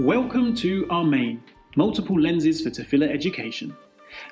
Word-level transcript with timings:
Welcome 0.00 0.56
to 0.56 0.88
Amen, 0.90 1.40
Multiple 1.76 2.20
Lenses 2.20 2.60
for 2.60 2.70
Tefillah 2.70 3.08
Education. 3.08 3.76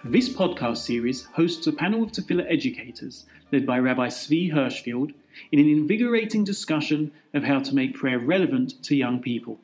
This 0.02 0.28
podcast 0.28 0.78
series 0.78 1.26
hosts 1.34 1.68
a 1.68 1.72
panel 1.72 2.02
of 2.02 2.10
Tefillah 2.10 2.50
educators 2.50 3.26
led 3.52 3.64
by 3.64 3.78
Rabbi 3.78 4.08
Zvi 4.08 4.52
Hirschfield 4.52 5.14
in 5.52 5.60
an 5.60 5.68
invigorating 5.68 6.42
discussion 6.42 7.12
of 7.32 7.44
how 7.44 7.60
to 7.60 7.76
make 7.76 7.94
prayer 7.94 8.18
relevant 8.18 8.82
to 8.82 8.96
young 8.96 9.22
people. 9.22 9.60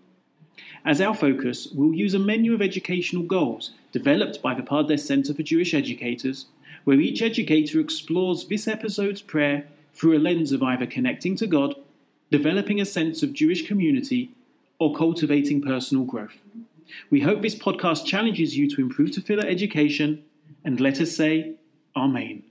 As 0.84 1.00
our 1.00 1.16
focus, 1.16 1.66
we'll 1.74 1.94
use 1.94 2.14
a 2.14 2.20
menu 2.20 2.54
of 2.54 2.62
educational 2.62 3.24
goals 3.24 3.72
developed 3.90 4.40
by 4.40 4.54
the 4.54 4.62
Pardes 4.62 5.04
Center 5.04 5.34
for 5.34 5.42
Jewish 5.42 5.74
Educators, 5.74 6.46
where 6.84 7.00
each 7.00 7.22
educator 7.22 7.80
explores 7.80 8.46
this 8.46 8.68
episode's 8.68 9.20
prayer 9.20 9.66
through 9.94 10.16
a 10.16 10.20
lens 10.20 10.52
of 10.52 10.62
either 10.62 10.86
connecting 10.86 11.34
to 11.34 11.48
God, 11.48 11.74
developing 12.30 12.80
a 12.80 12.84
sense 12.84 13.24
of 13.24 13.32
Jewish 13.32 13.66
community, 13.66 14.30
or 14.78 14.94
cultivating 14.94 15.60
personal 15.60 16.04
growth. 16.04 16.38
We 17.10 17.20
hope 17.20 17.42
this 17.42 17.54
podcast 17.54 18.04
challenges 18.04 18.56
you 18.56 18.68
to 18.70 18.80
improve 18.80 19.10
tefillah 19.10 19.44
education, 19.44 20.24
and 20.64 20.80
let 20.80 21.00
us 21.00 21.14
say, 21.14 21.54
Amen. 21.96 22.44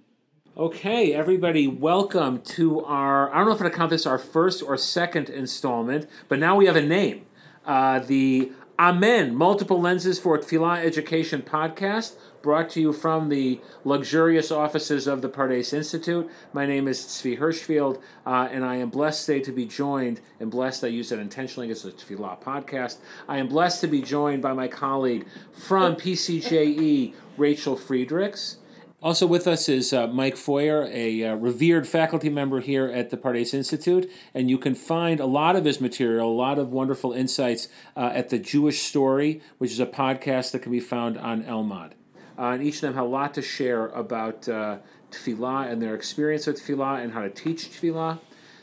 Okay, 0.56 1.14
everybody, 1.14 1.68
welcome 1.68 2.42
to 2.42 2.84
our, 2.84 3.34
I 3.34 3.38
don't 3.38 3.48
know 3.48 3.56
if 3.56 3.62
I 3.62 3.70
count 3.70 3.92
this 3.92 4.06
our 4.06 4.18
first 4.18 4.64
or 4.64 4.76
second 4.76 5.30
installment, 5.30 6.10
but 6.28 6.40
now 6.40 6.56
we 6.56 6.66
have 6.66 6.76
a 6.76 6.82
name. 6.82 7.26
Uh, 7.66 8.00
the 8.00 8.52
Amen, 8.80 9.36
Multiple 9.36 9.82
Lenses 9.82 10.20
for 10.20 10.38
Tefillah 10.38 10.86
Education 10.86 11.42
podcast, 11.42 12.14
brought 12.44 12.70
to 12.70 12.80
you 12.80 12.94
from 12.94 13.30
the 13.30 13.60
luxurious 13.84 14.52
offices 14.52 15.08
of 15.08 15.24
the 15.24 15.30
Pardes 15.30 15.74
Institute. 15.74 16.30
My 16.54 16.68
name 16.68 16.88
is 16.88 17.00
Zvi 17.00 17.40
Hirschfield, 17.40 18.00
uh, 18.24 18.50
and 18.52 18.64
I 18.64 18.76
am 18.76 18.92
blessed 18.92 19.26
today 19.26 19.40
to 19.46 19.52
be 19.52 19.66
joined, 19.66 20.22
and 20.40 20.52
blessed, 20.52 20.84
I 20.84 20.90
use 20.90 21.10
that 21.10 21.18
intentionally 21.18 21.72
as 21.72 21.86
a 21.86 21.92
Tefillah 21.92 22.40
podcast. 22.40 22.98
I 23.28 23.40
am 23.40 23.48
blessed 23.48 23.82
to 23.82 23.88
be 23.88 24.04
joined 24.04 24.44
by 24.44 24.54
my 24.54 24.68
colleague 24.68 25.26
from 25.52 25.96
PCJE, 25.96 27.16
Rachel 27.36 27.76
Friedrichs. 27.76 28.58
Also 29.00 29.28
with 29.28 29.46
us 29.46 29.70
is 29.70 29.94
uh, 29.94 30.08
Mike 30.08 30.36
Feuer, 30.36 30.90
a 30.92 31.24
uh, 31.24 31.36
revered 31.36 31.88
faculty 31.88 32.30
member 32.30 32.62
here 32.62 32.88
at 32.88 33.12
the 33.12 33.18
Pardes 33.18 33.54
Institute, 33.54 34.10
and 34.34 34.50
you 34.50 34.58
can 34.58 34.74
find 34.74 35.20
a 35.20 35.28
lot 35.28 35.56
of 35.56 35.66
his 35.66 35.80
material, 35.80 36.32
a 36.32 36.34
lot 36.34 36.58
of 36.58 36.72
wonderful 36.72 37.14
insights 37.14 37.68
uh, 37.96 38.10
at 38.12 38.30
the 38.30 38.40
Jewish 38.40 38.82
Story, 38.82 39.40
which 39.60 39.70
is 39.70 39.80
a 39.80 39.86
podcast 39.86 40.52
that 40.52 40.64
can 40.64 40.72
be 40.72 40.80
found 40.80 41.16
on 41.16 41.44
Elmad. 41.44 41.92
Uh, 42.40 42.54
and 42.54 42.64
each 42.64 42.76
of 42.76 42.82
them 42.82 42.96
have 42.96 43.06
a 43.06 43.08
lot 43.08 43.36
to 43.36 43.42
share 43.44 43.90
about 43.90 44.50
uh, 44.50 44.80
tefillah 45.12 45.72
and 45.72 45.80
their 45.80 45.94
experience 45.94 46.48
with 46.48 46.60
tefillah 46.60 47.04
and 47.04 47.14
how 47.14 47.22
to 47.22 47.30
teach 47.30 47.70
tefillah. 47.70 48.18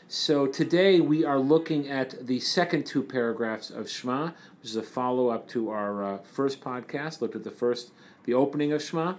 So 0.09 0.47
today 0.47 0.99
we 0.99 1.23
are 1.23 1.39
looking 1.39 1.87
at 1.87 2.27
the 2.27 2.41
second 2.41 2.85
two 2.85 3.03
paragraphs 3.03 3.69
of 3.69 3.89
Shema, 3.89 4.31
which 4.61 4.71
is 4.71 4.75
a 4.75 4.83
follow 4.83 5.29
up 5.29 5.47
to 5.49 5.69
our 5.69 6.03
uh, 6.03 6.17
first 6.23 6.59
podcast. 6.59 7.21
Looked 7.21 7.37
at 7.37 7.45
the 7.45 7.51
first, 7.51 7.91
the 8.25 8.33
opening 8.33 8.73
of 8.73 8.83
Shema. 8.83 9.15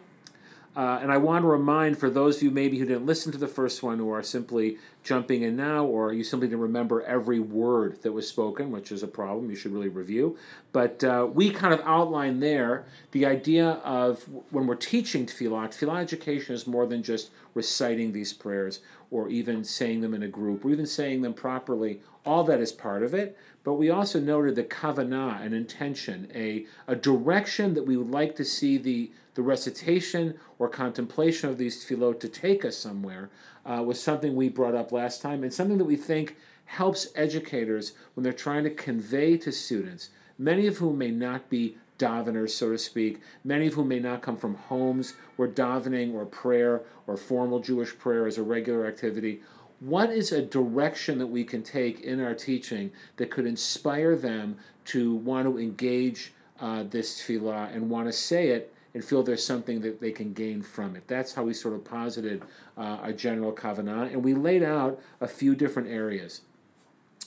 Uh, 0.77 0.99
and 1.01 1.11
I 1.11 1.17
want 1.17 1.43
to 1.43 1.49
remind 1.49 1.97
for 1.97 2.11
those 2.11 2.37
of 2.37 2.43
you 2.43 2.51
maybe 2.51 2.79
who 2.79 2.85
didn't 2.85 3.07
listen 3.07 3.33
to 3.33 3.39
the 3.39 3.49
first 3.49 3.83
one 3.83 3.99
or 3.99 4.19
are 4.19 4.23
simply 4.23 4.77
jumping 5.03 5.43
in 5.43 5.57
now, 5.57 5.87
or 5.87 6.13
you 6.13 6.23
simply 6.23 6.49
didn't 6.49 6.61
remember 6.61 7.01
every 7.03 7.41
word 7.41 8.03
that 8.03 8.13
was 8.13 8.29
spoken, 8.29 8.71
which 8.71 8.93
is 8.93 9.03
a 9.03 9.09
problem, 9.09 9.49
you 9.49 9.57
should 9.57 9.73
really 9.73 9.89
review. 9.89 10.37
But 10.73 11.03
uh, 11.03 11.29
we 11.33 11.51
kind 11.51 11.73
of 11.73 11.81
outline 11.85 12.41
there 12.41 12.85
the 13.13 13.25
idea 13.25 13.81
of 13.85 14.25
when 14.51 14.67
we're 14.67 14.75
teaching 14.75 15.25
tefillah, 15.25 15.69
tefillah 15.69 16.03
education 16.03 16.55
is 16.55 16.67
more 16.67 16.85
than 16.85 17.03
just 17.03 17.31
reciting 17.55 18.13
these 18.13 18.35
prayers 18.35 18.81
or 19.11 19.31
even 19.31 19.65
saying 19.65 20.03
them 20.03 20.13
in 20.13 20.23
a 20.23 20.29
group 20.29 20.63
or 20.63 20.71
even 20.71 20.85
saying 20.85 21.23
them 21.23 21.33
properly. 21.33 22.01
All 22.27 22.45
that 22.45 22.61
is 22.61 22.73
part 22.73 23.03
of 23.03 23.15
it. 23.15 23.39
But 23.65 23.75
we 23.75 23.89
also 23.89 24.21
noted 24.21 24.57
the 24.57 24.63
kavanah, 24.63 25.41
an 25.41 25.55
intention, 25.55 26.31
a, 26.35 26.67
a 26.87 26.95
direction 26.95 27.75
that 27.75 27.87
we 27.87 27.97
would 27.97 28.11
like 28.11 28.37
to 28.37 28.45
see 28.45 28.77
the 28.77 29.11
the 29.37 29.43
recitation 29.43 30.35
or 30.59 30.69
contemplation 30.69 31.49
of 31.49 31.59
these 31.59 31.85
tefillot 31.85 32.19
to 32.19 32.29
take 32.29 32.65
us 32.65 32.77
somewhere 32.77 33.29
uh, 33.67 33.83
was 33.83 34.03
something 34.03 34.35
we 34.35 34.49
brought 34.49 34.75
up 34.75 34.91
last 34.91 35.21
time 35.21 35.43
and 35.45 35.53
something 35.53 35.77
that 35.77 35.85
we 35.85 35.95
think 35.95 36.37
helps 36.65 37.09
educators 37.15 37.93
when 38.15 38.25
they're 38.25 38.33
trying 38.33 38.65
to 38.65 38.71
convey 38.71 39.37
to 39.37 39.53
students, 39.53 40.09
many 40.39 40.67
of 40.67 40.79
whom 40.79 40.97
may 40.97 41.11
not 41.11 41.51
be 41.51 41.77
daveners, 41.99 42.51
so 42.51 42.71
to 42.71 42.79
speak, 42.79 43.21
many 43.45 43.67
of 43.67 43.75
whom 43.75 43.89
may 43.89 44.01
not 44.01 44.23
come 44.23 44.39
from 44.39 44.55
homes 44.55 45.15
where 45.37 45.49
davening 45.49 46.15
or 46.15 46.25
prayer 46.25 46.83
or 47.07 47.17
formal 47.17 47.61
Jewish 47.61 47.97
prayer 47.99 48.27
is 48.27 48.39
a 48.39 48.43
regular 48.43 48.87
activity. 48.87 49.41
What 49.81 50.09
is 50.11 50.33
a 50.33 50.41
direction 50.41 51.19
that 51.19 51.27
we 51.27 51.45
can 51.45 51.63
take 51.63 52.01
in 52.01 52.23
our 52.23 52.35
teaching 52.35 52.91
that 53.17 53.31
could 53.31 53.47
inspire 53.47 54.17
them 54.17 54.57
to 54.87 55.15
want 55.15 55.47
to 55.47 55.59
engage 55.59 56.33
uh, 56.59 56.85
this 56.85 57.21
tefillah 57.21 57.75
and 57.75 57.91
want 57.91 58.07
to 58.07 58.13
say 58.15 58.49
it 58.49 58.73
and 58.97 59.05
feel 59.05 59.23
there's 59.23 59.45
something 59.45 59.83
that 59.83 60.01
they 60.01 60.11
can 60.11 60.33
gain 60.33 60.63
from 60.63 60.97
it. 60.97 61.07
That's 61.07 61.35
how 61.35 61.43
we 61.43 61.53
sort 61.53 61.75
of 61.75 61.85
posited 61.85 62.43
uh, 62.79 62.97
a 63.03 63.13
general 63.13 63.53
kavanah, 63.53 64.11
and 64.11 64.25
we 64.25 64.33
laid 64.33 64.63
out 64.63 64.99
a 65.21 65.29
few 65.29 65.55
different 65.55 65.91
areas. 65.91 66.41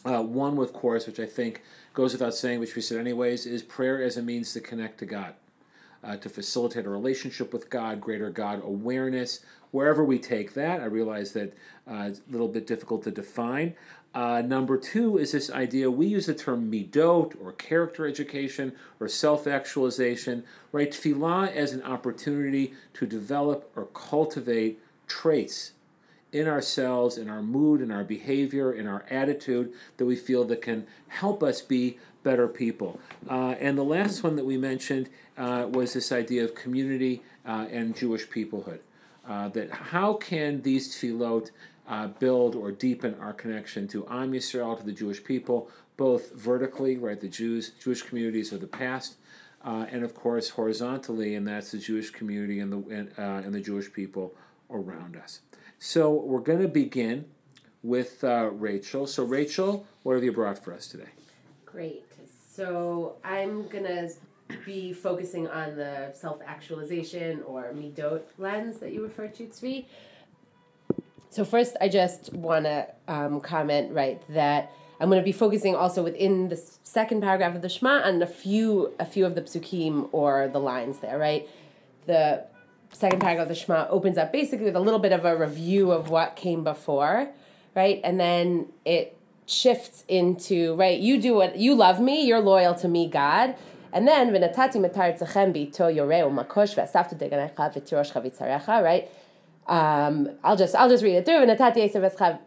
Uh, 0.03 0.23
one, 0.23 0.57
of 0.57 0.73
course, 0.73 1.05
which 1.05 1.19
I 1.19 1.27
think 1.27 1.61
goes 1.93 2.13
without 2.13 2.33
saying, 2.33 2.59
which 2.59 2.75
we 2.75 2.81
said 2.81 2.97
anyways, 2.97 3.45
is 3.45 3.61
prayer 3.61 4.01
as 4.01 4.17
a 4.17 4.23
means 4.23 4.51
to 4.53 4.61
connect 4.61 4.97
to 4.97 5.05
God, 5.05 5.35
uh, 6.03 6.17
to 6.17 6.27
facilitate 6.27 6.87
a 6.87 6.89
relationship 6.89 7.53
with 7.53 7.69
God, 7.69 8.01
greater 8.01 8.31
God 8.31 8.63
awareness. 8.63 9.45
Wherever 9.69 10.03
we 10.03 10.17
take 10.17 10.55
that, 10.55 10.81
I 10.81 10.85
realize 10.85 11.33
that 11.33 11.53
uh, 11.87 12.07
it's 12.07 12.21
a 12.27 12.31
little 12.31 12.47
bit 12.47 12.65
difficult 12.65 13.03
to 13.03 13.11
define. 13.11 13.75
Uh, 14.13 14.41
number 14.41 14.77
two 14.77 15.17
is 15.17 15.33
this 15.33 15.51
idea 15.51 15.91
we 15.91 16.07
use 16.07 16.25
the 16.25 16.33
term 16.33 16.71
midot 16.71 17.35
or 17.41 17.51
character 17.53 18.07
education 18.07 18.73
or 18.99 19.07
self 19.07 19.45
actualization, 19.45 20.43
right? 20.71 20.91
Tefillah 20.91 21.53
as 21.53 21.73
an 21.73 21.83
opportunity 21.83 22.73
to 22.95 23.05
develop 23.05 23.71
or 23.75 23.85
cultivate 23.85 24.79
traits 25.07 25.73
in 26.31 26.47
ourselves, 26.47 27.17
in 27.17 27.29
our 27.29 27.41
mood, 27.41 27.81
in 27.81 27.91
our 27.91 28.03
behavior, 28.03 28.71
in 28.71 28.87
our 28.87 29.05
attitude 29.09 29.73
that 29.97 30.05
we 30.05 30.15
feel 30.15 30.43
that 30.45 30.61
can 30.61 30.85
help 31.07 31.43
us 31.43 31.61
be 31.61 31.97
better 32.23 32.47
people. 32.47 32.99
Uh, 33.29 33.55
and 33.59 33.77
the 33.77 33.83
last 33.83 34.23
one 34.23 34.35
that 34.35 34.45
we 34.45 34.57
mentioned 34.57 35.09
uh, 35.37 35.67
was 35.69 35.93
this 35.93 36.11
idea 36.11 36.43
of 36.43 36.53
community 36.53 37.21
uh, 37.45 37.65
and 37.71 37.95
Jewish 37.95 38.27
peoplehood. 38.27 38.79
Uh, 39.27 39.47
that 39.49 39.71
how 39.71 40.13
can 40.13 40.61
these 40.63 40.95
tefillot 40.95 41.51
uh, 41.89 42.07
build 42.07 42.55
or 42.55 42.71
deepen 42.71 43.15
our 43.19 43.33
connection 43.33 43.87
to 43.89 44.07
Am 44.07 44.31
Yisrael, 44.31 44.77
to 44.77 44.85
the 44.85 44.93
Jewish 44.93 45.23
people, 45.23 45.69
both 45.97 46.33
vertically, 46.33 46.97
right, 46.97 47.19
the 47.19 47.27
Jews, 47.27 47.71
Jewish 47.83 48.03
communities 48.03 48.53
of 48.53 48.61
the 48.61 48.67
past, 48.67 49.15
uh, 49.65 49.87
and 49.91 50.03
of 50.03 50.13
course 50.13 50.49
horizontally, 50.49 51.35
and 51.35 51.47
that's 51.47 51.71
the 51.71 51.79
Jewish 51.79 52.11
community 52.11 52.59
and 52.59 52.71
the 52.71 52.95
and, 52.95 53.11
uh, 53.17 53.45
and 53.45 53.53
the 53.53 53.59
Jewish 53.59 53.91
people 53.91 54.33
around 54.69 55.17
us. 55.17 55.41
So 55.79 56.13
we're 56.13 56.39
going 56.39 56.61
to 56.61 56.67
begin 56.67 57.25
with 57.83 58.23
uh, 58.23 58.49
Rachel. 58.53 59.07
So 59.07 59.23
Rachel, 59.23 59.87
what 60.03 60.13
have 60.13 60.23
you 60.23 60.31
brought 60.31 60.63
for 60.63 60.73
us 60.73 60.87
today? 60.87 61.09
Great. 61.65 62.05
So 62.55 63.15
I'm 63.23 63.67
gonna 63.67 64.09
be 64.65 64.91
focusing 64.91 65.47
on 65.47 65.77
the 65.77 66.11
self-actualization 66.13 67.41
or 67.43 67.71
midot 67.73 68.23
lens 68.37 68.79
that 68.79 68.91
you 68.91 69.01
referred 69.01 69.33
to, 69.35 69.45
Tzvi. 69.45 69.85
So 71.29 71.45
first, 71.45 71.77
I 71.79 71.89
just 71.89 72.33
want 72.33 72.65
to 72.65 72.87
um, 73.07 73.39
comment 73.39 73.93
right 73.93 74.21
that 74.29 74.73
I'm 74.99 75.09
going 75.09 75.21
to 75.21 75.25
be 75.25 75.31
focusing 75.31 75.75
also 75.75 76.03
within 76.03 76.49
the 76.49 76.57
second 76.83 77.21
paragraph 77.21 77.55
of 77.55 77.61
the 77.61 77.69
Shema 77.69 78.01
on 78.01 78.21
a 78.21 78.27
few 78.27 78.93
a 78.99 79.05
few 79.05 79.25
of 79.25 79.35
the 79.35 79.41
psukim 79.41 80.09
or 80.11 80.49
the 80.51 80.59
lines 80.59 80.99
there. 80.99 81.17
Right, 81.17 81.47
the 82.07 82.45
second 82.91 83.19
paragraph 83.19 83.43
of 83.43 83.49
the 83.49 83.55
Shema 83.55 83.87
opens 83.89 84.17
up 84.17 84.31
basically 84.31 84.65
with 84.65 84.75
a 84.75 84.79
little 84.79 84.99
bit 84.99 85.11
of 85.11 85.23
a 85.23 85.37
review 85.37 85.91
of 85.91 86.09
what 86.09 86.35
came 86.35 86.63
before, 86.63 87.29
right, 87.75 88.01
and 88.03 88.19
then 88.19 88.67
it 88.83 89.15
shifts 89.45 90.03
into 90.07 90.75
right. 90.75 90.99
You 90.99 91.21
do 91.21 91.35
what 91.35 91.57
you 91.57 91.75
love 91.75 91.99
me. 91.99 92.25
You're 92.25 92.41
loyal 92.41 92.73
to 92.75 92.87
me, 92.87 93.07
God. 93.07 93.55
And 93.91 94.07
then 94.07 94.31
right? 98.83 99.09
Um, 99.68 100.28
I'll 100.44 100.56
just 100.56 100.74
I'll 100.74 100.90
just 100.90 101.02
read 101.02 101.16
it 101.16 101.24
through. 101.24 101.42
ונתתי 101.42 101.84
עשר 101.84 102.02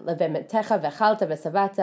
לבהמתך 0.05 0.75
ואכלת 0.81 1.21
ושבעת, 1.29 1.79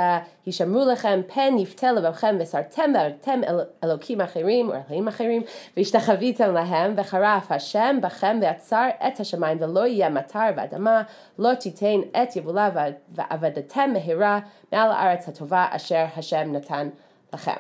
הישמרו 0.47 0.85
לכם 0.93 1.21
פן 1.35 1.59
יפתה 1.59 1.93
לבבכם 1.93 2.37
וסרתם 2.41 2.91
והרגתם 2.95 3.41
אלוקים 3.85 4.21
אחרים 4.21 4.69
או 4.69 4.75
אלוהים 4.75 5.09
אחרים, 5.09 5.43
והשתחוויתם 5.77 6.55
להם, 6.55 6.95
וחרף 6.97 7.53
השם 7.53 7.99
בכם 8.03 8.39
ועצר 8.43 8.89
את 9.07 9.21
השמיים, 9.21 9.59
ולא 9.61 9.87
יהיה 9.87 10.09
מטר 10.09 10.51
ואדמה, 10.57 11.03
לא 11.39 11.55
תיתן 11.55 12.01
את 12.23 12.37
יבולה 12.37 12.71
ועבדתם 13.09 13.91
מהרה 13.93 14.41
מעל 14.73 14.91
הארץ 14.91 15.29
הטובה 15.29 15.67
אשר 15.71 16.05
השם 16.17 16.53
נתן 16.53 16.89
לכם. 17.33 17.57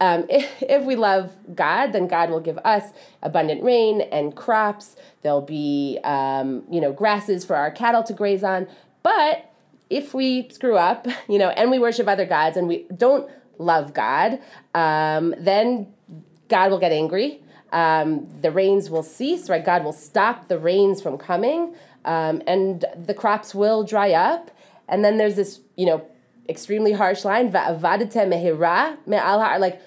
Um, 0.00 0.26
if, 0.30 0.62
if, 0.62 0.84
we 0.84 0.96
love 0.96 1.32
God, 1.54 1.92
then 1.92 2.06
God 2.06 2.30
will 2.30 2.40
give 2.40 2.58
us 2.58 2.92
abundant 3.22 3.62
rain 3.62 4.00
and 4.00 4.34
crops. 4.34 4.96
There'll 5.22 5.40
be, 5.40 5.98
um, 6.04 6.64
you 6.70 6.80
know, 6.80 6.92
grasses 6.92 7.44
for 7.44 7.56
our 7.56 7.70
cattle 7.70 8.02
to 8.04 8.12
graze 8.12 8.44
on. 8.44 8.66
But 9.02 9.50
if 9.90 10.14
we 10.14 10.48
screw 10.48 10.76
up, 10.76 11.06
you 11.28 11.38
know, 11.38 11.50
and 11.50 11.70
we 11.70 11.78
worship 11.78 12.08
other 12.08 12.26
gods 12.26 12.56
and 12.56 12.68
we 12.68 12.86
don't 12.96 13.30
love 13.58 13.94
God, 13.94 14.40
um, 14.74 15.34
then 15.38 15.92
God 16.48 16.70
will 16.70 16.78
get 16.78 16.92
angry. 16.92 17.40
Um, 17.72 18.28
the 18.40 18.52
rains 18.52 18.88
will 18.88 19.02
cease, 19.02 19.48
right? 19.50 19.64
God 19.64 19.84
will 19.84 19.92
stop 19.92 20.46
the 20.46 20.58
rains 20.58 21.02
from 21.02 21.18
coming, 21.18 21.74
um, 22.04 22.40
and 22.46 22.84
the 22.96 23.14
crops 23.14 23.52
will 23.52 23.82
dry 23.82 24.12
up. 24.12 24.52
And 24.88 25.04
then 25.04 25.16
there's 25.16 25.34
this, 25.34 25.60
you 25.76 25.86
know, 25.86 26.06
extremely 26.48 26.92
harsh 26.92 27.24
line, 27.24 27.50
mehira 27.52 28.96
like 29.60 29.80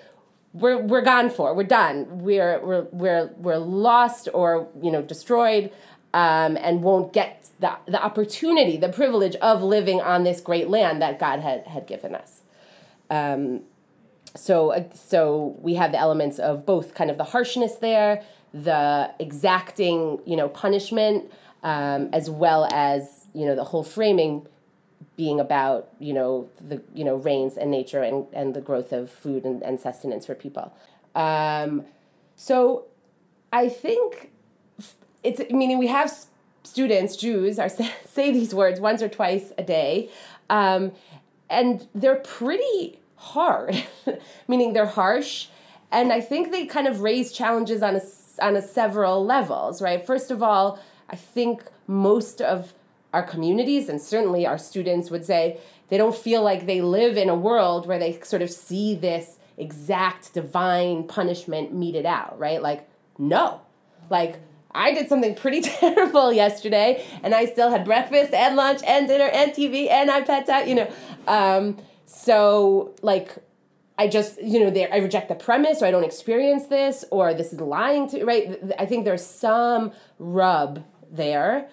we're 0.54 0.82
we're 0.82 1.02
gone 1.02 1.30
for, 1.30 1.54
we're 1.54 1.64
done, 1.64 2.24
we're 2.24 2.60
we're 2.66 2.88
we're 2.92 3.30
we're 3.38 3.58
lost 3.58 4.28
or 4.34 4.68
you 4.82 4.92
know 4.92 5.02
destroyed, 5.02 5.72
um, 6.14 6.58
and 6.58 6.84
won't 6.84 7.14
get 7.14 7.50
the 7.60 7.78
the 7.86 8.04
opportunity, 8.04 8.78
the 8.78 8.90
privilege 8.90 9.36
of 9.36 9.62
living 9.62 10.02
on 10.02 10.24
this 10.24 10.42
great 10.42 10.70
land 10.70 11.02
that 11.02 11.20
God 11.20 11.40
had 11.40 11.68
had 11.68 11.86
given 11.88 12.16
us. 12.16 12.42
Um, 13.10 13.62
so 14.36 14.72
uh, 14.72 14.84
so 14.94 15.56
we 15.60 15.76
have 15.76 15.92
the 15.92 16.00
elements 16.00 16.40
of 16.40 16.66
both 16.66 16.94
kind 16.94 17.12
of 17.12 17.18
the 17.18 17.24
harshness 17.24 17.76
there, 17.76 18.24
the 18.54 19.12
exacting 19.20 20.20
you 20.26 20.36
know 20.36 20.50
punishment, 20.50 21.32
um, 21.64 22.10
as 22.14 22.30
well 22.30 22.68
as 22.72 23.28
you 23.34 23.46
know 23.46 23.56
the 23.56 23.66
whole 23.66 23.84
framing 23.84 24.48
being 25.16 25.40
about 25.40 25.90
you 26.00 26.14
know 26.14 26.50
the 26.62 26.82
you 26.94 27.04
know 27.04 27.16
rains 27.16 27.58
and 27.58 27.72
nature 27.72 28.02
and, 28.02 28.28
and 28.34 28.54
the 28.54 28.62
growth 28.62 28.92
of 28.92 29.10
food 29.10 29.44
and, 29.44 29.62
and 29.64 29.80
sustenance 29.80 30.26
for 30.26 30.36
people. 30.36 30.74
Um, 31.16 31.86
so 32.36 32.86
I 33.52 33.70
think 33.70 34.32
it's 35.24 35.42
meaning 35.52 35.78
we 35.78 35.88
have 35.88 36.14
students 36.64 37.16
Jews 37.16 37.60
are 37.60 37.70
say 38.06 38.32
these 38.32 38.54
words 38.54 38.80
once 38.80 39.02
or 39.02 39.10
twice 39.10 39.52
a 39.58 39.64
day, 39.64 40.10
um, 40.50 40.92
and 41.50 41.88
they're 41.96 42.16
pretty 42.16 43.00
hard, 43.16 43.84
meaning 44.48 44.74
they're 44.74 44.86
harsh. 44.86 45.48
And 45.92 46.12
I 46.12 46.22
think 46.22 46.52
they 46.52 46.66
kind 46.66 46.88
of 46.88 47.02
raise 47.02 47.32
challenges 47.32 47.82
on 47.82 47.96
a, 47.96 48.02
on 48.42 48.56
a 48.58 48.62
several 48.62 49.26
levels, 49.26 49.82
right? 49.82 50.06
First 50.06 50.32
of 50.32 50.44
all, 50.44 50.80
I 51.10 51.16
think 51.16 51.64
most 51.88 52.42
of 52.42 52.74
our 53.14 53.24
communities 53.24 53.90
and 53.90 54.02
certainly 54.02 54.46
our 54.46 54.58
students 54.58 55.10
would 55.10 55.26
say 55.26 55.60
they 55.90 55.98
don't 55.98 56.16
feel 56.16 56.44
like 56.44 56.66
they 56.66 56.82
live 56.82 57.18
in 57.18 57.30
a 57.30 57.36
world 57.36 57.88
where 57.88 58.00
they 58.00 58.20
sort 58.22 58.42
of 58.42 58.52
see 58.52 58.96
this 58.96 59.38
exact 59.58 60.34
divine 60.34 61.04
punishment 61.06 61.74
meted 61.74 62.06
out, 62.06 62.38
right? 62.38 62.62
Like, 62.62 62.88
no. 63.18 63.62
Like, 64.10 64.40
I 64.72 64.94
did 64.94 65.10
something 65.10 65.36
pretty 65.36 65.62
terrible 65.80 66.32
yesterday, 66.32 67.04
and 67.24 67.34
I 67.34 67.46
still 67.46 67.70
had 67.70 67.86
breakfast 67.86 68.34
and 68.34 68.56
lunch 68.56 68.82
and 68.86 69.08
dinner 69.08 69.26
and 69.26 69.52
TV 69.52 69.90
and 69.90 70.10
iPad 70.10 70.46
time, 70.46 70.68
you 70.68 70.76
know. 70.76 70.92
Um, 71.28 71.78
so, 72.06 72.96
like, 73.02 73.36
I 73.98 74.08
just, 74.08 74.42
you 74.42 74.60
know, 74.60 74.88
I 74.92 74.98
reject 74.98 75.30
the 75.30 75.36
premise, 75.36 75.82
or 75.82 75.86
I 75.86 75.92
don't 75.92 76.04
experience 76.04 76.68
this, 76.68 77.04
or 77.12 77.34
this 77.34 77.52
is 77.52 77.60
lying 77.60 78.08
to, 78.10 78.24
right? 78.24 78.60
I 78.78 78.86
think 78.86 79.06
there's 79.06 79.26
some 79.26 79.92
rub 80.20 80.84
there. 81.12 81.68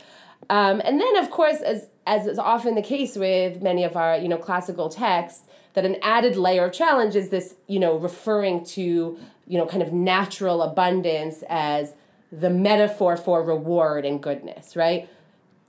Um, 0.50 0.80
and 0.84 1.00
then, 1.00 1.16
of 1.16 1.30
course, 1.30 1.60
as, 1.60 1.88
as 2.06 2.26
is 2.26 2.38
often 2.38 2.74
the 2.74 2.82
case 2.82 3.16
with 3.16 3.62
many 3.62 3.84
of 3.84 3.96
our, 3.96 4.16
you 4.16 4.28
know, 4.28 4.36
classical 4.36 4.88
texts, 4.88 5.42
that 5.74 5.84
an 5.84 5.96
added 6.02 6.36
layer 6.36 6.66
of 6.66 6.72
challenge 6.72 7.16
is 7.16 7.30
this, 7.30 7.56
you 7.66 7.80
know, 7.80 7.96
referring 7.96 8.64
to, 8.64 9.18
you 9.48 9.58
know, 9.58 9.66
kind 9.66 9.82
of 9.82 9.92
natural 9.92 10.62
abundance 10.62 11.42
as 11.48 11.94
the 12.30 12.50
metaphor 12.50 13.16
for 13.16 13.42
reward 13.42 14.04
and 14.04 14.22
goodness, 14.22 14.76
right? 14.76 15.08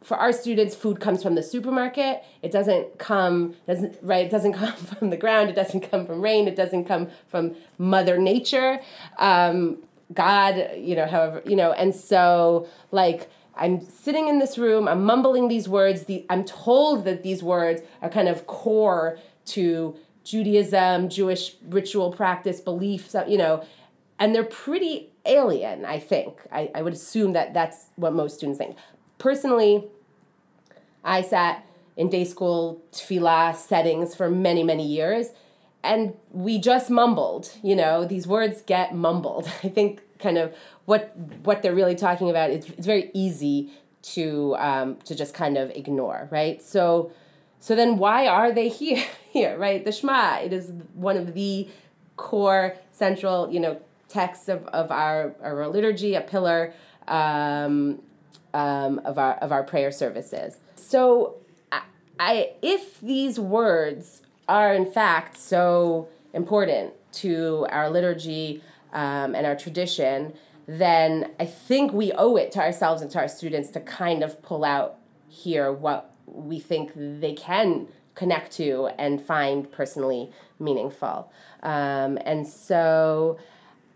for 0.06 0.18
our 0.18 0.32
students, 0.32 0.76
food 0.76 1.00
comes 1.00 1.24
from 1.24 1.34
the 1.34 1.42
supermarket. 1.42 2.22
It 2.44 2.52
doesn't 2.52 3.00
come 3.00 3.56
doesn't 3.68 3.98
right. 4.04 4.28
It 4.28 4.30
doesn't 4.30 4.54
come 4.62 4.74
from 4.74 5.10
the 5.10 5.18
ground. 5.18 5.50
It 5.50 5.56
doesn't 5.56 5.90
come 5.90 6.06
from 6.06 6.22
rain. 6.22 6.48
It 6.48 6.56
doesn't 6.56 6.86
come 6.86 7.10
from 7.28 7.56
Mother 7.80 8.20
Nature. 8.20 8.80
Um, 9.18 9.80
God, 10.14 10.74
you 10.78 10.96
know, 10.96 11.08
however, 11.08 11.42
you 11.48 11.56
know, 11.56 11.72
and 11.72 11.96
so 11.96 12.68
like 12.92 13.32
I'm 13.58 13.88
sitting 13.90 14.28
in 14.28 14.40
this 14.40 14.58
room. 14.58 14.88
I'm 14.88 15.04
mumbling 15.04 15.48
these 15.48 15.68
words. 15.70 16.04
The, 16.04 16.26
I'm 16.30 16.44
told 16.44 17.06
that 17.06 17.24
these 17.24 17.42
words 17.42 17.82
are 18.02 18.10
kind 18.10 18.28
of 18.28 18.48
core 18.48 19.18
to 19.48 19.96
Judaism, 20.24 21.10
Jewish 21.10 21.56
ritual 21.68 22.12
practice, 22.12 22.60
beliefs. 22.60 23.16
Uh, 23.16 23.26
you 23.28 23.38
know, 23.38 23.64
and 24.20 24.34
they're 24.34 24.44
pretty 24.44 25.12
alien. 25.26 25.86
I 25.86 26.00
think 26.00 26.40
I, 26.52 26.70
I 26.76 26.82
would 26.82 26.94
assume 26.94 27.34
that 27.34 27.54
that's 27.54 27.88
what 27.96 28.14
most 28.14 28.38
students 28.38 28.58
think. 28.58 28.78
Personally, 29.18 29.86
I 31.04 31.22
sat 31.22 31.66
in 31.96 32.10
day 32.10 32.26
school 32.26 32.82
tefillah 32.92 33.56
settings 33.56 34.16
for 34.16 34.30
many, 34.30 34.64
many 34.64 34.86
years, 34.86 35.30
and 35.84 36.14
we 36.32 36.60
just 36.60 36.90
mumbled. 36.90 37.52
You 37.64 37.76
know, 37.76 38.06
these 38.06 38.28
words 38.28 38.62
get 38.62 38.96
mumbled. 38.96 39.48
I 39.64 39.70
think 39.70 40.02
kind 40.20 40.38
of 40.38 40.54
what 40.86 41.16
what 41.44 41.62
they're 41.62 41.76
really 41.76 41.96
talking 41.96 42.30
about 42.30 42.50
is 42.52 42.70
it's 42.70 42.86
very 42.86 43.12
easy 43.14 43.72
to 44.02 44.56
um, 44.58 44.98
to 45.06 45.16
just 45.16 45.34
kind 45.34 45.58
of 45.58 45.70
ignore, 45.72 46.28
right? 46.32 46.62
So 46.62 47.12
so 47.60 47.76
then 47.76 47.98
why 47.98 48.28
are 48.28 48.52
they 48.52 48.70
here? 48.82 49.04
here, 49.36 49.58
right? 49.58 49.84
The 49.84 49.92
Shema 49.92 50.40
it 50.44 50.54
is 50.54 50.72
one 50.94 51.18
of 51.18 51.34
the 51.34 51.68
core 52.16 52.76
central 52.92 53.52
you 53.52 53.60
know 53.60 53.80
texts 54.08 54.48
of, 54.48 54.66
of 54.68 54.92
our, 54.92 55.36
our 55.42 55.68
liturgy, 55.68 56.16
a 56.16 56.22
pillar 56.22 56.74
um, 57.08 58.02
um, 58.54 59.02
of 59.04 59.18
our 59.18 59.34
of 59.36 59.52
our 59.52 59.64
prayer 59.64 59.92
services. 59.92 60.58
So, 60.76 61.36
I, 61.72 61.82
I 62.20 62.52
if 62.62 63.02
these 63.02 63.40
words 63.40 64.22
are 64.48 64.74
in 64.74 64.90
fact 64.90 65.38
so 65.38 66.08
important 66.34 66.94
to 67.12 67.68
our 67.70 67.90
liturgy 67.90 68.62
um, 68.94 69.36
and 69.36 69.46
our 69.46 69.56
tradition, 69.56 70.34
then 70.68 71.32
I 71.40 71.46
think 71.46 71.94
we 71.94 72.12
owe 72.14 72.36
it 72.36 72.52
to 72.54 72.60
ourselves 72.60 73.02
and 73.02 73.12
to 73.12 73.20
our 73.20 73.28
students 73.28 73.70
to 73.72 73.80
kind 73.80 74.24
of 74.24 74.42
pull 74.42 74.64
out 74.66 74.98
here 75.28 75.72
what 75.72 76.14
we 76.26 76.60
think 76.60 76.92
they 76.96 77.34
can 77.34 77.88
connect 78.16 78.52
to 78.54 78.90
and 78.98 79.22
find 79.22 79.72
personally 79.72 80.32
meaningful. 80.60 81.32
Um, 81.62 82.18
and 82.26 82.48
so 82.48 83.38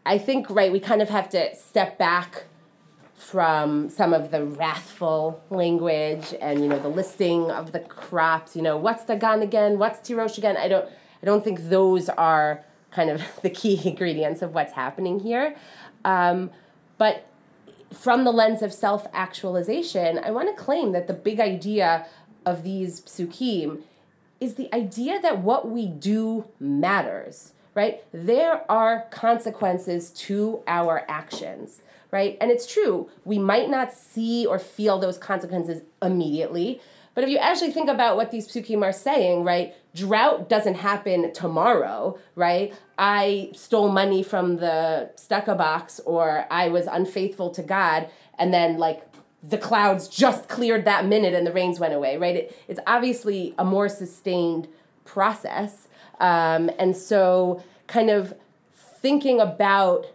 I 0.05 0.17
think, 0.17 0.49
right, 0.49 0.71
we 0.71 0.79
kind 0.79 1.01
of 1.01 1.09
have 1.09 1.29
to 1.29 1.55
step 1.55 1.97
back 1.97 2.45
from 3.15 3.89
some 3.89 4.13
of 4.13 4.31
the 4.31 4.45
wrathful 4.45 5.43
language 5.49 6.33
and 6.39 6.61
you 6.61 6.69
know 6.69 6.79
the 6.79 6.87
listing 6.87 7.51
of 7.51 7.73
the 7.73 7.79
crops 7.81 8.55
you 8.55 8.61
know 8.61 8.77
what's 8.77 9.03
dagan 9.03 9.41
again? 9.41 9.77
What's 9.77 9.99
tirosh 9.99 10.37
again? 10.37 10.55
I 10.55 10.69
don't 10.69 10.89
i 11.21 11.25
don't 11.25 11.43
think 11.43 11.69
those 11.69 12.07
are 12.07 12.63
kind 12.91 13.09
of 13.09 13.21
the 13.41 13.49
key 13.49 13.79
ingredients 13.85 14.41
of 14.41 14.53
what's 14.53 14.73
happening 14.73 15.19
here 15.19 15.55
um, 16.05 16.49
but 16.97 17.27
from 17.93 18.23
the 18.23 18.31
lens 18.31 18.61
of 18.61 18.71
self-actualization 18.73 20.19
i 20.19 20.31
want 20.31 20.47
to 20.47 20.63
claim 20.63 20.91
that 20.91 21.07
the 21.07 21.13
big 21.13 21.39
idea 21.39 22.05
of 22.45 22.63
these 22.63 23.01
psukim 23.01 23.81
is 24.39 24.55
the 24.55 24.73
idea 24.73 25.19
that 25.19 25.39
what 25.39 25.69
we 25.69 25.87
do 25.87 26.45
matters 26.59 27.53
right 27.73 28.03
there 28.11 28.69
are 28.71 29.05
consequences 29.11 30.11
to 30.11 30.61
our 30.67 31.03
actions 31.09 31.81
right? 32.11 32.37
And 32.41 32.51
it's 32.51 32.65
true, 32.65 33.09
we 33.23 33.37
might 33.37 33.69
not 33.69 33.93
see 33.93 34.45
or 34.45 34.59
feel 34.59 34.99
those 34.99 35.17
consequences 35.17 35.83
immediately. 36.01 36.81
But 37.13 37.23
if 37.23 37.29
you 37.29 37.37
actually 37.37 37.71
think 37.71 37.89
about 37.89 38.15
what 38.15 38.31
these 38.31 38.47
psukim 38.47 38.83
are 38.83 38.93
saying, 38.93 39.43
right? 39.43 39.75
Drought 39.95 40.49
doesn't 40.49 40.75
happen 40.75 41.33
tomorrow, 41.33 42.19
right? 42.35 42.73
I 42.97 43.51
stole 43.53 43.89
money 43.89 44.21
from 44.21 44.57
the 44.57 45.09
tzedakah 45.15 45.57
box 45.57 45.99
or 46.05 46.45
I 46.51 46.69
was 46.69 46.85
unfaithful 46.85 47.49
to 47.51 47.63
God 47.63 48.09
and 48.37 48.53
then 48.53 48.77
like 48.77 49.03
the 49.41 49.57
clouds 49.57 50.07
just 50.07 50.47
cleared 50.47 50.85
that 50.85 51.05
minute 51.05 51.33
and 51.33 51.47
the 51.47 51.51
rains 51.51 51.79
went 51.79 51.93
away, 51.93 52.17
right? 52.17 52.35
It, 52.35 52.57
it's 52.67 52.79
obviously 52.85 53.55
a 53.57 53.65
more 53.65 53.89
sustained 53.89 54.67
process. 55.05 55.87
Um, 56.19 56.69
and 56.77 56.95
so 56.95 57.63
kind 57.87 58.09
of 58.09 58.33
thinking 58.73 59.39
about 59.39 60.07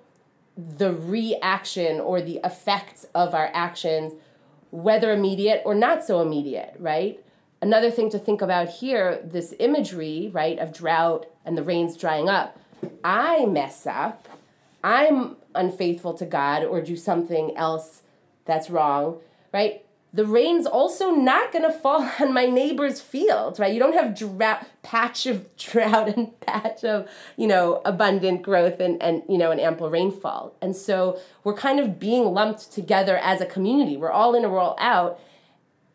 the 0.57 0.93
reaction 0.93 2.01
or 2.01 2.21
the 2.21 2.39
effects 2.45 3.07
of 3.15 3.35
our 3.35 3.51
actions, 3.55 4.13
whether 4.71 5.13
immediate 5.13 5.63
or 5.65 5.75
not 5.75 6.05
so 6.05 6.21
immediate, 6.21 6.77
right? 6.79 7.24
Another 7.61 7.91
thing 7.91 8.11
to 8.11 8.19
think 8.19 8.43
about 8.43 8.69
here 8.69 9.21
this 9.25 9.55
imagery, 9.59 10.31
right, 10.33 10.59
of 10.59 10.73
drought 10.73 11.27
and 11.45 11.57
the 11.57 11.63
rains 11.63 11.97
drying 11.97 12.29
up. 12.29 12.59
I 13.03 13.47
mess 13.47 13.87
up, 13.87 14.29
I'm 14.83 15.37
unfaithful 15.55 16.15
to 16.15 16.27
God 16.27 16.65
or 16.65 16.83
do 16.83 16.97
something 16.97 17.57
else 17.57 18.03
that's 18.45 18.69
wrong, 18.69 19.19
right? 19.53 19.85
the 20.15 20.25
rain's 20.25 20.65
also 20.65 21.11
not 21.11 21.53
going 21.53 21.65
to 21.71 21.73
fall 21.73 22.09
on 22.21 22.33
my 22.33 22.47
neighbor's 22.47 23.01
field, 23.01 23.59
right? 23.59 23.75
You 23.75 23.81
don't 23.81 23.95
have 23.95 24.17
drought, 24.17 24.65
patch 24.83 25.27
of 25.27 25.55
drought 25.57 26.09
and 26.09 26.39
patch 26.41 26.85
of, 26.85 27.09
you 27.37 27.47
know, 27.47 27.83
abundant 27.85 28.43
growth 28.43 28.81
and, 28.81 29.03
and, 29.03 29.23
you 29.29 29.37
know, 29.37 29.51
an 29.51 29.59
ample 29.59 29.91
rainfall. 29.91 30.55
And 30.63 30.75
so 30.75 31.19
we're 31.43 31.55
kind 31.55 31.81
of 31.81 31.99
being 31.99 32.33
lumped 32.33 32.73
together 32.73 33.19
as 33.19 33.41
a 33.41 33.47
community. 33.47 33.97
We're 33.97 34.13
all 34.13 34.35
in 34.35 34.49
we're 34.49 34.61
all 34.61 34.77
out. 34.79 35.19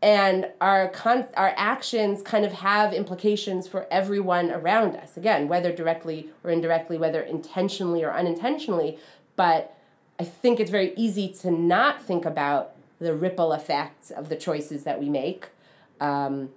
And 0.01 0.47
our 0.61 0.87
con- 0.89 1.27
our 1.35 1.53
actions 1.57 2.21
kind 2.21 2.45
of 2.45 2.53
have 2.53 2.93
implications 2.93 3.67
for 3.67 3.85
everyone 3.91 4.49
around 4.51 4.95
us. 4.95 5.17
Again 5.17 5.47
whether 5.47 5.71
directly 5.73 6.29
or 6.43 6.51
indirectly 6.51 6.97
whether 6.97 7.21
intentionally 7.21 8.03
or 8.03 8.13
unintentionally. 8.13 8.97
But 9.35 9.75
i 10.19 10.23
think 10.23 10.59
it's 10.59 10.71
very 10.71 10.93
easy 10.95 11.29
to 11.29 11.51
not 11.51 12.01
think 12.01 12.25
about 12.25 12.75
the 12.99 13.13
ripple 13.13 13.53
effects 13.53 14.11
of 14.11 14.27
the 14.27 14.35
choices 14.35 14.83
that 14.83 14.99
we 14.99 15.09
make. 15.09 15.49
Um, 16.01 16.49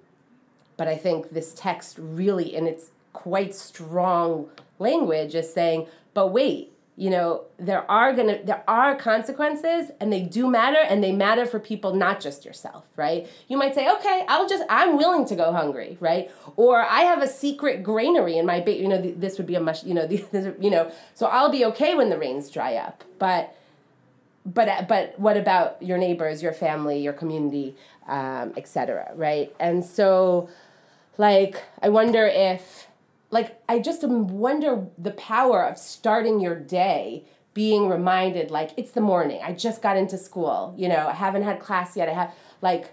but 0.76 0.88
i 0.88 0.96
think 0.96 1.30
this 1.30 1.54
text 1.54 1.96
really 1.98 2.54
in 2.54 2.66
its 2.66 2.90
quite 3.12 3.54
strong 3.54 4.48
language 4.78 5.34
is 5.34 5.52
saying 5.52 5.86
but 6.14 6.28
wait 6.28 6.71
you 7.02 7.10
know 7.10 7.42
there 7.58 7.90
are 7.90 8.12
gonna 8.12 8.38
there 8.44 8.62
are 8.68 8.94
consequences 8.94 9.90
and 9.98 10.12
they 10.12 10.22
do 10.22 10.48
matter 10.48 10.78
and 10.78 11.02
they 11.02 11.10
matter 11.10 11.44
for 11.44 11.58
people 11.58 11.92
not 11.96 12.20
just 12.20 12.44
yourself 12.44 12.84
right? 12.94 13.28
You 13.48 13.56
might 13.56 13.74
say 13.74 13.90
okay 13.96 14.24
i'll 14.28 14.48
just 14.48 14.62
i'm 14.70 14.96
willing 14.96 15.26
to 15.26 15.34
go 15.34 15.50
hungry 15.52 15.96
right? 15.98 16.30
Or 16.54 16.80
i 16.80 17.00
have 17.00 17.20
a 17.20 17.26
secret 17.26 17.82
granary 17.82 18.38
in 18.38 18.46
my 18.46 18.60
ba- 18.60 18.78
you 18.78 18.86
know 18.86 19.00
this 19.00 19.36
would 19.38 19.48
be 19.48 19.56
a 19.56 19.60
much 19.60 19.82
you 19.82 19.94
know 19.94 20.06
this, 20.12 20.46
you 20.60 20.70
know 20.70 20.92
so 21.14 21.26
i'll 21.26 21.50
be 21.50 21.64
okay 21.70 21.96
when 21.96 22.08
the 22.08 22.18
rains 22.18 22.48
dry 22.48 22.76
up. 22.76 23.02
But 23.18 23.52
but 24.46 24.86
but 24.86 25.18
what 25.18 25.36
about 25.36 25.82
your 25.82 25.98
neighbors 25.98 26.40
your 26.40 26.52
family 26.52 27.00
your 27.02 27.14
community 27.14 27.74
um, 28.06 28.52
etc 28.56 29.10
right? 29.16 29.52
And 29.58 29.84
so 29.84 30.48
like 31.18 31.62
i 31.82 31.88
wonder 31.88 32.24
if 32.26 32.86
like 33.32 33.60
I 33.68 33.80
just 33.80 34.04
wonder 34.04 34.86
the 34.96 35.10
power 35.12 35.64
of 35.64 35.78
starting 35.78 36.38
your 36.38 36.54
day 36.54 37.24
being 37.54 37.88
reminded 37.88 38.50
like 38.50 38.70
it's 38.76 38.92
the 38.92 39.00
morning. 39.00 39.40
I 39.42 39.52
just 39.52 39.82
got 39.82 39.96
into 39.96 40.16
school, 40.16 40.74
you 40.76 40.88
know, 40.88 41.08
I 41.08 41.14
haven't 41.14 41.42
had 41.42 41.58
class 41.58 41.96
yet. 41.96 42.08
I 42.08 42.12
have 42.12 42.34
like 42.60 42.92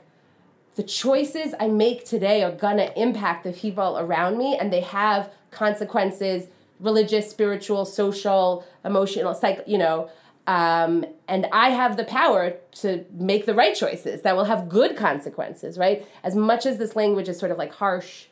the 0.76 0.84
choices 0.84 1.54
I 1.60 1.68
make 1.68 2.06
today 2.06 2.42
are 2.42 2.52
gonna 2.52 2.92
impact 2.96 3.44
the 3.44 3.52
people 3.52 4.00
around 4.00 4.38
me 4.38 4.58
and 4.58 4.74
they 4.74 4.82
have 4.82 5.32
consequences 5.52 6.48
religious, 6.80 7.30
spiritual, 7.30 7.84
social, 7.84 8.66
emotional, 8.86 9.34
psych, 9.34 9.62
you 9.68 9.78
know, 9.78 10.10
um, 10.48 11.06
and 11.28 11.46
I 11.52 11.72
have 11.72 11.98
the 11.98 12.06
power 12.06 12.56
to 12.76 13.06
make 13.12 13.46
the 13.46 13.54
right 13.54 13.76
choices 13.76 14.22
that 14.22 14.38
will 14.38 14.46
have 14.46 14.70
good 14.70 14.96
consequences, 14.96 15.78
right? 15.78 16.08
As 16.24 16.36
much 16.36 16.66
as 16.66 16.78
this 16.78 16.96
language 16.96 17.28
is 17.28 17.38
sort 17.38 17.52
of 17.52 17.58
like 17.58 17.74
harsh 17.74 18.28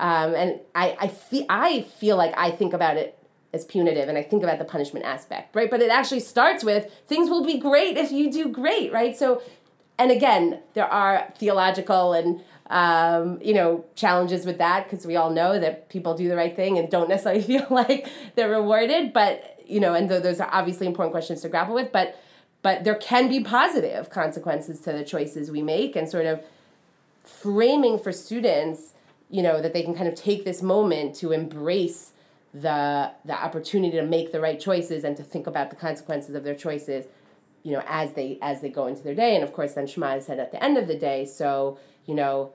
um, 0.00 0.34
and 0.34 0.60
I, 0.74 0.96
I, 1.00 1.08
feel, 1.08 1.46
I 1.48 1.82
feel 1.82 2.16
like 2.16 2.34
I 2.36 2.50
think 2.50 2.72
about 2.72 2.96
it 2.96 3.18
as 3.52 3.64
punitive 3.64 4.08
and 4.08 4.16
I 4.16 4.22
think 4.22 4.42
about 4.42 4.58
the 4.58 4.64
punishment 4.64 5.04
aspect, 5.04 5.54
right? 5.54 5.70
But 5.70 5.82
it 5.82 5.90
actually 5.90 6.20
starts 6.20 6.64
with 6.64 6.90
things 7.06 7.28
will 7.28 7.44
be 7.44 7.58
great 7.58 7.96
if 7.96 8.10
you 8.10 8.32
do 8.32 8.48
great, 8.48 8.92
right? 8.92 9.16
So, 9.16 9.42
and 9.98 10.10
again, 10.10 10.60
there 10.74 10.86
are 10.86 11.32
theological 11.38 12.14
and 12.14 12.42
um, 12.70 13.38
you 13.42 13.52
know 13.52 13.84
challenges 13.94 14.46
with 14.46 14.58
that 14.58 14.88
because 14.88 15.06
we 15.06 15.14
all 15.16 15.30
know 15.30 15.60
that 15.60 15.90
people 15.90 16.16
do 16.16 16.28
the 16.28 16.36
right 16.36 16.56
thing 16.56 16.78
and 16.78 16.90
don't 16.90 17.08
necessarily 17.08 17.42
feel 17.46 17.66
like 17.70 18.08
they're 18.34 18.50
rewarded. 18.50 19.12
But 19.12 19.60
you 19.66 19.78
know, 19.78 19.94
and 19.94 20.10
those 20.10 20.40
are 20.40 20.48
obviously 20.50 20.86
important 20.86 21.12
questions 21.12 21.42
to 21.42 21.48
grapple 21.48 21.74
with. 21.74 21.92
But 21.92 22.18
but 22.62 22.84
there 22.84 22.94
can 22.94 23.28
be 23.28 23.40
positive 23.40 24.08
consequences 24.08 24.80
to 24.80 24.92
the 24.92 25.04
choices 25.04 25.50
we 25.50 25.62
make, 25.62 25.94
and 25.94 26.08
sort 26.08 26.26
of 26.26 26.40
framing 27.24 27.98
for 27.98 28.10
students 28.10 28.94
you 29.32 29.42
know 29.42 29.60
that 29.60 29.72
they 29.72 29.82
can 29.82 29.94
kind 29.94 30.06
of 30.06 30.14
take 30.14 30.44
this 30.44 30.62
moment 30.62 31.16
to 31.16 31.32
embrace 31.32 32.12
the 32.54 33.10
the 33.24 33.32
opportunity 33.32 33.96
to 33.96 34.04
make 34.04 34.30
the 34.30 34.40
right 34.40 34.60
choices 34.60 35.02
and 35.02 35.16
to 35.16 35.24
think 35.24 35.46
about 35.46 35.70
the 35.70 35.76
consequences 35.76 36.34
of 36.34 36.44
their 36.44 36.54
choices 36.54 37.06
you 37.62 37.72
know 37.72 37.82
as 37.88 38.12
they 38.12 38.38
as 38.42 38.60
they 38.60 38.68
go 38.68 38.86
into 38.86 39.02
their 39.02 39.14
day. 39.14 39.34
And 39.34 39.42
of 39.42 39.52
course 39.52 39.72
then 39.72 39.86
shema 39.86 40.20
said 40.20 40.38
at 40.38 40.52
the 40.52 40.62
end 40.62 40.78
of 40.78 40.86
the 40.86 40.96
day. 40.96 41.24
So 41.24 41.78
you 42.06 42.14
know 42.14 42.52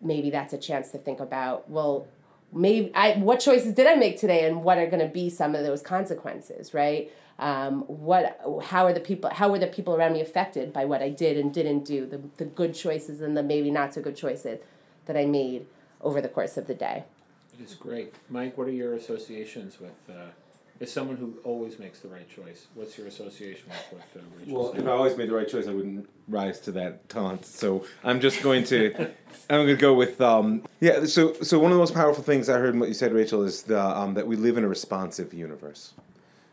maybe 0.00 0.30
that's 0.30 0.52
a 0.52 0.58
chance 0.58 0.90
to 0.90 0.98
think 0.98 1.18
about 1.18 1.70
well 1.70 2.06
maybe 2.52 2.94
I 2.94 3.12
what 3.14 3.40
choices 3.40 3.72
did 3.72 3.86
I 3.86 3.94
make 3.94 4.20
today 4.20 4.46
and 4.46 4.62
what 4.62 4.76
are 4.78 4.86
going 4.86 5.06
to 5.06 5.12
be 5.12 5.30
some 5.30 5.54
of 5.54 5.64
those 5.64 5.80
consequences 5.80 6.74
right? 6.74 7.10
Um, 7.38 7.82
what 7.82 8.38
how 8.64 8.84
are 8.84 8.92
the 8.92 9.00
people 9.00 9.30
how 9.30 9.50
were 9.50 9.58
the 9.58 9.66
people 9.66 9.94
around 9.94 10.12
me 10.12 10.20
affected 10.20 10.74
by 10.74 10.84
what 10.84 11.00
I 11.00 11.08
did 11.08 11.38
and 11.38 11.54
didn't 11.54 11.86
do? 11.86 12.04
The, 12.04 12.20
the 12.36 12.44
good 12.44 12.74
choices 12.74 13.22
and 13.22 13.34
the 13.34 13.42
maybe 13.42 13.70
not 13.70 13.94
so 13.94 14.02
good 14.02 14.16
choices 14.16 14.60
that 15.06 15.16
I 15.16 15.24
made 15.24 15.66
over 16.02 16.20
the 16.20 16.28
course 16.28 16.56
of 16.56 16.66
the 16.66 16.74
day. 16.74 17.04
It 17.58 17.64
is 17.64 17.74
great. 17.74 18.14
Mike, 18.30 18.56
what 18.56 18.66
are 18.66 18.72
your 18.72 18.94
associations 18.94 19.78
with, 19.80 19.92
uh, 20.08 20.30
as 20.80 20.90
someone 20.90 21.16
who 21.16 21.34
always 21.44 21.78
makes 21.78 22.00
the 22.00 22.08
right 22.08 22.28
choice, 22.28 22.66
what's 22.74 22.96
your 22.98 23.06
association 23.06 23.68
with 23.68 24.00
what 24.00 24.22
uh, 24.22 24.26
Rachel 24.38 24.54
Well, 24.54 24.72
said? 24.72 24.80
if 24.80 24.86
I 24.88 24.90
always 24.90 25.16
made 25.16 25.28
the 25.28 25.34
right 25.34 25.48
choice, 25.48 25.68
I 25.68 25.72
wouldn't 25.72 26.08
rise 26.28 26.58
to 26.60 26.72
that 26.72 27.08
taunt. 27.08 27.44
So 27.44 27.84
I'm 28.02 28.20
just 28.20 28.42
going 28.42 28.64
to, 28.64 28.94
I'm 29.50 29.56
going 29.58 29.66
to 29.68 29.76
go 29.76 29.94
with, 29.94 30.20
um, 30.20 30.62
yeah. 30.80 31.04
So, 31.04 31.34
so 31.34 31.58
one 31.58 31.70
of 31.70 31.76
the 31.76 31.80
most 31.80 31.94
powerful 31.94 32.24
things 32.24 32.48
I 32.48 32.58
heard 32.58 32.74
in 32.74 32.80
what 32.80 32.88
you 32.88 32.94
said, 32.94 33.12
Rachel, 33.12 33.42
is 33.42 33.62
the 33.62 33.80
um, 33.80 34.14
that 34.14 34.26
we 34.26 34.36
live 34.36 34.56
in 34.56 34.64
a 34.64 34.68
responsive 34.68 35.32
universe. 35.34 35.92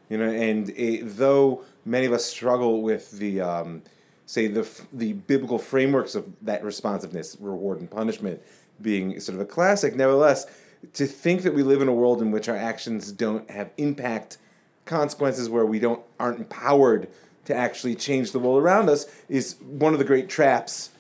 You 0.10 0.18
know, 0.18 0.30
and 0.30 0.70
it, 0.72 1.04
though 1.18 1.64
many 1.86 2.06
of 2.08 2.14
us 2.14 2.26
struggle 2.26 2.82
with 2.82 3.12
the, 3.12 3.42
um, 3.42 3.84
say 4.26 4.48
the 4.48 4.68
the 4.92 5.14
biblical 5.14 5.58
frameworks 5.60 6.14
of 6.16 6.26
that 6.42 6.64
responsiveness, 6.64 7.38
reward 7.40 7.80
and 7.80 7.90
punishment, 7.90 8.42
being 8.82 9.20
sort 9.20 9.36
of 9.36 9.42
a 9.42 9.46
classic. 9.46 9.96
Nevertheless, 9.96 10.46
to 10.94 11.06
think 11.06 11.44
that 11.44 11.54
we 11.54 11.64
live 11.64 11.82
in 11.82 11.88
a 11.88 11.94
world 11.94 12.22
in 12.22 12.32
which 12.32 12.48
our 12.48 12.56
actions 12.56 13.12
don't 13.12 13.50
have 13.50 13.72
impact 13.78 14.38
consequences 14.86 15.50
where 15.50 15.66
we 15.66 15.80
don't 15.80 16.02
aren't 16.20 16.40
empowered 16.40 17.08
to 17.46 17.56
actually 17.56 17.96
change 17.96 18.32
the 18.32 18.40
world 18.40 18.62
around 18.62 18.90
us 18.90 19.06
is 19.28 19.56
one 19.62 19.94
of 19.94 20.00
the 20.00 20.06
great 20.06 20.30
traps 20.30 20.92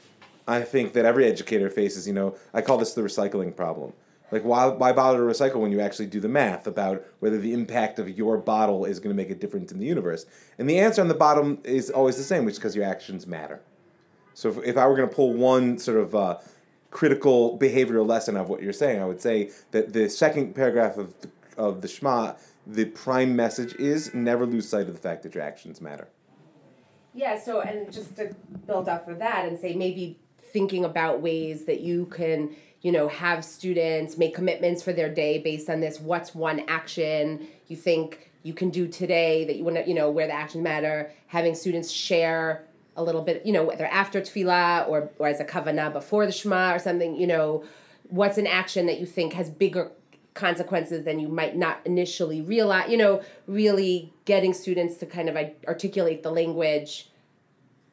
I 0.50 0.64
think 0.64 0.94
that 0.94 1.06
every 1.06 1.26
educator 1.26 1.70
faces. 1.70 2.08
You 2.08 2.14
know, 2.14 2.36
I 2.54 2.62
call 2.62 2.78
this 2.78 2.94
the 2.94 3.02
recycling 3.02 3.56
problem. 3.56 3.94
Like, 4.32 4.44
why, 4.44 4.68
why 4.68 4.92
bother 4.92 5.18
to 5.18 5.24
recycle 5.24 5.58
when 5.58 5.72
you 5.72 5.80
actually 5.80 6.06
do 6.08 6.20
the 6.20 6.28
math 6.28 6.68
about 6.68 7.04
whether 7.20 7.38
the 7.38 7.54
impact 7.54 7.98
of 8.00 8.10
your 8.10 8.38
bottle 8.38 8.86
is 8.86 9.00
going 9.00 9.16
to 9.16 9.18
make 9.20 9.32
a 9.32 9.36
difference 9.36 9.72
in 9.72 9.80
the 9.80 9.86
universe? 9.86 10.26
And 10.58 10.70
the 10.70 10.80
answer 10.80 11.02
on 11.02 11.08
the 11.08 11.16
bottom 11.16 11.60
is 11.64 11.90
always 11.90 12.18
the 12.18 12.24
same, 12.24 12.46
which 12.46 12.54
is 12.54 12.60
because 12.60 12.76
your 12.76 12.86
actions 12.86 13.26
matter. 13.26 13.62
So 14.34 14.50
if, 14.50 14.58
if 14.64 14.78
I 14.78 14.88
were 14.88 14.96
going 14.96 15.10
to 15.10 15.16
pull 15.16 15.34
one 15.34 15.78
sort 15.78 15.98
of 15.98 16.16
uh, 16.16 16.38
critical 16.92 17.58
behavioral 17.58 18.08
lesson 18.08 18.36
of 18.36 18.50
what 18.50 18.62
you're 18.62 18.74
saying. 18.74 19.02
I 19.02 19.06
would 19.06 19.22
say 19.22 19.52
that 19.72 19.94
the 19.94 20.10
second 20.10 20.56
paragraph 20.56 20.98
of 20.98 21.14
the, 21.22 21.30
of 21.58 21.82
the 21.82 21.88
Shema, 21.88 22.34
the 22.66 22.86
prime 22.86 23.36
message 23.36 23.74
is 23.76 24.14
never 24.14 24.46
lose 24.46 24.68
sight 24.68 24.88
of 24.88 24.94
the 24.94 25.02
fact 25.02 25.24
that 25.24 25.36
your 25.36 25.44
actions 25.44 25.82
matter. 25.82 26.08
Yeah, 27.14 27.40
so 27.40 27.62
and 27.62 27.92
just 27.92 28.16
to 28.18 28.36
build 28.68 28.88
off 28.88 29.08
of 29.08 29.20
that 29.20 29.46
and 29.46 29.60
say 29.60 29.76
maybe 29.76 30.20
thinking 30.38 30.86
about 30.86 31.22
ways 31.22 31.66
that 31.66 31.82
you 31.82 32.06
can, 32.08 32.56
you 32.82 32.92
know, 32.92 33.08
have 33.08 33.44
students 33.44 34.18
make 34.18 34.34
commitments 34.34 34.82
for 34.82 34.94
their 34.94 35.14
day 35.14 35.40
based 35.40 35.70
on 35.70 35.80
this 35.80 36.00
what's 36.00 36.34
one 36.34 36.64
action 36.68 37.48
you 37.68 37.76
think 37.76 38.32
you 38.44 38.54
can 38.54 38.70
do 38.70 38.88
today 38.88 39.46
that 39.46 39.58
you 39.58 39.64
want 39.64 39.76
to, 39.76 39.88
you 39.88 39.94
know, 39.94 40.10
where 40.10 40.28
the 40.28 40.34
actions 40.34 40.64
matter, 40.64 41.12
having 41.28 41.56
students 41.56 41.92
share 41.92 42.64
a 43.00 43.04
little 43.04 43.22
bit, 43.22 43.46
you 43.46 43.54
know, 43.54 43.64
whether 43.64 43.86
after 43.86 44.22
tefillah 44.22 44.88
or, 44.88 45.10
or 45.18 45.28
as 45.28 45.40
a 45.40 45.46
kavanah 45.46 45.92
before 45.92 46.26
the 46.26 46.32
Shema 46.32 46.76
or 46.76 46.80
something, 46.80 47.16
you 47.16 47.26
know, 47.26 47.64
what's 48.10 48.38
an 48.38 48.46
action 48.46 48.86
that 48.88 49.00
you 49.00 49.06
think 49.06 49.34
has 49.34 49.50
bigger 49.50 49.92
consequences 50.34 51.06
than 51.06 51.20
you 51.20 51.28
might 51.28 51.56
not 51.56 51.80
initially 51.86 52.42
realize, 52.42 52.90
you 52.90 52.98
know, 52.98 53.22
really 53.48 54.14
getting 54.26 54.54
students 54.54 54.98
to 54.98 55.06
kind 55.06 55.30
of 55.30 55.38
articulate 55.68 56.24
the 56.24 56.32
language 56.32 57.10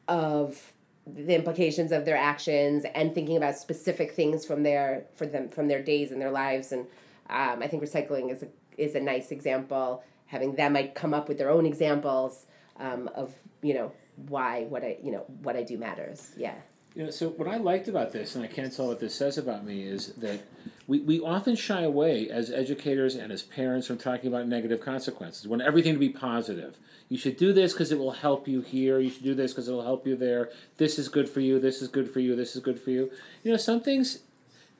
of 0.07 0.73
the 1.05 1.35
implications 1.35 1.91
of 1.91 2.03
their 2.03 2.17
actions 2.17 2.85
and 2.93 3.15
thinking 3.15 3.37
about 3.37 3.57
specific 3.57 4.11
things 4.11 4.45
from 4.45 4.63
their 4.63 5.05
for 5.15 5.25
them 5.25 5.47
from 5.47 5.67
their 5.67 5.81
days 5.81 6.11
and 6.11 6.21
their 6.21 6.31
lives. 6.31 6.71
And 6.71 6.85
um, 7.29 7.63
I 7.63 7.67
think 7.67 7.81
recycling 7.81 8.31
is 8.31 8.43
a 8.43 8.47
is 8.77 8.95
a 8.95 8.99
nice 8.99 9.31
example. 9.31 10.03
Having 10.27 10.55
them 10.55 10.73
might 10.73 10.95
come 10.95 11.13
up 11.13 11.29
with 11.29 11.37
their 11.37 11.49
own 11.49 11.65
examples 11.65 12.45
um, 12.77 13.09
of 13.15 13.33
you 13.61 13.73
know 13.73 13.91
why 14.27 14.63
what 14.63 14.83
I 14.83 14.97
you 15.03 15.11
know 15.11 15.25
what 15.43 15.55
I 15.55 15.63
do 15.63 15.77
matters. 15.77 16.31
Yeah. 16.35 16.55
You 16.95 17.03
know, 17.03 17.11
so 17.11 17.29
what 17.29 17.47
I 17.47 17.57
liked 17.57 17.87
about 17.87 18.11
this, 18.11 18.35
and 18.35 18.43
I 18.43 18.47
can't 18.47 18.75
tell 18.75 18.87
what 18.87 18.99
this 18.99 19.13
says 19.13 19.37
about 19.37 19.63
me, 19.63 19.83
is 19.83 20.13
that 20.13 20.41
we, 20.87 20.99
we 21.01 21.19
often 21.19 21.55
shy 21.55 21.83
away 21.83 22.27
as 22.27 22.49
educators 22.49 23.13
and 23.13 23.31
as 23.31 23.43
parents 23.43 23.85
from 23.85 23.99
talking 23.99 24.27
about 24.27 24.47
negative 24.47 24.81
consequences. 24.81 25.43
We 25.43 25.51
want 25.51 25.61
everything 25.61 25.93
to 25.93 25.99
be 25.99 26.09
positive. 26.09 26.79
You 27.07 27.19
should 27.19 27.37
do 27.37 27.53
this 27.53 27.73
because 27.73 27.91
it 27.91 27.99
will 27.99 28.13
help 28.13 28.47
you 28.47 28.61
here. 28.61 28.99
You 28.99 29.11
should 29.11 29.23
do 29.23 29.35
this 29.35 29.51
because 29.51 29.67
it 29.67 29.73
will 29.73 29.83
help 29.83 30.07
you 30.07 30.15
there. 30.15 30.49
This 30.77 30.97
is 30.97 31.07
good 31.07 31.29
for 31.29 31.39
you. 31.39 31.59
This 31.59 31.83
is 31.83 31.87
good 31.87 32.09
for 32.09 32.19
you. 32.19 32.35
This 32.35 32.55
is 32.55 32.63
good 32.63 32.79
for 32.79 32.89
you. 32.89 33.11
You 33.43 33.51
know, 33.51 33.57
some 33.57 33.81
things 33.81 34.19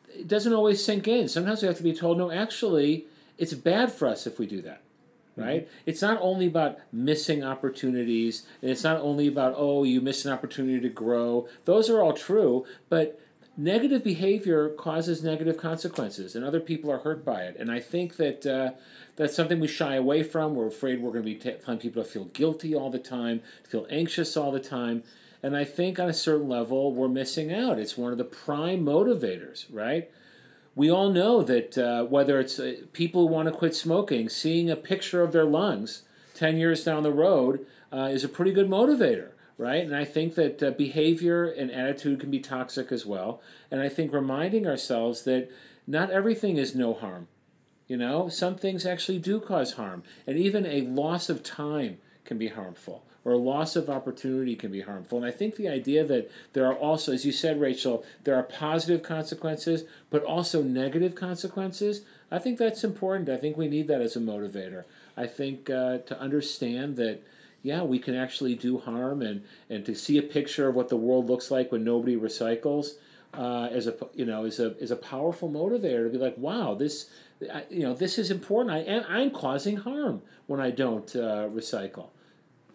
it 0.09 0.27
doesn't 0.27 0.53
always 0.53 0.83
sink 0.83 1.07
in. 1.07 1.29
Sometimes 1.29 1.61
we 1.61 1.67
have 1.67 1.77
to 1.77 1.83
be 1.83 1.93
told, 1.93 2.17
no, 2.17 2.31
actually, 2.31 3.05
it's 3.37 3.53
bad 3.53 3.91
for 3.91 4.07
us 4.07 4.25
if 4.25 4.39
we 4.39 4.47
do 4.47 4.63
that 4.63 4.81
right? 5.37 5.65
Mm-hmm. 5.65 5.89
It's 5.89 6.01
not 6.01 6.19
only 6.21 6.47
about 6.47 6.79
missing 6.91 7.43
opportunities, 7.43 8.45
and 8.61 8.69
it's 8.69 8.83
not 8.83 8.99
only 8.99 9.27
about, 9.27 9.53
oh, 9.55 9.83
you 9.83 10.01
missed 10.01 10.25
an 10.25 10.33
opportunity 10.33 10.81
to 10.81 10.89
grow. 10.89 11.47
Those 11.65 11.89
are 11.89 12.01
all 12.01 12.13
true, 12.13 12.65
but 12.89 13.21
negative 13.55 14.03
behavior 14.03 14.69
causes 14.69 15.23
negative 15.23 15.57
consequences, 15.57 16.35
and 16.35 16.43
other 16.43 16.59
people 16.59 16.91
are 16.91 16.99
hurt 16.99 17.23
by 17.23 17.43
it. 17.43 17.55
And 17.57 17.71
I 17.71 17.79
think 17.79 18.17
that 18.17 18.45
uh, 18.45 18.71
that's 19.15 19.35
something 19.35 19.59
we 19.59 19.67
shy 19.67 19.95
away 19.95 20.23
from. 20.23 20.55
We're 20.55 20.67
afraid 20.67 21.01
we're 21.01 21.11
going 21.11 21.25
to 21.25 21.33
be 21.33 21.35
telling 21.35 21.79
people 21.79 22.03
to 22.03 22.09
feel 22.09 22.25
guilty 22.25 22.75
all 22.75 22.89
the 22.89 22.99
time, 22.99 23.41
to 23.63 23.69
feel 23.69 23.87
anxious 23.89 24.35
all 24.37 24.51
the 24.51 24.59
time. 24.59 25.03
And 25.43 25.55
I 25.55 25.65
think 25.65 25.99
on 25.99 26.09
a 26.09 26.13
certain 26.13 26.49
level, 26.49 26.93
we're 26.93 27.07
missing 27.07 27.53
out. 27.53 27.79
It's 27.79 27.97
one 27.97 28.11
of 28.11 28.17
the 28.17 28.23
prime 28.23 28.83
motivators, 28.83 29.65
right? 29.71 30.09
We 30.77 30.91
all 30.91 31.09
know 31.09 31.41
that 31.41 31.75
uh, 31.75 32.03
whether 32.03 32.39
it's 32.39 32.59
uh, 32.59 32.75
people 32.93 33.27
who 33.27 33.33
want 33.33 33.47
to 33.47 33.51
quit 33.51 33.73
smoking, 33.73 34.29
seeing 34.29 34.69
a 34.69 34.75
picture 34.75 35.23
of 35.23 35.31
their 35.31 35.43
lungs 35.43 36.03
10 36.35 36.57
years 36.57 36.83
down 36.83 37.01
the 37.01 37.11
road 37.11 37.65
uh, 37.91 38.09
is 38.11 38.23
a 38.23 38.29
pretty 38.29 38.51
good 38.51 38.69
motivator, 38.69 39.29
right? 39.57 39.83
And 39.83 39.95
I 39.95 40.05
think 40.05 40.35
that 40.35 40.61
uh, 40.61 40.69
behavior 40.69 41.45
and 41.45 41.71
attitude 41.71 42.19
can 42.19 42.29
be 42.29 42.39
toxic 42.39 42.91
as 42.91 43.07
well. 43.07 43.41
And 43.71 43.81
I 43.81 43.89
think 43.89 44.13
reminding 44.13 44.67
ourselves 44.67 45.23
that 45.23 45.49
not 45.87 46.11
everything 46.11 46.57
is 46.57 46.75
no 46.75 46.93
harm. 46.93 47.27
You 47.87 47.97
know, 47.97 48.29
some 48.29 48.55
things 48.55 48.85
actually 48.85 49.17
do 49.17 49.39
cause 49.39 49.73
harm, 49.73 50.03
and 50.27 50.37
even 50.37 50.67
a 50.67 50.81
loss 50.81 51.27
of 51.27 51.41
time 51.41 51.97
can 52.23 52.37
be 52.37 52.49
harmful, 52.49 53.03
or 53.27 53.35
loss 53.35 53.75
of 53.75 53.89
opportunity 53.89 54.55
can 54.55 54.71
be 54.71 54.79
harmful. 54.79 55.17
And 55.17 55.27
I 55.27 55.31
think 55.31 55.57
the 55.57 55.67
idea 55.67 56.05
that 56.05 56.31
there 56.53 56.65
are 56.65 56.73
also, 56.73 57.11
as 57.11 57.25
you 57.25 57.33
said, 57.33 57.59
Rachel, 57.59 58.05
there 58.23 58.35
are 58.35 58.43
positive 58.43 59.03
consequences, 59.03 59.83
but 60.09 60.23
also 60.23 60.63
negative 60.63 61.13
consequences. 61.13 62.03
I 62.31 62.39
think 62.39 62.57
that's 62.57 62.85
important. 62.85 63.27
I 63.27 63.35
think 63.35 63.57
we 63.57 63.67
need 63.67 63.89
that 63.89 63.99
as 63.99 64.15
a 64.15 64.21
motivator. 64.21 64.85
I 65.17 65.27
think 65.27 65.69
uh, 65.69 65.97
to 65.97 66.17
understand 66.17 66.95
that 66.95 67.21
yeah, 67.63 67.83
we 67.83 67.99
can 67.99 68.15
actually 68.15 68.55
do 68.55 68.77
harm, 68.77 69.21
and 69.21 69.43
and 69.69 69.85
to 69.87 69.93
see 69.93 70.17
a 70.17 70.21
picture 70.21 70.69
of 70.69 70.75
what 70.75 70.87
the 70.87 70.95
world 70.95 71.27
looks 71.27 71.51
like 71.51 71.69
when 71.69 71.83
nobody 71.83 72.15
recycles. 72.15 72.91
Uh, 73.33 73.67
as 73.73 73.87
a 73.87 73.95
you 74.13 74.25
know 74.25 74.45
is 74.45 74.57
a 74.57 74.77
is 74.77 74.89
a 74.89 74.95
powerful 74.95 75.49
motivator 75.49 76.05
to 76.05 76.09
be 76.09 76.17
like 76.17 76.35
wow 76.37 76.73
this 76.73 77.09
you 77.69 77.81
know 77.81 77.93
this 77.93 78.17
is 78.17 78.31
important 78.31 78.73
I 78.73 78.79
am 78.79 79.03
I'm 79.09 79.31
causing 79.31 79.75
harm 79.77 80.21
when 80.45 80.61
I 80.61 80.71
don't 80.71 81.13
uh, 81.13 81.49
recycle. 81.51 82.07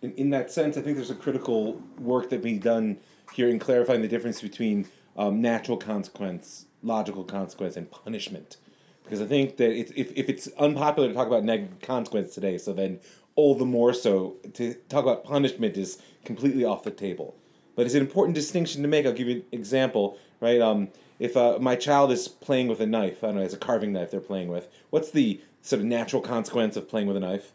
In, 0.02 0.12
in 0.14 0.30
that 0.30 0.50
sense, 0.50 0.76
I 0.76 0.82
think 0.82 0.97
there's 0.97 1.11
a 1.11 1.14
critical 1.14 1.80
work 1.99 2.28
that 2.30 2.42
be 2.42 2.59
done 2.59 2.99
here 3.32 3.49
in 3.49 3.59
clarifying 3.59 4.02
the 4.02 4.09
difference 4.09 4.42
between 4.42 4.88
um, 5.16 5.40
natural 5.40 5.76
consequence, 5.76 6.66
logical 6.82 7.25
consequence, 7.25 7.76
and 7.76 7.90
punishment. 7.90 8.56
Because 9.04 9.23
I 9.23 9.26
think 9.26 9.56
that 9.56 9.71
it's, 9.71 9.92
if, 9.97 10.12
if 10.16 10.28
it's 10.28 10.49
unpopular 10.59 11.09
to 11.09 11.14
talk 11.14 11.26
about 11.26 11.44
negative 11.44 11.80
consequence 11.80 12.35
today, 12.35 12.59
so 12.59 12.73
then 12.73 13.00
all 13.35 13.54
the 13.54 13.64
more 13.64 13.94
so 13.94 14.37
to 14.54 14.75
talk 14.88 15.04
about 15.04 15.25
punishment 15.25 15.76
is 15.76 16.02
completely 16.25 16.64
off 16.64 16.85
the 16.85 16.90
table. 16.90 17.37
But 17.75 17.87
it's 17.87 17.94
an 17.94 18.02
important 18.02 18.35
distinction 18.35 18.82
to 18.82 18.88
make. 18.88 19.06
I'll 19.06 19.12
give 19.12 19.28
you 19.28 19.37
an 19.37 19.44
example, 19.52 20.18
right? 20.40 20.61
Um, 20.61 20.88
if 21.18 21.37
uh, 21.37 21.59
my 21.61 21.76
child 21.76 22.11
is 22.11 22.28
playing 22.28 22.68
with 22.68 22.80
a 22.80 22.87
knife, 22.87 23.23
I 23.23 23.28
don't 23.28 23.37
know, 23.37 23.42
it's 23.42 23.54
a 23.54 23.59
carving 23.59 23.92
knife 23.92 24.11
they're 24.11 24.21
playing 24.21 24.49
with, 24.49 24.68
what's 24.90 25.11
the 25.11 25.40
sort 25.62 25.80
of 25.80 25.87
natural 25.87 26.21
consequence 26.21 26.76
of 26.76 26.88
playing 26.88 27.06
with 27.06 27.16
a 27.16 27.21
knife? 27.21 27.52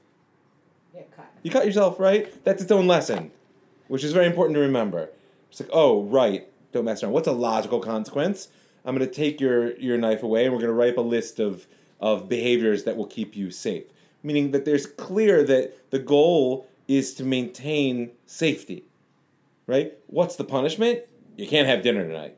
Cut. 1.16 1.32
You 1.44 1.52
cut 1.52 1.66
yourself, 1.66 2.00
right? 2.00 2.44
That's 2.44 2.62
its 2.62 2.72
own 2.72 2.88
lesson, 2.88 3.32
which 3.88 4.04
is 4.04 4.14
very 4.14 4.26
important 4.26 4.56
to 4.56 4.62
remember. 4.62 5.10
It's 5.50 5.60
like, 5.60 5.70
oh, 5.72 6.04
right, 6.04 6.48
don't 6.72 6.86
mess 6.86 7.04
around. 7.04 7.14
What's 7.14 7.28
a 7.28 7.34
logical 7.34 7.80
consequence? 7.80 8.50
I'm 8.86 8.96
going 8.96 9.08
to 9.08 9.14
take 9.14 9.42
your, 9.42 9.76
your 9.78 9.98
knife 9.98 10.24
away 10.24 10.46
and 10.46 10.54
we're 10.54 10.60
going 10.60 10.70
to 10.70 10.74
write 10.74 10.94
up 10.94 10.98
a 10.98 11.02
list 11.02 11.40
of, 11.40 11.68
of 12.00 12.30
behaviors 12.30 12.84
that 12.86 12.96
will 12.96 13.06
keep 13.06 13.36
you 13.36 13.52
safe. 13.52 13.84
Meaning 14.24 14.52
that 14.52 14.66
there's 14.66 14.86
clear 14.86 15.44
that 15.44 15.92
the 15.92 16.00
goal 16.00 16.68
is 16.88 17.14
to 17.16 17.24
maintain 17.24 18.12
safety, 18.26 18.86
right? 19.68 19.94
What's 20.08 20.36
the 20.36 20.44
punishment? 20.44 21.02
You 21.36 21.48
can't 21.48 21.68
have 21.68 21.82
dinner 21.82 22.06
tonight. 22.06 22.38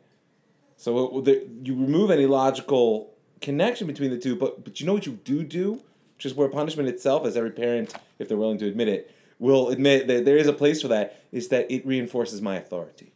So 0.75 1.17
uh, 1.17 1.21
the, 1.21 1.47
you 1.63 1.75
remove 1.75 2.09
any 2.09 2.25
logical 2.25 3.13
connection 3.41 3.87
between 3.87 4.11
the 4.11 4.17
two, 4.17 4.35
but 4.35 4.63
but 4.63 4.79
you 4.79 4.85
know 4.85 4.93
what 4.93 5.05
you 5.05 5.19
do 5.23 5.43
do, 5.43 5.81
which 6.19 6.25
is 6.25 6.33
where 6.33 6.49
punishment 6.49 6.89
itself, 6.89 7.25
as 7.25 7.37
every 7.37 7.49
parent, 7.49 7.93
if 8.19 8.27
they're 8.27 8.35
willing 8.35 8.57
to 8.57 8.67
admit 8.67 8.89
it, 8.89 9.09
will 9.39 9.69
admit 9.69 10.05
that 10.07 10.25
there 10.25 10.35
is 10.35 10.47
a 10.47 10.53
place 10.53 10.81
for 10.81 10.89
that, 10.89 11.23
is 11.31 11.47
that 11.47 11.71
it 11.71 11.87
reinforces 11.87 12.41
my 12.41 12.57
authority. 12.57 13.13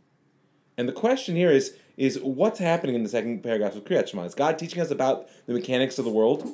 And 0.78 0.88
the 0.88 0.94
question 0.94 1.36
here 1.36 1.52
is 1.52 1.76
is 1.98 2.18
what's 2.22 2.60
happening 2.60 2.96
in 2.96 3.04
the 3.04 3.10
second 3.10 3.44
paragraph 3.44 3.76
of 3.76 3.84
Kriyat 3.84 4.08
Shema? 4.08 4.24
Is 4.24 4.34
God 4.34 4.58
teaching 4.58 4.82
us 4.82 4.90
about 4.90 5.28
the 5.48 5.54
mechanics 5.54 6.00
of 6.00 6.06
the 6.06 6.12
world? 6.12 6.50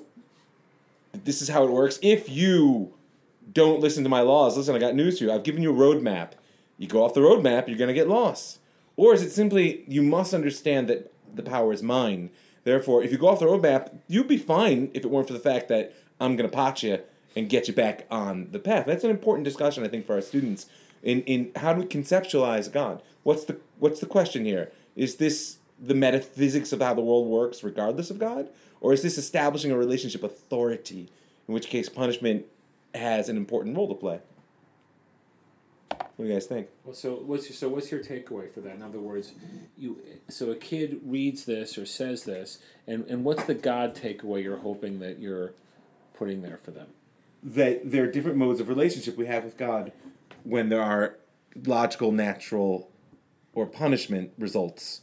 This 1.14 1.40
is 1.44 1.50
how 1.50 1.64
it 1.66 1.70
works. 1.70 2.00
If 2.02 2.28
you 2.28 2.96
don't 3.54 3.80
listen 3.80 4.02
to 4.04 4.10
my 4.10 4.22
laws, 4.22 4.58
listen, 4.58 4.76
I 4.76 4.80
got 4.80 4.96
news 4.96 5.20
for 5.20 5.26
you. 5.26 5.32
I've 5.32 5.44
given 5.44 5.62
you 5.62 5.72
a 5.72 5.78
roadmap. 5.78 6.32
You 6.80 6.88
go 6.88 7.04
off 7.06 7.14
the 7.14 7.22
roadmap, 7.22 7.68
you're 7.68 7.78
going 7.78 7.90
to 7.90 7.94
get 7.94 8.10
lost. 8.10 8.58
Or 8.96 9.14
is 9.14 9.22
it 9.22 9.30
simply 9.30 9.86
you 9.88 10.02
must 10.02 10.34
understand 10.34 10.90
that 10.90 11.14
the 11.32 11.44
power 11.44 11.72
is 11.72 11.84
mine? 11.84 12.32
Therefore, 12.64 13.04
if 13.04 13.12
you 13.12 13.20
go 13.20 13.28
off 13.28 13.40
the 13.40 13.46
roadmap, 13.46 14.00
you'd 14.08 14.28
be 14.28 14.38
fine 14.38 14.90
if 14.96 15.06
it 15.06 15.12
weren't 15.12 15.28
for 15.28 15.34
the 15.34 15.40
fact 15.40 15.68
that 15.68 15.94
I'm 16.20 16.36
going 16.36 16.50
to 16.50 16.56
pot 16.56 16.84
you 16.84 17.00
and 17.36 17.50
get 17.50 17.68
you 17.68 17.74
back 17.74 18.06
on 18.10 18.50
the 18.52 18.60
path. 18.60 18.86
That's 18.86 19.04
an 19.04 19.12
important 19.12 19.46
discussion, 19.46 19.84
I 19.84 19.88
think, 19.88 20.06
for 20.06 20.16
our 20.16 20.22
students 20.22 20.68
in, 21.04 21.22
in 21.22 21.52
how 21.56 21.74
do 21.74 21.82
we 21.82 21.88
conceptualize 21.88 22.72
God? 22.72 23.02
What's 23.24 23.46
the 23.46 23.58
what's 23.80 24.00
the 24.00 24.06
question 24.06 24.46
here? 24.46 24.72
Is 24.96 25.16
this 25.16 25.58
the 25.80 25.94
metaphysics 25.94 26.74
of 26.74 26.82
how 26.82 26.94
the 26.94 27.02
world 27.02 27.28
works, 27.28 27.64
regardless 27.64 28.10
of 28.10 28.20
God, 28.20 28.50
or 28.82 28.94
is 28.94 29.02
this 29.02 29.18
establishing 29.18 29.72
a 29.72 29.78
relationship 29.78 30.24
authority? 30.24 31.10
In 31.48 31.54
which 31.54 31.68
case, 31.68 31.90
punishment 31.90 32.46
has 32.94 33.30
an 33.30 33.38
important 33.38 33.76
role 33.76 33.88
to 33.88 33.96
play. 33.96 34.20
What 35.90 36.26
do 36.26 36.26
you 36.26 36.34
guys 36.34 36.48
think? 36.48 36.68
Well, 36.84 36.94
so 36.94 37.16
what's 37.16 37.50
your, 37.50 37.56
so 37.56 37.70
what's 37.70 37.92
your 37.92 38.04
takeaway 38.04 38.52
for 38.52 38.60
that? 38.62 38.76
In 38.76 38.82
other 38.82 39.00
words, 39.00 39.32
you 39.78 39.98
so 40.28 40.52
a 40.52 40.56
kid 40.56 41.00
reads 41.06 41.46
this 41.46 41.78
or 41.78 41.86
says 41.86 42.24
this, 42.24 42.60
and 42.88 43.06
and 43.08 43.24
what's 43.24 43.44
the 43.46 43.54
God 43.54 43.96
takeaway 43.96 44.44
you're 44.44 44.58
hoping 44.58 45.00
that 45.00 45.20
you're 45.20 45.54
putting 46.20 46.42
there 46.42 46.58
for 46.58 46.72
them? 46.72 46.88
That 47.42 47.90
there 47.90 48.04
are 48.04 48.12
different 48.12 48.38
modes 48.38 48.60
of 48.60 48.68
relationship 48.68 49.18
we 49.18 49.26
have 49.26 49.46
with 49.46 49.58
God 49.58 49.92
when 50.44 50.70
there 50.70 50.82
are 50.82 51.16
logical, 51.66 52.12
natural, 52.12 52.90
or 53.54 53.66
punishment 53.66 54.32
results 54.38 55.02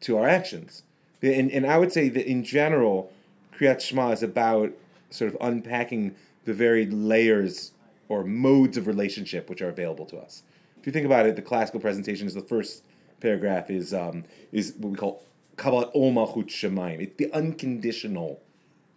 to 0.00 0.18
our 0.18 0.28
actions. 0.28 0.82
And, 1.22 1.50
and 1.50 1.64
I 1.64 1.78
would 1.78 1.92
say 1.92 2.08
that 2.08 2.28
in 2.28 2.42
general, 2.42 3.12
Kriyat 3.54 3.80
Shema 3.80 4.10
is 4.10 4.22
about 4.22 4.72
sort 5.10 5.32
of 5.32 5.36
unpacking 5.40 6.16
the 6.44 6.52
varied 6.52 6.92
layers 6.92 7.72
or 8.08 8.24
modes 8.24 8.76
of 8.76 8.86
relationship 8.86 9.48
which 9.48 9.62
are 9.62 9.68
available 9.68 10.06
to 10.06 10.18
us. 10.18 10.42
If 10.80 10.86
you 10.86 10.92
think 10.92 11.06
about 11.06 11.26
it, 11.26 11.36
the 11.36 11.42
classical 11.42 11.78
presentation 11.78 12.26
is 12.26 12.34
the 12.34 12.42
first 12.42 12.84
paragraph 13.20 13.70
is 13.70 13.94
um, 13.94 14.24
is 14.50 14.74
what 14.76 14.90
we 14.90 14.96
call 14.96 15.22
Kabbalat 15.56 15.92
Ol 15.94 16.12
Malchut 16.12 16.48
Shamayim. 16.48 17.00
It's 17.00 17.16
the 17.16 17.32
unconditional 17.32 18.42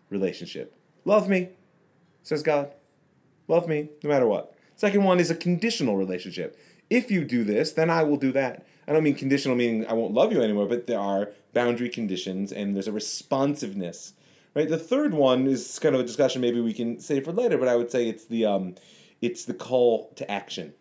relationship. 0.09 0.73
Love 1.05 1.29
me, 1.29 1.49
says 2.23 2.41
God. 2.41 2.71
Love 3.47 3.67
me, 3.67 3.89
no 4.03 4.09
matter 4.09 4.27
what. 4.27 4.55
Second 4.75 5.03
one 5.03 5.19
is 5.19 5.29
a 5.29 5.35
conditional 5.35 5.95
relationship. 5.95 6.59
If 6.89 7.09
you 7.09 7.23
do 7.23 7.43
this, 7.43 7.71
then 7.71 7.89
I 7.89 8.03
will 8.03 8.17
do 8.17 8.31
that. 8.33 8.65
I 8.87 8.93
don't 8.93 9.03
mean 9.03 9.15
conditional 9.15 9.55
meaning 9.55 9.87
I 9.87 9.93
won't 9.93 10.13
love 10.13 10.31
you 10.31 10.41
anymore, 10.41 10.67
but 10.67 10.87
there 10.87 10.99
are 10.99 11.29
boundary 11.53 11.89
conditions 11.89 12.51
and 12.51 12.75
there's 12.75 12.87
a 12.87 12.91
responsiveness. 12.91 14.13
Right. 14.55 14.69
The 14.69 14.77
third 14.77 15.13
one 15.13 15.47
is 15.47 15.79
kind 15.79 15.95
of 15.95 16.01
a 16.01 16.05
discussion 16.05 16.41
maybe 16.41 16.61
we 16.61 16.73
can 16.73 16.99
save 16.99 17.25
for 17.25 17.33
later, 17.33 17.57
but 17.57 17.67
I 17.67 17.75
would 17.75 17.91
say 17.91 18.07
it's 18.07 18.25
the 18.25 18.45
um, 18.45 18.75
it's 19.21 19.43
the 19.43 19.53
call 19.53 20.13
to 20.15 20.29
action. 20.31 20.73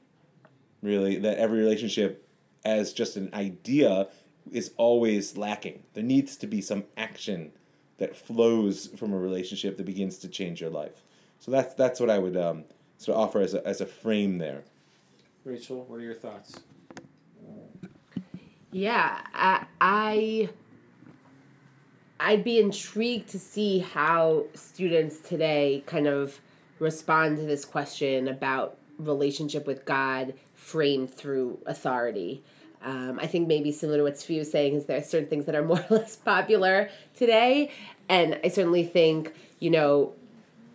Really, 0.81 1.17
that 1.17 1.39
every 1.39 1.59
relationship, 1.59 2.29
as 2.65 2.93
just 2.93 3.17
an 3.17 3.31
idea, 3.35 4.07
is 4.53 4.73
always 4.77 5.37
lacking. 5.37 5.83
There 5.95 6.05
needs 6.05 6.37
to 6.37 6.47
be 6.47 6.61
some 6.61 6.85
action 6.97 7.53
that 7.99 8.17
flows 8.17 8.89
from 8.89 9.13
a 9.13 9.19
relationship 9.19 9.77
that 9.77 9.87
begins 9.87 10.19
to 10.19 10.29
change 10.29 10.61
your 10.61 10.71
life. 10.71 11.03
So 11.39 11.51
that's 11.51 11.75
that's 11.75 12.01
what 12.01 12.11
I 12.11 12.19
would 12.19 12.37
um, 12.37 12.65
sort 12.99 13.17
of 13.17 13.29
offer 13.29 13.41
as 13.41 13.55
a 13.55 13.67
as 13.67 13.81
a 13.81 13.87
frame 13.87 14.39
there. 14.39 14.65
Rachel, 15.45 15.85
what 15.85 16.01
are 16.01 16.03
your 16.03 16.15
thoughts? 16.15 16.55
Yeah, 18.73 19.21
I, 19.33 19.67
I 19.81 20.49
I'd 22.19 22.43
be 22.43 22.59
intrigued 22.59 23.29
to 23.31 23.39
see 23.39 23.81
how 23.81 24.47
students 24.55 25.19
today 25.19 25.85
kind 25.87 26.07
of 26.07 26.41
respond 26.79 27.37
to 27.37 27.45
this 27.45 27.65
question 27.65 28.27
about 28.27 28.79
relationship 28.99 29.67
with 29.67 29.85
God 29.85 30.35
framed 30.55 31.13
through 31.13 31.59
authority. 31.67 32.43
Um, 32.85 33.19
I 33.21 33.27
think 33.27 33.49
maybe 33.49 33.73
similar 33.73 33.99
to 33.99 34.05
what 34.05 34.15
Zvi 34.15 34.39
was 34.39 34.51
saying 34.51 34.75
is 34.75 34.85
there 34.85 34.99
are 34.99 35.03
certain 35.03 35.29
things 35.29 35.47
that 35.47 35.55
are 35.55 35.65
more 35.65 35.83
or 35.91 35.97
less 35.97 36.17
popular 36.17 36.91
today, 37.17 37.71
and 38.09 38.39
I 38.45 38.49
certainly 38.49 38.85
think 38.85 39.35
you 39.59 39.71
know 39.71 40.13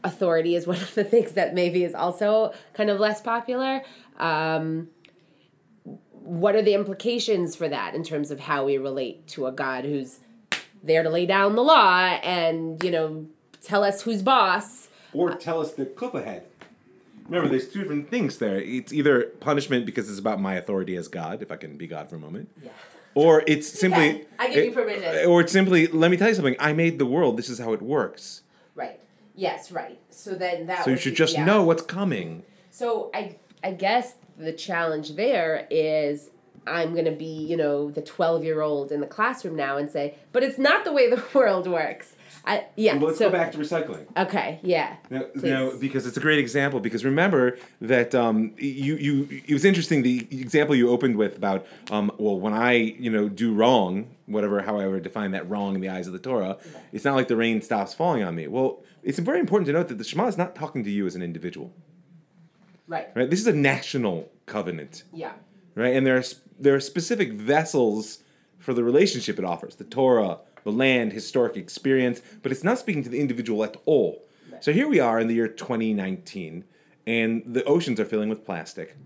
authority 0.03 0.55
is 0.55 0.65
one 0.73 0.77
of 0.77 0.93
the 0.95 1.03
things 1.03 1.33
that 1.33 1.53
maybe 1.53 1.83
is 1.83 1.93
also 1.93 2.53
kind 2.73 2.89
of 2.89 2.99
less 2.99 3.21
popular. 3.21 3.83
Um, 4.17 4.89
what 6.11 6.55
are 6.55 6.61
the 6.61 6.73
implications 6.73 7.55
for 7.55 7.67
that 7.69 7.95
in 7.95 8.03
terms 8.03 8.31
of 8.31 8.39
how 8.39 8.65
we 8.65 8.77
relate 8.77 9.27
to 9.27 9.47
a 9.47 9.51
God 9.51 9.85
who's 9.85 10.19
there 10.83 11.03
to 11.03 11.09
lay 11.09 11.25
down 11.25 11.55
the 11.55 11.63
law 11.63 12.19
and 12.23 12.83
you 12.83 12.91
know 12.91 13.27
tell 13.61 13.83
us 13.83 14.01
who's 14.01 14.23
boss? 14.23 14.89
Or 15.13 15.35
tell 15.35 15.61
us 15.61 15.73
the 15.73 15.85
cliff 15.85 16.13
ahead. 16.13 16.45
Remember, 17.29 17.49
there's 17.49 17.69
two 17.69 17.79
different 17.79 18.09
things 18.09 18.37
there. 18.37 18.59
It's 18.59 18.91
either 18.91 19.23
punishment 19.39 19.85
because 19.85 20.09
it's 20.09 20.19
about 20.19 20.41
my 20.41 20.55
authority 20.55 20.95
as 20.95 21.07
God, 21.07 21.41
if 21.41 21.51
I 21.51 21.55
can 21.55 21.77
be 21.77 21.87
God 21.87 22.09
for 22.09 22.15
a 22.15 22.19
moment. 22.19 22.49
Yeah. 22.61 22.71
Or 23.15 23.43
it's 23.47 23.67
simply. 23.67 24.09
Okay, 24.09 24.25
I 24.37 24.47
give 24.47 24.65
you 24.65 24.71
it- 24.71 24.75
permission. 24.75 25.03
Eh, 25.03 25.25
or 25.25 25.41
it's 25.41 25.51
simply, 25.51 25.87
let 25.87 26.11
me 26.11 26.17
tell 26.17 26.29
you 26.29 26.35
something. 26.35 26.55
I 26.59 26.73
made 26.73 26.99
the 26.99 27.05
world. 27.05 27.37
This 27.37 27.49
is 27.49 27.59
how 27.59 27.73
it 27.73 27.81
works. 27.81 28.43
Right. 28.75 28.99
Yes. 29.35 29.71
Right. 29.71 29.99
So 30.09 30.35
then 30.35 30.67
that. 30.67 30.85
So 30.85 30.91
you 30.91 30.97
should 30.97 31.11
be- 31.13 31.17
just 31.17 31.35
yeah. 31.35 31.45
know 31.45 31.63
what's 31.63 31.83
coming. 31.83 32.43
So 32.71 33.09
I 33.13 33.37
I 33.63 33.71
guess 33.71 34.15
the 34.37 34.53
challenge 34.53 35.15
there 35.15 35.67
is 35.69 36.29
I'm 36.67 36.93
going 36.93 37.05
to 37.05 37.11
be, 37.11 37.25
you 37.25 37.57
know, 37.57 37.89
the 37.89 38.01
12 38.01 38.43
year 38.43 38.61
old 38.61 38.91
in 38.91 39.01
the 39.01 39.07
classroom 39.07 39.55
now 39.55 39.77
and 39.77 39.89
say, 39.89 40.15
but 40.31 40.43
it's 40.43 40.57
not 40.57 40.85
the 40.85 40.91
way 40.91 41.09
the 41.09 41.23
world 41.33 41.67
works. 41.67 42.15
I, 42.45 42.65
yeah. 42.75 42.95
Well, 42.95 43.07
let's 43.07 43.19
so, 43.19 43.29
go 43.29 43.37
back 43.37 43.51
to 43.51 43.57
recycling. 43.57 44.05
Okay, 44.17 44.59
yeah. 44.63 44.97
Now, 45.09 45.25
now, 45.35 45.71
because 45.77 46.07
it's 46.07 46.17
a 46.17 46.19
great 46.19 46.39
example. 46.39 46.79
Because 46.79 47.03
remember 47.05 47.57
that 47.81 48.15
um, 48.15 48.53
you 48.57 48.95
you 48.95 49.41
it 49.47 49.53
was 49.53 49.65
interesting 49.65 50.01
the 50.03 50.27
example 50.31 50.75
you 50.75 50.89
opened 50.89 51.17
with 51.17 51.35
about 51.35 51.65
um, 51.91 52.11
well 52.17 52.39
when 52.39 52.53
I 52.53 52.73
you 52.73 53.09
know 53.09 53.29
do 53.29 53.53
wrong 53.53 54.15
whatever 54.25 54.61
however 54.61 54.99
define 54.99 55.31
that 55.31 55.49
wrong 55.49 55.75
in 55.75 55.81
the 55.81 55.89
eyes 55.89 56.07
of 56.07 56.13
the 56.13 56.19
Torah, 56.19 56.57
it's 56.91 57.05
not 57.05 57.15
like 57.15 57.27
the 57.27 57.35
rain 57.35 57.61
stops 57.61 57.93
falling 57.93 58.23
on 58.23 58.35
me. 58.35 58.47
Well, 58.47 58.83
it's 59.03 59.19
very 59.19 59.39
important 59.39 59.67
to 59.67 59.73
note 59.73 59.87
that 59.89 59.97
the 59.97 60.03
Shema 60.03 60.27
is 60.27 60.37
not 60.37 60.55
talking 60.55 60.83
to 60.83 60.91
you 60.91 61.05
as 61.05 61.15
an 61.15 61.21
individual. 61.21 61.73
Right. 62.87 63.09
Right. 63.15 63.29
This 63.29 63.39
is 63.39 63.47
a 63.47 63.53
national 63.53 64.31
covenant. 64.45 65.03
Yeah. 65.13 65.33
Right. 65.75 65.95
And 65.95 66.05
there 66.05 66.17
are 66.17 66.23
there 66.59 66.75
are 66.75 66.79
specific 66.79 67.33
vessels 67.33 68.23
for 68.57 68.73
the 68.73 68.83
relationship 68.83 69.39
it 69.39 69.45
offers. 69.45 69.75
The 69.77 69.85
Torah, 69.85 70.39
the 70.69 70.77
land, 70.77 71.13
historic 71.13 71.57
experience, 71.57 72.21
but 72.41 72.51
it's 72.51 72.63
not 72.63 72.79
speaking 72.79 73.03
to 73.03 73.09
the 73.09 73.19
individual 73.19 73.63
at 73.63 73.77
all. 73.85 74.23
So 74.61 74.73
here 74.73 74.87
we 74.87 74.99
are 74.99 75.19
in 75.19 75.27
the 75.27 75.35
year 75.35 75.47
2019, 75.47 76.65
and 77.07 77.43
the 77.45 77.63
oceans 77.63 77.99
are 77.99 78.05
filling 78.05 78.29
with 78.29 78.45
plastic. 78.45 78.97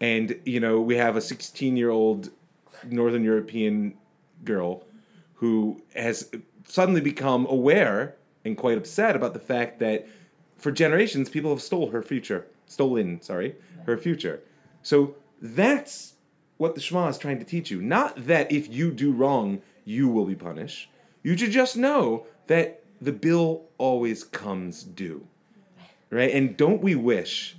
And, 0.00 0.40
you 0.44 0.60
know, 0.60 0.80
we 0.80 0.96
have 0.96 1.16
a 1.16 1.20
16 1.20 1.76
year 1.76 1.90
old 1.90 2.30
Northern 2.88 3.24
European 3.24 3.94
girl 4.44 4.84
who 5.34 5.82
has 5.94 6.30
suddenly 6.66 7.00
become 7.00 7.46
aware 7.46 8.16
and 8.44 8.56
quite 8.56 8.78
upset 8.78 9.16
about 9.16 9.34
the 9.34 9.40
fact 9.40 9.78
that 9.80 10.06
for 10.56 10.70
generations 10.70 11.28
people 11.28 11.50
have 11.50 11.62
stole 11.62 11.90
her 11.90 12.02
future, 12.02 12.46
stolen, 12.66 13.20
sorry, 13.20 13.56
her 13.86 13.96
future. 13.96 14.40
So 14.82 15.16
that's 15.40 16.14
what 16.58 16.74
the 16.74 16.80
Shema 16.80 17.08
is 17.08 17.18
trying 17.18 17.38
to 17.38 17.44
teach 17.44 17.70
you. 17.70 17.80
Not 17.80 18.26
that 18.26 18.52
if 18.52 18.70
you 18.72 18.90
do 18.90 19.12
wrong, 19.12 19.62
you 19.90 20.08
will 20.08 20.24
be 20.24 20.36
punished. 20.36 20.88
You 21.22 21.36
should 21.36 21.50
just 21.50 21.76
know 21.76 22.26
that 22.46 22.82
the 23.00 23.12
bill 23.12 23.64
always 23.76 24.24
comes 24.24 24.82
due. 24.82 25.26
Right? 26.10 26.32
And 26.32 26.56
don't 26.56 26.82
we 26.82 26.94
wish 26.94 27.56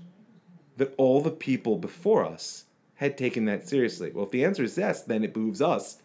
that 0.78 0.94
all 0.98 1.22
the 1.22 1.32
people 1.32 1.78
before 1.78 2.26
us 2.26 2.66
had 2.96 3.18
taken 3.18 3.46
that 3.46 3.68
seriously? 3.68 4.12
Well, 4.12 4.26
if 4.26 4.32
the 4.32 4.46
answer 4.46 4.64
is 4.64 4.78
yes, 4.78 5.04
then 5.04 5.24
it 5.24 5.34
behooves 5.34 5.62
us 5.62 5.98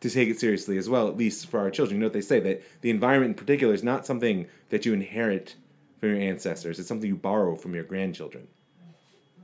to 0.00 0.10
take 0.10 0.28
it 0.28 0.38
seriously 0.38 0.76
as 0.76 0.88
well, 0.88 1.08
at 1.08 1.16
least 1.16 1.48
for 1.48 1.60
our 1.60 1.70
children. 1.70 1.96
You 1.96 2.00
know 2.00 2.06
what 2.06 2.12
they 2.12 2.20
say 2.20 2.40
that 2.40 2.62
the 2.82 2.90
environment 2.90 3.30
in 3.30 3.34
particular 3.34 3.72
is 3.72 3.82
not 3.82 4.04
something 4.04 4.46
that 4.70 4.84
you 4.84 4.92
inherit 4.92 5.56
from 5.98 6.10
your 6.10 6.18
ancestors, 6.18 6.78
it's 6.78 6.88
something 6.88 7.08
you 7.08 7.16
borrow 7.16 7.56
from 7.56 7.74
your 7.74 7.84
grandchildren. 7.84 8.46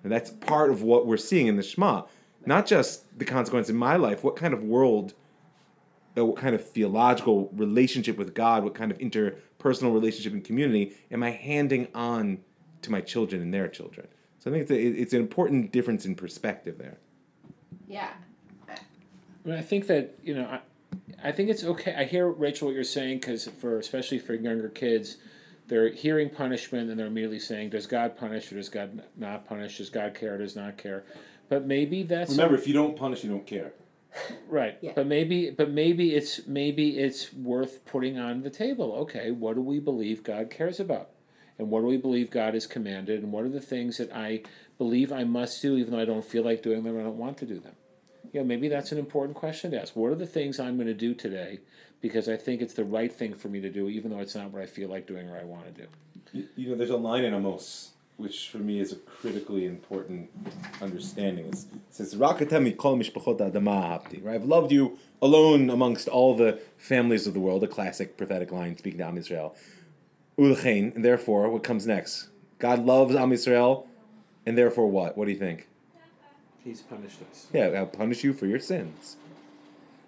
And 0.03 0.12
that's 0.12 0.31
part 0.31 0.70
of 0.70 0.83
what 0.83 1.07
we're 1.07 1.16
seeing 1.16 1.46
in 1.46 1.57
the 1.57 1.62
Shema. 1.62 2.03
Not 2.44 2.66
just 2.66 3.18
the 3.18 3.24
consequence 3.24 3.70
in 3.70 3.76
my 3.76 3.96
life, 3.96 4.24
what 4.24 4.37
kind 4.37 4.53
of 4.53 4.64
world, 4.64 5.14
uh, 6.16 6.25
what 6.25 6.37
kind 6.37 6.55
of 6.55 6.68
theological 6.68 7.51
relationship 7.55 8.16
with 8.16 8.35
God, 8.35 8.64
what 8.64 8.75
kind 8.75 8.90
of 8.90 8.99
interpersonal 8.99 9.92
relationship 9.92 10.33
and 10.33 10.44
community 10.44 10.96
am 11.11 11.23
I 11.23 11.31
handing 11.31 11.88
on 11.94 12.38
to 12.83 12.90
my 12.90 13.01
children 13.01 13.42
and 13.42 13.55
their 13.55 13.68
children? 13.68 14.09
So 14.38 14.51
I 14.51 14.55
think 14.55 14.62
it's, 14.62 14.70
a, 14.70 15.03
it's 15.03 15.12
an 15.12 15.20
important 15.20 15.70
difference 15.70 16.07
in 16.07 16.14
perspective 16.14 16.79
there. 16.79 16.99
Yeah. 17.87 18.11
I, 18.68 19.49
mean, 19.49 19.57
I 19.57 19.62
think 19.62 19.87
that 19.87 20.18
you 20.23 20.35
know, 20.35 20.46
I, 20.46 20.61
I 21.23 21.33
think 21.33 21.51
it's 21.51 21.64
okay. 21.64 21.94
I 21.94 22.05
hear 22.05 22.29
Rachel 22.29 22.68
what 22.68 22.75
you're 22.75 22.85
saying 22.85 23.18
because 23.18 23.46
for 23.46 23.79
especially 23.79 24.18
for 24.18 24.35
younger 24.35 24.68
kids, 24.68 25.16
they're 25.68 25.90
hearing 25.90 26.31
punishment 26.31 26.90
and 26.90 26.99
they're 26.99 27.07
immediately 27.07 27.38
saying, 27.38 27.70
"Does 27.70 27.87
God 27.87 28.16
punish 28.16 28.51
or 28.51 28.57
does 28.57 28.68
God 28.68 29.03
not 29.16 29.46
punish? 29.46 29.79
Does 29.79 29.90
God 29.90 30.14
care 30.14 30.35
or 30.35 30.38
does 30.38 30.57
not 30.57 30.77
care?" 30.77 31.05
But 31.49 31.66
maybe 31.66 32.03
that's 32.03 32.31
Remember, 32.31 32.55
if 32.55 32.66
you 32.66 32.75
don't 32.75 32.96
punish, 32.96 33.25
you 33.25 33.31
don't 33.31 33.46
care. 33.46 33.73
Right. 34.49 34.79
Yeah. 34.81 34.92
But 34.94 35.07
maybe, 35.07 35.51
but 35.51 35.70
maybe 35.70 36.14
it's 36.14 36.46
maybe 36.46 36.99
it's 36.99 37.33
worth 37.33 37.85
putting 37.85 38.18
on 38.18 38.42
the 38.42 38.51
table. 38.51 38.92
Okay, 39.03 39.31
what 39.31 39.55
do 39.55 39.62
we 39.62 39.79
believe 39.79 40.23
God 40.23 40.51
cares 40.51 40.81
about, 40.81 41.11
and 41.59 41.70
what 41.70 41.81
do 41.81 41.87
we 41.87 41.96
believe 41.96 42.31
God 42.31 42.55
has 42.55 42.66
commanded, 42.66 43.23
and 43.23 43.33
what 43.33 43.44
are 43.44 43.51
the 43.51 43.61
things 43.61 43.99
that 43.99 44.12
I 44.14 44.42
believe 44.79 45.12
I 45.12 45.25
must 45.25 45.61
do, 45.61 45.77
even 45.77 45.92
though 45.92 46.01
I 46.01 46.05
don't 46.05 46.25
feel 46.25 46.44
like 46.44 46.62
doing 46.62 46.83
them, 46.83 46.96
or 46.96 47.01
I 47.01 47.05
don't 47.05 47.18
want 47.18 47.38
to 47.38 47.46
do 47.46 47.59
them. 47.59 47.75
You 48.33 48.40
know, 48.40 48.46
maybe 48.46 48.68
that's 48.68 48.92
an 48.92 48.99
important 48.99 49.37
question 49.37 49.73
to 49.73 49.81
ask. 49.81 49.96
What 49.96 50.11
are 50.11 50.14
the 50.14 50.27
things 50.27 50.61
I'm 50.61 50.77
going 50.77 50.87
to 50.87 50.94
do 50.94 51.14
today 51.14 51.61
because 52.01 52.29
I 52.29 52.37
think 52.37 52.62
it's 52.62 52.75
the 52.75 52.85
right 52.85 53.12
thing 53.12 53.35
for 53.35 53.49
me 53.49 53.61
to 53.61 53.70
do, 53.70 53.88
even 53.88 54.11
though 54.11 54.20
it's 54.20 54.35
not 54.35 54.53
what 54.53 54.62
I 54.62 54.66
feel 54.66 54.88
like 54.88 55.07
doing 55.07 55.29
or 55.29 55.37
I 55.37 55.44
want 55.44 55.66
to 55.66 55.83
do? 55.83 55.88
You, 56.33 56.49
you 56.57 56.70
know, 56.70 56.77
there's 56.77 56.90
a 56.90 56.96
line 56.96 57.25
in 57.25 57.35
Amos 57.35 57.90
which 58.21 58.51
for 58.51 58.59
me 58.59 58.79
is 58.79 58.93
a 58.93 58.97
critically 58.97 59.65
important 59.65 60.31
understanding. 60.83 61.47
It 61.47 61.65
says, 61.91 62.15
"Rakatemi 62.15 62.77
kol 62.77 62.97
mishpachot 62.97 63.39
adama 63.39 63.83
ahavti." 63.83 64.25
Right, 64.25 64.35
I've 64.35 64.45
loved 64.45 64.71
you 64.71 64.99
alone 65.23 65.71
amongst 65.71 66.07
all 66.07 66.35
the 66.35 66.61
families 66.77 67.27
of 67.27 67.35
the 67.35 67.41
world. 67.41 67.65
A 67.65 67.67
classic 67.67 68.17
prophetic 68.17 68.53
line 68.53 68.77
speaking 68.77 68.99
to 68.99 69.07
Am 69.07 69.17
Yisrael. 69.17 69.55
Ulchein, 70.39 70.95
and 70.95 71.05
therefore, 71.05 71.51
what 71.51 71.63
comes 71.63 71.87
next? 71.87 72.29
God 72.59 72.85
loves 72.85 73.15
Am 73.15 73.31
Yisrael, 73.31 73.87
and 74.45 74.57
therefore, 74.57 74.91
what? 74.91 75.17
What 75.17 75.25
do 75.25 75.33
you 75.33 75.39
think? 75.39 75.67
He's 76.63 76.83
punished 76.83 77.21
us. 77.31 77.47
Yeah, 77.53 77.69
I'll 77.69 77.87
punish 77.87 78.23
you 78.23 78.35
for 78.35 78.47
your 78.47 78.59
sins. 78.59 79.17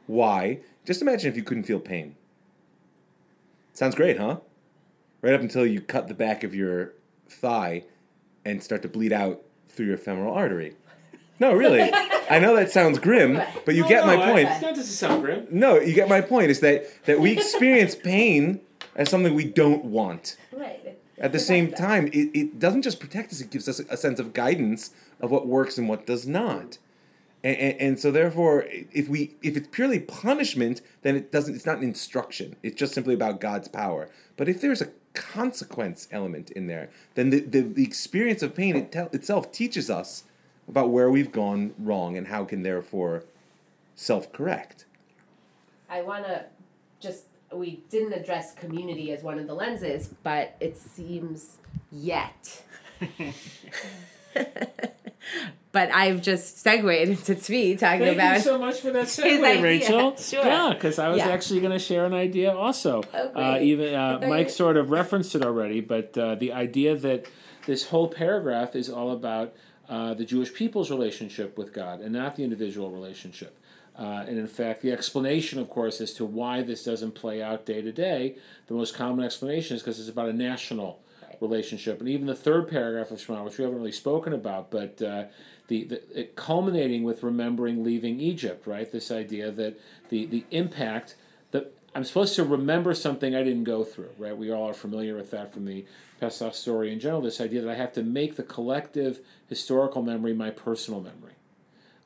Why? 0.07 0.61
Just 0.85 1.01
imagine 1.01 1.31
if 1.31 1.37
you 1.37 1.43
couldn't 1.43 1.63
feel 1.63 1.81
pain. 1.81 2.17
Sounds 3.73 3.95
great, 3.95 4.19
huh? 4.19 4.41
Right 5.23 5.33
up 5.33 5.41
until 5.41 5.65
you 5.65 5.81
cut 5.81 6.09
the 6.09 6.15
back 6.15 6.45
of 6.45 6.55
your 6.55 6.93
thigh 7.27 7.85
and 8.45 8.63
start 8.63 8.83
to 8.83 8.89
bleed 8.89 9.13
out 9.13 9.43
through 9.69 9.87
your 9.87 9.99
femoral 9.99 10.35
artery. 10.35 10.75
No, 11.39 11.53
really. 11.53 11.91
I 12.31 12.39
know 12.39 12.55
that 12.55 12.71
sounds 12.71 12.99
grim, 12.99 13.41
but 13.65 13.75
you 13.75 13.87
get 13.89 14.07
my 14.07 14.17
point. 14.17 14.49
It's 14.49 14.63
not 14.63 14.75
just 14.75 14.97
sound 14.97 15.23
grim. 15.23 15.47
No, 15.51 15.81
you 15.81 15.93
get 15.93 16.09
my 16.09 16.21
point. 16.21 16.51
Is 16.51 16.61
that 16.61 16.87
that 17.07 17.21
we 17.21 17.33
experience 17.33 17.95
pain 17.95 18.61
as 18.95 19.11
something 19.11 19.35
we 19.35 19.45
don't 19.45 19.85
want. 19.85 20.37
Right. 20.53 20.99
At 21.19 21.33
the 21.33 21.39
same 21.39 21.73
time, 21.73 22.09
it, 22.09 22.31
it 22.35 22.59
doesn't 22.59 22.83
just 22.83 23.01
protect 23.01 23.33
us; 23.33 23.41
it 23.41 23.51
gives 23.51 23.69
us 23.69 23.81
a 23.81 23.97
sense 23.97 24.21
of 24.21 24.33
guidance 24.33 24.91
of 25.21 25.31
what 25.31 25.47
works 25.47 25.79
and 25.79 25.89
what 25.89 26.07
does 26.07 26.27
not. 26.27 26.79
And, 27.45 27.57
and, 27.57 27.81
and 27.81 27.99
so, 27.99 28.13
therefore, 28.13 28.67
if 28.71 29.09
we 29.09 29.35
if 29.43 29.57
it's 29.57 29.69
purely 29.69 29.99
punishment, 29.99 30.81
then 31.03 31.17
it 31.17 31.33
doesn't. 31.33 31.55
It's 31.55 31.67
not 31.67 31.79
an 31.79 31.85
instruction. 31.85 32.57
It's 32.63 32.77
just 32.77 32.95
simply 32.95 33.15
about 33.15 33.41
God's 33.41 33.69
power. 33.69 34.09
But 34.37 34.49
if 34.49 34.61
there's 34.61 34.81
a 34.81 34.91
consequence 35.15 36.09
element 36.11 36.51
in 36.51 36.67
there, 36.67 36.89
then 37.15 37.31
the, 37.31 37.41
the, 37.41 37.61
the 37.61 37.85
experience 37.85 38.43
of 38.43 38.55
pain 38.55 38.77
it 38.77 38.95
itself 39.13 39.53
teaches 39.53 39.91
us 39.91 40.25
about 40.69 40.91
where 40.91 41.11
we've 41.11 41.33
gone 41.33 41.75
wrong 41.79 42.17
and 42.17 42.29
how 42.29 42.45
can 42.45 42.63
therefore 42.63 43.25
self 43.95 44.33
correct. 44.33 44.85
I 45.89 46.03
want 46.03 46.25
to 46.25 46.47
just, 47.01 47.25
we 47.53 47.83
didn't 47.91 48.15
address 48.15 48.55
community 48.55 49.13
as 49.13 49.23
one 49.23 49.39
of 49.39 49.47
the 49.47 49.55
lenses, 49.55 50.15
but 50.23 50.57
it 50.61 50.79
seems 50.79 51.59
yet. 51.91 52.63
but 55.73 55.91
I've 55.93 56.21
just 56.23 56.59
segued 56.59 56.85
into 56.85 57.35
Tzvi 57.35 57.79
talking 57.79 58.01
Thank 58.01 58.15
about. 58.17 58.35
you 58.37 58.41
so 58.43 58.59
much 58.59 58.81
for 58.81 58.91
that 58.93 59.05
his 59.07 59.17
segue. 59.19 59.63
Rachel. 59.63 60.17
Sure. 60.17 60.45
Yeah, 60.45 60.71
because 60.75 60.99
I 60.99 61.09
was 61.09 61.19
Yeah. 61.19 61.29
actually 61.29 61.61
going 61.61 61.73
to 61.73 61.79
share 61.79 62.05
an 62.05 62.15
idea 62.15 62.55
also. 62.55 63.03
Oh, 63.15 63.29
uh, 63.35 63.59
even 63.61 63.95
uh, 63.95 64.21
Mike 64.29 64.51
sort 64.51 64.77
of 64.77 64.91
referenced 64.91 65.35
it 65.35 65.43
already, 65.43 65.81
but 65.81 66.17
uh, 66.19 66.35
the 66.35 66.53
idea 66.53 66.97
that 66.97 67.27
this 67.67 67.87
whole 67.89 68.09
paragraph 68.09 68.75
is 68.77 68.91
all 68.91 69.11
about 69.13 69.55
uh, 69.89 70.15
the 70.15 70.25
Jewish 70.25 70.53
people's 70.53 70.91
relationship 70.91 71.57
with 71.57 71.73
God 71.73 72.01
and 72.01 72.13
not 72.13 72.37
the 72.37 72.45
individual 72.45 72.91
relationship. 72.91 73.59
Uh, 73.99 74.25
and 74.27 74.39
in 74.39 74.47
fact, 74.49 74.81
the 74.81 74.91
explanation, 74.91 75.59
of 75.59 75.69
course, 75.69 76.01
as 76.01 76.15
to 76.15 76.25
why 76.25 76.63
this 76.63 76.83
doesn't 76.83 77.13
play 77.15 77.43
out 77.43 77.67
day 77.67 77.83
to 77.83 77.93
day, 77.93 78.37
the 78.67 78.73
most 78.75 78.95
common 78.95 79.23
explanation 79.25 79.77
is 79.77 79.83
because 79.83 80.01
it's 80.01 80.09
about 80.09 80.29
a 80.29 80.33
national 80.33 80.87
Right. 80.87 81.02
Relationship. 81.43 82.01
And 82.01 82.09
even 82.09 82.27
the 82.27 82.35
third 82.35 82.69
paragraph 82.69 83.11
of 83.11 83.21
Shema, 83.21 83.43
which 83.43 83.59
we 83.59 83.65
haven't 83.65 83.79
really 83.79 83.93
spoken 83.93 84.33
about, 84.33 84.71
but 84.71 85.03
uh, 85.03 85.25
the, 85.69 85.85
the 85.85 86.25
culminating 86.37 87.03
with 87.03 87.23
remembering 87.23 87.85
leaving 87.85 88.21
Egypt, 88.21 88.67
right? 88.67 88.91
This 88.91 89.11
idea 89.11 89.51
that 89.51 89.79
the, 90.09 90.25
the 90.27 90.45
impact 90.51 91.17
that 91.51 91.75
I'm 91.95 92.05
supposed 92.05 92.35
to 92.37 92.45
remember 92.45 92.95
something 92.95 93.35
I 93.35 93.43
didn't 93.43 93.65
go 93.65 93.85
through, 93.85 94.11
right? 94.19 94.37
We 94.37 94.51
all 94.51 94.69
are 94.69 94.75
familiar 94.75 95.15
with 95.17 95.31
that 95.33 95.53
from 95.53 95.67
the 95.67 95.85
Pesach 96.21 96.55
story 96.55 96.93
in 96.93 97.01
general. 97.01 97.21
This 97.21 97.41
idea 97.41 97.61
that 97.61 97.71
I 97.71 97.75
have 97.75 97.93
to 97.95 98.03
make 98.03 98.37
the 98.37 98.43
collective 98.43 99.21
historical 99.49 100.03
memory 100.03 100.33
my 100.33 100.51
personal 100.51 101.01
memory. 101.01 101.33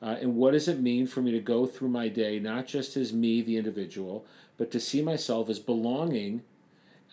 Uh, 0.01 0.17
and 0.21 0.35
what 0.35 0.51
does 0.51 0.67
it 0.67 0.79
mean 0.79 1.07
for 1.07 1.21
me 1.21 1.31
to 1.31 1.39
go 1.39 1.65
through 1.65 1.89
my 1.89 2.07
day, 2.07 2.39
not 2.39 2.67
just 2.67 2.95
as 2.97 3.13
me, 3.13 3.41
the 3.41 3.57
individual, 3.57 4.25
but 4.57 4.71
to 4.71 4.79
see 4.79 5.01
myself 5.01 5.49
as 5.49 5.59
belonging 5.59 6.41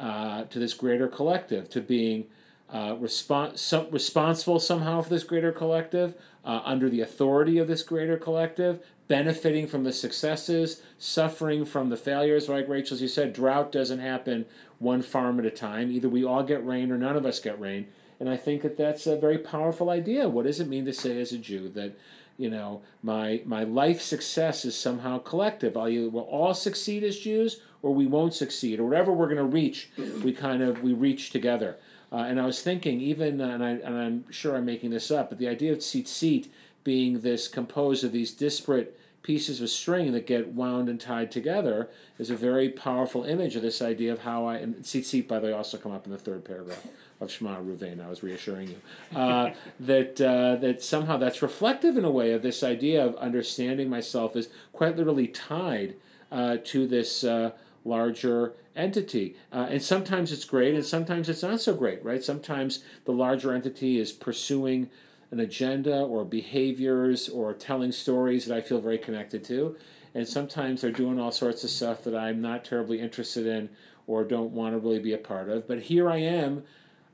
uh, 0.01 0.45
to 0.45 0.59
this 0.59 0.75
greater 0.75 1.09
collective, 1.09 1.69
to 1.71 1.81
being 1.81 2.27
uh, 2.71 2.95
respon- 2.97 3.57
some, 3.59 3.89
responsible 3.91 4.59
somehow 4.59 5.01
for 5.01 5.11
this 5.11 5.25
greater 5.25 5.53
collective, 5.53 6.15
uh, 6.45 6.61
under 6.65 6.91
the 6.91 7.01
authority 7.01 7.59
of 7.59 7.69
this 7.69 7.83
greater 7.83 8.17
collective, 8.17 8.85
benefiting 9.07 9.67
from 9.67 9.85
the 9.85 9.93
successes, 9.93 10.83
suffering 10.99 11.65
from 11.65 11.91
the 11.91 11.97
failures. 11.97 12.49
Like 12.49 12.69
Rachel, 12.69 12.95
as 12.95 13.03
you 13.03 13.09
said, 13.09 13.33
drought 13.33 13.71
doesn't 13.71 14.01
happen 14.01 14.47
one 14.79 15.03
farm 15.03 15.39
at 15.39 15.47
a 15.47 15.51
time. 15.51 15.91
Either 15.91 16.09
we 16.09 16.25
all 16.25 16.43
get 16.43 16.67
rain 16.67 16.91
or 16.91 16.99
none 16.99 17.17
of 17.17 17.27
us 17.27 17.39
get 17.39 17.61
rain. 17.61 17.87
And 18.21 18.29
I 18.29 18.37
think 18.37 18.63
that 18.63 18.77
that's 18.77 19.07
a 19.07 19.17
very 19.17 19.39
powerful 19.39 19.91
idea. 19.91 20.29
What 20.29 20.47
does 20.47 20.61
it 20.61 20.69
mean 20.69 20.85
to 20.87 20.93
say 20.93 21.21
as 21.21 21.33
a 21.33 21.39
Jew 21.39 21.69
that, 21.71 21.97
you 22.39 22.49
know, 22.49 22.83
my 23.03 23.43
my 23.45 23.65
life 23.65 24.01
success 24.01 24.65
is 24.65 24.77
somehow 24.77 25.19
collective? 25.19 25.77
I'll 25.77 26.11
we'll 26.11 26.21
all 26.21 26.55
succeed 26.55 27.05
as 27.05 27.19
Jews 27.19 27.61
or 27.85 27.95
we 27.95 28.07
won't 28.07 28.33
succeed, 28.33 28.81
or 28.81 28.85
whatever 28.85 29.13
we're 29.13 29.27
going 29.27 29.37
to 29.37 29.45
reach, 29.45 29.91
we 30.23 30.33
kind 30.33 30.63
of 30.63 30.83
we 30.83 30.95
reach 30.95 31.29
together. 31.29 31.77
Uh, 32.11 32.17
and 32.17 32.41
I 32.41 32.47
was 32.47 32.63
thinking, 32.63 33.03
even, 33.03 33.43
uh, 33.43 33.49
and, 33.49 33.63
I, 33.63 33.71
and 33.73 33.99
I'm 33.99 34.33
sure 34.33 34.57
I'm 34.57 34.65
making 34.65 34.89
this 34.89 35.11
up, 35.11 35.29
but 35.29 35.39
the 35.39 35.49
idea 35.49 35.71
of 35.71 35.81
tzitzit 35.81 36.49
being 36.83 37.21
this 37.21 37.47
composed 37.47 38.03
of 38.03 38.13
these 38.13 38.33
disparate 38.33 38.99
pieces 39.23 39.61
of 39.61 39.69
string 39.69 40.13
that 40.13 40.27
get 40.27 40.49
wound 40.55 40.89
and 40.89 40.99
tied 40.99 41.31
together 41.31 41.91
is 42.19 42.31
a 42.31 42.37
very 42.37 42.71
powerful 42.71 43.25
image 43.25 43.55
of 43.55 43.61
this 43.61 43.83
idea 43.83 44.13
of 44.13 44.21
how 44.21 44.47
I, 44.47 44.57
and 44.57 44.77
tzitzit, 44.77 45.29
by 45.29 45.39
the 45.39 45.49
way, 45.49 45.53
also 45.53 45.77
come 45.77 45.93
up 45.93 46.07
in 46.07 46.13
the 46.13 46.19
third 46.19 46.43
paragraph 46.43 46.87
of 47.21 47.31
Shema 47.31 47.59
Ruvain, 47.59 48.03
I 48.03 48.09
was 48.09 48.23
reassuring 48.23 48.69
you, 48.69 49.19
uh, 49.19 49.51
that, 49.81 50.19
uh, 50.23 50.57
that 50.57 50.83
somehow 50.83 51.19
that's 51.19 51.43
reflective 51.43 51.99
in 51.99 52.05
a 52.07 52.11
way 52.11 52.33
of 52.33 52.41
this 52.41 52.63
idea 52.63 53.05
of 53.05 53.15
understanding 53.17 53.91
myself 53.91 54.37
as 54.37 54.49
quite 54.73 54.97
literally 54.97 55.27
tied 55.27 55.97
uh, 56.33 56.57
to 56.65 56.87
this 56.87 57.25
uh, 57.25 57.53
larger 57.85 58.55
entity. 58.75 59.37
Uh, 59.53 59.67
and 59.71 59.83
sometimes 59.83 60.33
it's 60.33 60.45
great 60.45 60.75
and 60.75 60.85
sometimes 60.85 61.29
it's 61.29 61.43
not 61.43 61.61
so 61.61 61.75
great, 61.75 62.05
right? 62.05 62.25
Sometimes 62.25 62.83
the 63.05 63.13
larger 63.13 63.53
entity 63.53 63.99
is 63.99 64.13
pursuing 64.13 64.91
an 65.31 65.41
agenda 65.41 66.01
or 66.01 66.25
behaviors 66.25 67.29
or 67.29 67.53
telling 67.53 67.93
stories 67.93 68.47
that 68.47 68.57
I 68.57 68.61
feel 68.61 68.81
very 68.81 68.99
connected 68.99 69.45
to. 69.45 69.77
And 70.15 70.29
sometimes 70.29 70.81
they're 70.81 70.93
doing 70.93 71.19
all 71.19 71.33
sorts 71.33 71.65
of 71.65 71.71
stuff 71.71 72.05
that 72.05 72.15
I'm 72.15 72.41
not 72.41 72.65
terribly 72.65 73.01
interested 73.01 73.47
in 73.47 73.69
or 74.07 74.23
don't 74.23 74.53
want 74.53 74.75
to 74.75 74.79
really 74.79 75.01
be 75.01 75.13
a 75.13 75.19
part 75.19 75.49
of. 75.49 75.67
But 75.67 75.83
here 75.83 76.09
I 76.09 76.19
am, 76.19 76.63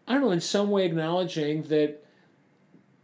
I 0.06 0.14
don't 0.14 0.22
know, 0.22 0.30
in 0.32 0.40
some 0.40 0.70
way 0.70 0.84
acknowledging 0.84 1.62
that 1.64 2.04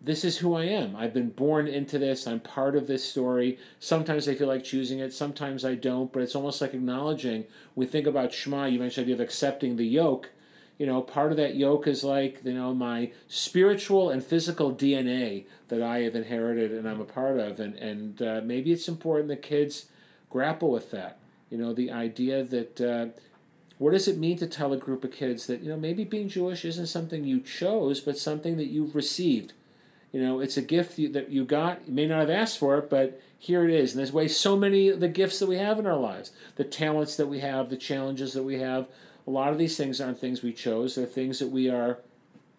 this 0.07 0.25
is 0.25 0.39
who 0.39 0.55
I 0.55 0.65
am. 0.65 0.95
I've 0.95 1.13
been 1.13 1.31
born 1.31 1.67
into 1.67 1.99
this. 1.99 2.29
I'm 2.29 2.39
part 2.39 2.77
of 2.77 2.87
this 2.87 3.05
story. 3.05 3.59
Sometimes 3.81 4.29
I 4.29 4.37
feel 4.37 4.47
like 4.47 4.63
choosing 4.63 5.01
it, 5.01 5.13
sometimes 5.13 5.65
I 5.65 5.75
don't, 5.75 6.13
but 6.13 6.23
it's 6.23 6.37
almost 6.37 6.61
like 6.61 6.75
acknowledging. 6.75 7.45
We 7.75 7.87
think 7.87 8.07
about 8.07 8.33
Shema, 8.33 8.67
you 8.67 8.79
mentioned 8.79 9.09
the 9.09 9.13
idea 9.13 9.25
of 9.25 9.29
accepting 9.29 9.77
the 9.77 9.85
yoke. 9.85 10.31
You 10.79 10.87
know, 10.87 11.03
part 11.03 11.33
of 11.33 11.37
that 11.39 11.57
yoke 11.57 11.89
is 11.89 12.05
like, 12.05 12.45
you 12.45 12.55
know, 12.55 12.73
my 12.73 13.11
spiritual 13.27 14.09
and 14.11 14.23
physical 14.23 14.73
DNA 14.73 15.47
that 15.69 15.83
I 15.83 16.03
have 16.03 16.15
inherited 16.15 16.71
and 16.71 16.89
I'm 16.89 17.01
a 17.01 17.05
part 17.05 17.41
of. 17.41 17.59
And, 17.59 17.75
and 17.75 18.23
uh, 18.23 18.43
maybe 18.45 18.71
it's 18.73 18.87
important 18.87 19.27
that 19.29 19.43
kids 19.43 19.87
grapple 20.31 20.71
with 20.71 20.93
that. 20.93 21.19
You 21.51 21.59
know, 21.59 21.73
the 21.73 21.91
idea 21.91 22.45
that 22.45 22.81
uh, 22.81 23.07
what 23.79 23.91
does 23.91 24.07
it 24.07 24.19
mean 24.19 24.39
to 24.39 24.47
tell 24.47 24.73
a 24.73 24.77
group 24.77 25.03
of 25.03 25.11
kids 25.11 25.49
that, 25.49 25.63
you 25.63 25.69
know, 25.69 25.77
maybe 25.77 26.05
being 26.05 26.29
Jewish 26.29 26.65
isn't 26.65 26.87
something 26.87 27.25
you 27.25 27.41
chose, 27.41 28.01
but 28.01 28.17
something 28.17 28.57
that 28.57 28.67
you've 28.67 28.95
received 28.95 29.53
you 30.17 30.23
know, 30.23 30.41
it's 30.41 30.57
a 30.57 30.63
gift 30.63 30.99
you, 30.99 31.11
that 31.11 31.29
you 31.29 31.45
got. 31.45 31.87
You 31.87 31.93
may 31.93 32.07
not 32.07 32.21
have 32.21 32.31
asked 32.31 32.59
for 32.59 32.79
it, 32.79 32.89
but 32.89 33.21
here 33.39 33.65
it 33.65 33.71
is. 33.71 33.93
And 33.93 33.99
there's 33.99 34.15
ways 34.15 34.35
so 34.35 34.57
many 34.57 34.89
of 34.89 34.99
the 34.99 35.09
gifts 35.09 35.41
that 35.41 35.47
we 35.47 35.59
have 35.59 35.79
in 35.79 35.87
our 35.87 35.99
lives, 35.99 36.31
the 36.55 36.65
talents 36.65 37.17
that 37.17 37.27
we 37.27 37.41
have, 37.41 37.69
the 37.69 37.77
challenges 37.77 38.33
that 38.33 38.43
we 38.43 38.59
have. 38.59 38.89
A 39.27 39.31
lot 39.31 39.53
of 39.53 39.59
these 39.59 39.77
things 39.77 40.01
aren't 40.01 40.19
things 40.19 40.43
we 40.43 40.55
chose. 40.55 40.95
They're 40.95 41.05
things 41.05 41.39
that 41.41 41.51
we 41.51 41.69
are 41.69 41.99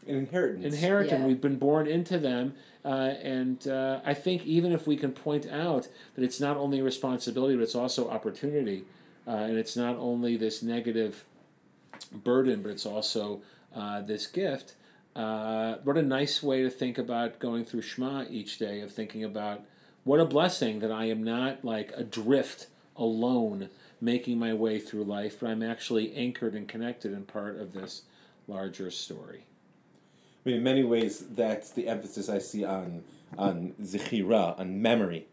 inheritance. 0.06 0.76
Inherit, 0.76 1.10
Yeah. 1.10 1.26
we've 1.26 1.42
been 1.42 1.58
born 1.58 1.88
into 1.88 2.20
them. 2.20 2.54
Uh, 2.86 3.16
and 3.24 3.68
uh, 3.68 4.02
I 4.06 4.14
think 4.14 4.46
even 4.46 4.72
if 4.72 4.86
we 4.86 4.96
can 4.96 5.12
point 5.12 5.48
out 5.50 5.88
that 6.14 6.24
it's 6.24 6.40
not 6.40 6.58
only 6.58 6.78
a 6.78 6.84
responsibility, 6.84 7.56
but 7.56 7.64
it's 7.64 7.74
also 7.74 8.08
opportunity, 8.08 8.84
uh, 9.28 9.32
and 9.32 9.58
it's 9.58 9.76
not 9.76 9.96
only 9.98 10.38
this 10.38 10.62
negative 10.62 11.26
burden, 12.12 12.62
but 12.62 12.70
it's 12.70 12.86
also 12.86 13.42
uh, 13.76 14.02
this 14.02 14.28
gift. 14.28 14.76
Uh, 15.18 15.78
what 15.84 15.98
a 15.98 16.04
nice 16.04 16.44
way 16.44 16.62
to 16.62 16.70
think 16.70 17.00
about 17.00 17.40
going 17.40 17.66
through 17.66 17.82
Shema 17.82 18.26
each 18.30 18.60
day, 18.60 18.82
of 18.82 18.92
thinking 18.92 19.24
about 19.24 19.62
what 20.04 20.20
a 20.20 20.26
blessing 20.26 20.80
that 20.80 20.92
I 20.92 21.06
am 21.06 21.24
not 21.24 21.66
like 21.66 21.92
adrift 21.98 22.68
alone 22.96 23.70
making 24.00 24.38
my 24.38 24.54
way 24.54 24.78
through 24.80 25.04
life, 25.04 25.40
but 25.40 25.50
I'm 25.50 25.64
actually 25.64 26.14
anchored 26.14 26.54
and 26.54 26.68
connected 26.68 27.14
and 27.14 27.28
part 27.28 27.58
of 27.58 27.74
this 27.74 28.04
larger 28.48 28.92
story. 28.92 29.46
I 30.46 30.50
mean, 30.50 30.58
in 30.58 30.64
many 30.64 30.84
ways, 30.84 31.26
that's 31.32 31.72
the 31.72 31.88
emphasis 31.88 32.30
I 32.30 32.38
see 32.38 32.64
on 32.64 33.04
on 33.38 33.74
zichira, 33.82 34.58
on 34.60 34.84
memory, 34.84 35.26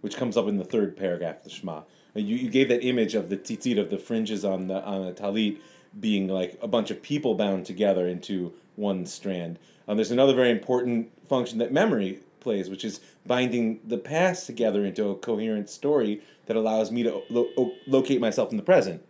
which 0.00 0.16
comes 0.16 0.36
up 0.36 0.48
in 0.48 0.58
the 0.58 0.64
third 0.64 0.96
paragraph 0.96 1.38
of 1.38 1.44
the 1.44 1.50
Shema. 1.50 1.82
You, 2.14 2.34
you 2.34 2.50
gave 2.50 2.68
that 2.70 2.84
image 2.84 3.14
of 3.14 3.28
the 3.28 3.36
tzitzit, 3.36 3.78
of 3.78 3.88
the 3.88 3.98
fringes 3.98 4.44
on 4.44 4.66
the 4.66 4.82
on 4.84 5.06
a 5.06 5.12
talit, 5.12 5.60
being 5.98 6.26
like 6.26 6.58
a 6.60 6.66
bunch 6.66 6.90
of 6.90 7.02
people 7.02 7.36
bound 7.36 7.66
together 7.66 8.08
into 8.08 8.52
one 8.78 9.04
strand. 9.04 9.58
Um, 9.86 9.96
there's 9.96 10.10
another 10.10 10.34
very 10.34 10.50
important 10.50 11.10
function 11.28 11.58
that 11.58 11.72
memory 11.72 12.20
plays, 12.40 12.70
which 12.70 12.84
is 12.84 13.00
binding 13.26 13.80
the 13.84 13.98
past 13.98 14.46
together 14.46 14.84
into 14.84 15.08
a 15.08 15.14
coherent 15.16 15.68
story 15.68 16.22
that 16.46 16.56
allows 16.56 16.90
me 16.90 17.02
to 17.02 17.22
lo- 17.28 17.72
locate 17.86 18.20
myself 18.20 18.50
in 18.50 18.56
the 18.56 18.62
present, 18.62 19.02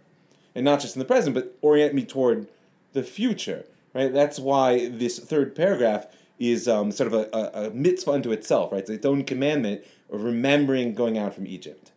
and 0.55 0.65
not 0.65 0.81
just 0.81 0.97
in 0.97 1.01
the 1.01 1.05
present, 1.05 1.35
but 1.35 1.57
orient 1.61 1.95
me 1.95 2.05
toward 2.05 2.49
the 2.93 3.03
future. 3.03 3.65
Right. 3.95 4.13
That's 4.13 4.39
why 4.39 4.89
this 4.89 5.19
third 5.19 5.55
paragraph 5.55 6.07
is 6.39 6.69
um, 6.69 6.93
sort 6.93 7.13
of 7.13 7.15
a, 7.15 7.29
a, 7.37 7.67
a 7.67 7.71
mitzvah 7.71 8.13
unto 8.13 8.33
itself. 8.33 8.73
Right. 8.73 8.81
It's 8.81 8.91
its 8.91 9.07
own 9.07 9.25
commandment 9.25 9.85
of 10.11 10.25
remembering 10.25 10.95
going 10.95 11.19
out 11.19 11.35
from 11.35 11.47
Egypt, 11.47 11.93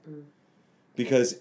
because 0.95 1.39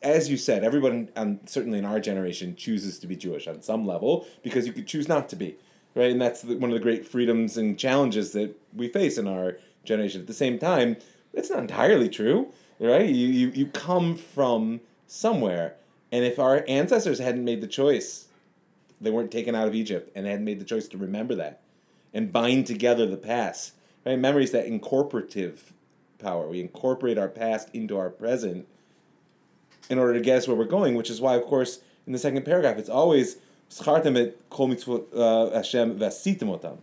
as 0.00 0.28
you 0.30 0.36
said, 0.36 0.62
everyone, 0.62 1.10
um, 1.16 1.40
certainly 1.46 1.78
in 1.78 1.84
our 1.84 1.98
generation, 1.98 2.54
chooses 2.54 2.98
to 3.00 3.06
be 3.06 3.16
Jewish 3.16 3.48
on 3.48 3.62
some 3.62 3.84
level 3.86 4.26
because 4.42 4.66
you 4.66 4.72
could 4.72 4.86
choose 4.86 5.08
not 5.08 5.28
to 5.30 5.36
be, 5.36 5.56
right? 5.94 6.10
And 6.10 6.20
that's 6.20 6.44
one 6.44 6.70
of 6.70 6.74
the 6.74 6.82
great 6.82 7.06
freedoms 7.06 7.56
and 7.56 7.78
challenges 7.78 8.32
that 8.32 8.54
we 8.74 8.88
face 8.88 9.18
in 9.18 9.26
our 9.26 9.58
generation. 9.84 10.20
At 10.20 10.26
the 10.26 10.34
same 10.34 10.58
time, 10.58 10.96
it's 11.32 11.50
not 11.50 11.60
entirely 11.60 12.08
true, 12.08 12.52
right? 12.78 13.08
You, 13.08 13.26
you, 13.28 13.48
you 13.50 13.66
come 13.66 14.16
from 14.16 14.80
somewhere. 15.06 15.74
And 16.12 16.24
if 16.24 16.38
our 16.38 16.64
ancestors 16.68 17.18
hadn't 17.18 17.44
made 17.44 17.60
the 17.60 17.66
choice, 17.66 18.26
they 19.00 19.10
weren't 19.10 19.30
taken 19.30 19.54
out 19.54 19.68
of 19.68 19.74
Egypt 19.74 20.10
and 20.14 20.26
hadn't 20.26 20.44
made 20.44 20.60
the 20.60 20.64
choice 20.64 20.88
to 20.88 20.98
remember 20.98 21.34
that 21.36 21.60
and 22.14 22.32
bind 22.32 22.66
together 22.66 23.06
the 23.06 23.16
past, 23.16 23.72
right? 24.04 24.18
Memory 24.18 24.44
is 24.44 24.52
that 24.52 24.66
incorporative 24.66 25.58
power. 26.18 26.48
We 26.48 26.60
incorporate 26.60 27.18
our 27.18 27.28
past 27.28 27.68
into 27.72 27.98
our 27.98 28.10
present 28.10 28.66
in 29.88 29.98
order 29.98 30.14
to 30.14 30.20
guess 30.20 30.46
where 30.46 30.56
we're 30.56 30.64
going, 30.64 30.94
which 30.94 31.10
is 31.10 31.20
why, 31.20 31.34
of 31.34 31.44
course, 31.44 31.80
in 32.06 32.12
the 32.12 32.18
second 32.18 32.44
paragraph, 32.44 32.78
it's 32.78 32.88
always 32.88 33.36
"Schartem 33.70 34.16
et 34.18 34.36
kol 34.50 34.68
mitzvot 34.68 35.06
uh, 35.14 35.54
Hashem 35.54 35.98
v'asitem 35.98 36.58
otam." 36.58 36.78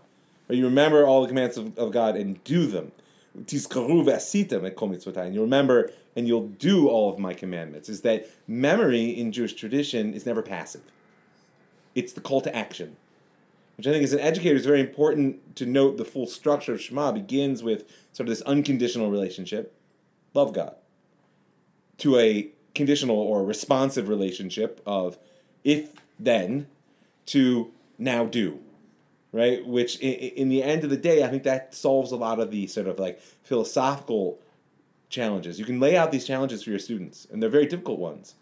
You 0.50 0.65
remember 0.65 1.06
all 1.06 1.21
the 1.21 1.28
commands 1.28 1.58
of, 1.58 1.78
of 1.78 1.91
God 1.91 2.15
and 2.15 2.43
do 2.43 2.67
them. 2.67 2.91
And 3.34 3.52
you 3.52 5.41
remember 5.41 5.91
and 6.15 6.28
you'll 6.28 6.48
do 6.48 6.88
all 6.88 7.12
of 7.12 7.19
my 7.19 7.34
commandments. 7.34 7.89
Is 7.89 8.02
that 8.02 8.30
memory 8.48 9.10
in 9.10 9.32
Jewish 9.32 9.54
tradition 9.54 10.13
is 10.13 10.26
never 10.26 10.41
passive. 10.41 10.82
It's 11.93 12.13
the 12.13 12.21
call 12.21 12.41
to 12.41 12.56
action, 12.56 12.95
which 13.78 13.88
I 13.88 13.91
think 13.91 14.04
as 14.04 14.13
an 14.13 14.19
educator 14.19 14.56
is 14.56 14.65
very 14.65 14.80
important 14.80 15.56
to 15.58 15.65
note. 15.65 15.98
The 15.98 16.06
full 16.06 16.28
structure 16.28 16.74
of 16.74 16.82
Shema 16.82 17.12
begins 17.12 17.63
with 17.63 17.86
sort 18.13 18.30
of 18.30 18.32
this 18.32 18.41
unconditional 18.43 19.12
relationship, 19.12 19.74
love 20.34 20.54
God, 20.54 20.76
to 21.98 22.17
a 22.17 22.50
conditional 22.74 23.17
or 23.17 23.43
responsive 23.43 24.08
relationship 24.08 24.82
of 24.86 25.17
if 25.63 25.93
then 26.19 26.67
to 27.27 27.71
now 27.97 28.25
do 28.25 28.59
right? 29.35 29.67
Which 29.67 29.99
in, 29.99 30.47
the 30.47 30.63
end 30.63 30.85
of 30.85 30.89
the 30.89 30.97
day 30.97 31.21
i 31.23 31.27
think 31.27 31.43
that 31.43 31.75
solves 31.75 32.11
a 32.13 32.15
lot 32.15 32.39
of 32.39 32.51
the 32.51 32.67
sort 32.67 32.88
of 32.88 32.97
like 32.99 33.19
philosophical 33.43 34.39
challenges. 35.09 35.59
You 35.59 35.65
can 35.65 35.79
lay 35.79 35.95
out 35.95 36.11
these 36.11 36.25
challenges 36.25 36.63
for 36.63 36.69
your 36.69 36.79
students 36.79 37.27
and 37.31 37.43
they're 37.43 37.49
very 37.49 37.65
difficult 37.65 37.99
ones 37.99 38.35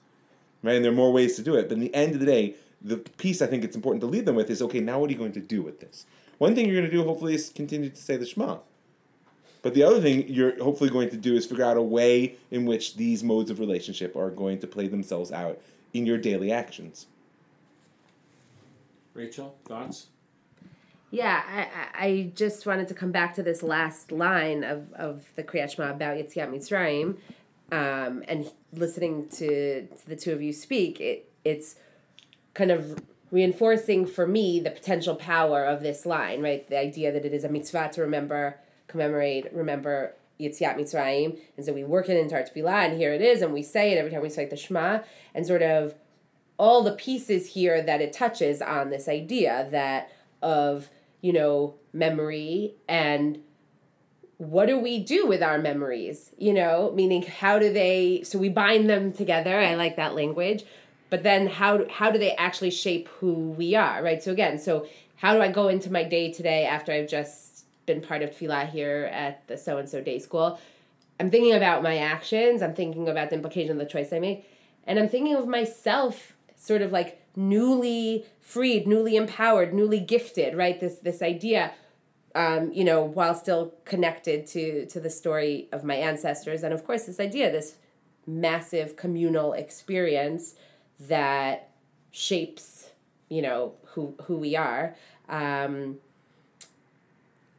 right? 0.62 0.76
And 0.76 0.86
there 0.86 0.92
are 0.94 0.96
more 0.96 1.12
ways 1.12 1.36
to 1.36 1.42
do 1.42 1.56
it. 1.56 1.68
But 1.68 1.74
in 1.74 1.82
the 1.82 1.94
end 1.94 2.14
of 2.14 2.20
the 2.20 2.26
day 2.26 2.56
the 2.82 2.98
piece 2.98 3.42
i 3.42 3.48
think 3.48 3.64
it's 3.64 3.76
important 3.76 4.02
to 4.02 4.08
leave 4.08 4.26
them 4.26 4.36
with 4.36 4.50
is 4.50 4.62
okay 4.62 4.82
now 4.82 5.00
what 5.00 5.10
are 5.10 5.14
you 5.14 5.20
going 5.20 5.32
to 5.34 5.42
do 5.42 5.62
with 5.62 5.80
this? 5.80 6.06
One 6.38 6.54
thing 6.54 6.68
you're 6.68 6.80
going 6.80 6.90
to 6.90 6.96
do 6.96 7.04
hopefully 7.04 7.34
is 7.34 7.50
continue 7.50 7.90
to 7.90 7.96
say 7.96 8.18
the 8.18 8.26
shema. 8.26 8.58
But 9.62 9.74
the 9.74 9.84
other 9.84 10.02
thing 10.02 10.28
you're 10.28 10.62
hopefully 10.62 10.90
going 10.90 11.10
to 11.10 11.18
do 11.18 11.36
is 11.36 11.46
figure 11.46 11.64
out 11.64 11.78
a 11.78 11.82
way 11.82 12.36
in 12.52 12.66
which 12.66 12.98
these 12.98 13.24
modes 13.24 13.50
of 13.50 13.60
relationship 13.60 14.16
are 14.16 14.30
going 14.30 14.60
to 14.60 14.68
play 14.68 14.88
themselves 14.88 15.32
out 15.32 15.60
in 15.94 16.06
your 16.06 16.18
daily 16.18 16.52
actions. 16.52 17.08
Rachel, 19.14 19.56
thoughts? 19.66 20.08
Yeah, 21.12 21.44
I, 21.48 22.06
I 22.06 22.32
just 22.36 22.66
wanted 22.66 22.88
to 22.88 22.96
come 22.96 23.12
back 23.12 23.36
to 23.36 23.44
this 23.44 23.62
last 23.62 24.12
line 24.12 24.64
of, 24.64 24.92
of 24.94 25.26
the 25.36 25.44
Kriyat 25.44 25.76
Shema 25.76 25.92
about 25.92 26.18
Yetziat 26.18 26.50
Mitzrayim, 26.50 27.18
um, 27.72 28.24
and 28.28 28.52
listening 28.74 29.30
to, 29.30 29.86
to 29.86 30.08
the 30.08 30.16
two 30.16 30.32
of 30.32 30.42
you 30.42 30.52
speak. 30.52 31.00
It 31.00 31.30
it's 31.46 31.76
kind 32.54 32.72
of 32.72 33.00
reinforcing 33.32 34.06
for 34.06 34.26
me 34.26 34.60
the 34.60 34.72
potential 34.72 35.16
power 35.16 35.66
of 35.66 35.82
this 35.82 36.06
line, 36.06 36.42
right? 36.42 36.68
The 36.68 36.80
idea 36.80 37.12
that 37.12 37.26
it 37.26 37.34
is 37.34 37.44
a 37.44 37.50
mitzvah 37.50 37.90
to 37.94 38.02
remember, 38.02 38.60
commemorate, 38.88 39.52
remember 39.54 40.14
Yetziat 40.40 40.78
Mitzrayim, 40.78 41.40
and 41.58 41.66
so 41.66 41.74
we 41.74 41.84
work 41.84 42.10
it 42.10 42.18
into 42.18 42.36
our 42.36 42.44
tefillah, 42.44 42.86
and 42.86 42.98
here 42.98 43.14
it 43.14 43.22
is, 43.22 43.42
and 43.42 43.54
we 43.54 43.62
say 43.62 43.92
it 43.92 43.98
every 43.98 44.12
time 44.12 44.22
we 44.22 44.30
say 44.30 44.46
the 44.46 44.56
Shema, 44.58 45.00
and 45.34 45.46
sort 45.46 45.62
of 45.62 45.94
all 46.58 46.84
the 46.84 46.94
pieces 46.94 47.48
here 47.54 47.82
that 47.82 48.02
it 48.02 48.14
touches 48.14 48.62
on 48.62 48.90
this 48.90 49.08
idea 49.08 49.68
that 49.72 50.12
of 50.42 50.90
you 51.24 51.32
know, 51.32 51.74
memory 51.94 52.76
and 52.88 53.42
what 54.38 54.66
do 54.66 54.78
we 54.78 55.00
do 55.00 55.26
with 55.26 55.42
our 55.42 55.58
memories? 55.58 56.32
You 56.38 56.54
know, 56.54 56.92
meaning 56.94 57.22
how 57.24 57.60
do 57.60 57.72
they 57.72 58.24
so 58.24 58.38
we 58.38 58.50
bind 58.50 58.90
them 58.90 59.14
together. 59.14 59.58
I 59.58 59.76
like 59.76 59.96
that 59.96 60.16
language. 60.16 60.66
But 61.10 61.24
then 61.24 61.48
how 61.48 61.88
how 61.90 62.12
do 62.12 62.20
they 62.20 62.36
actually 62.36 62.72
shape 62.72 63.08
who 63.08 63.34
we 63.34 63.74
are, 63.74 64.04
right? 64.04 64.22
So 64.22 64.32
again, 64.32 64.60
so 64.60 64.86
how 65.16 65.34
do 65.34 65.42
I 65.42 65.50
go 65.50 65.70
into 65.70 65.90
my 65.92 66.04
day 66.04 66.32
today 66.32 66.66
after 66.66 66.92
I've 66.92 67.08
just 67.08 67.66
been 67.86 68.02
part 68.02 68.22
of 68.22 68.32
Tefillah 68.32 68.70
here 68.70 69.10
at 69.14 69.48
the 69.48 69.58
so 69.58 69.78
and 69.78 69.88
so 69.88 70.02
day 70.02 70.20
school? 70.20 70.60
I'm 71.22 71.32
thinking 71.32 71.54
about 71.54 71.84
my 71.84 72.00
actions, 72.00 72.62
I'm 72.62 72.74
thinking 72.74 73.08
about 73.08 73.30
the 73.30 73.38
implication 73.38 73.72
of 73.72 73.78
the 73.78 73.86
choice 73.86 74.12
I 74.12 74.20
make, 74.20 74.46
and 74.86 75.00
I'm 75.00 75.08
thinking 75.08 75.36
of 75.36 75.48
myself 75.48 76.33
sort 76.64 76.82
of 76.82 76.92
like 76.94 77.22
newly 77.36 78.26
freed, 78.40 78.88
newly 78.88 79.16
empowered, 79.18 79.74
newly 79.74 80.00
gifted, 80.00 80.56
right? 80.56 80.80
This 80.80 80.96
this 81.00 81.22
idea 81.22 81.74
um, 82.36 82.72
you 82.74 82.84
know, 82.84 83.04
while 83.04 83.36
still 83.36 83.74
connected 83.86 84.48
to 84.48 84.86
to 84.88 85.00
the 85.00 85.10
story 85.10 85.68
of 85.72 85.84
my 85.84 85.96
ancestors, 85.96 86.64
and 86.64 86.74
of 86.74 86.84
course, 86.84 87.06
this 87.06 87.20
idea, 87.20 87.52
this 87.52 87.76
massive 88.26 88.96
communal 88.96 89.54
experience 89.54 90.56
that 91.00 91.70
shapes, 92.12 92.90
you 93.30 93.42
know, 93.42 93.74
who 93.88 94.16
who 94.24 94.38
we 94.38 94.56
are. 94.56 94.96
Um, 95.30 95.98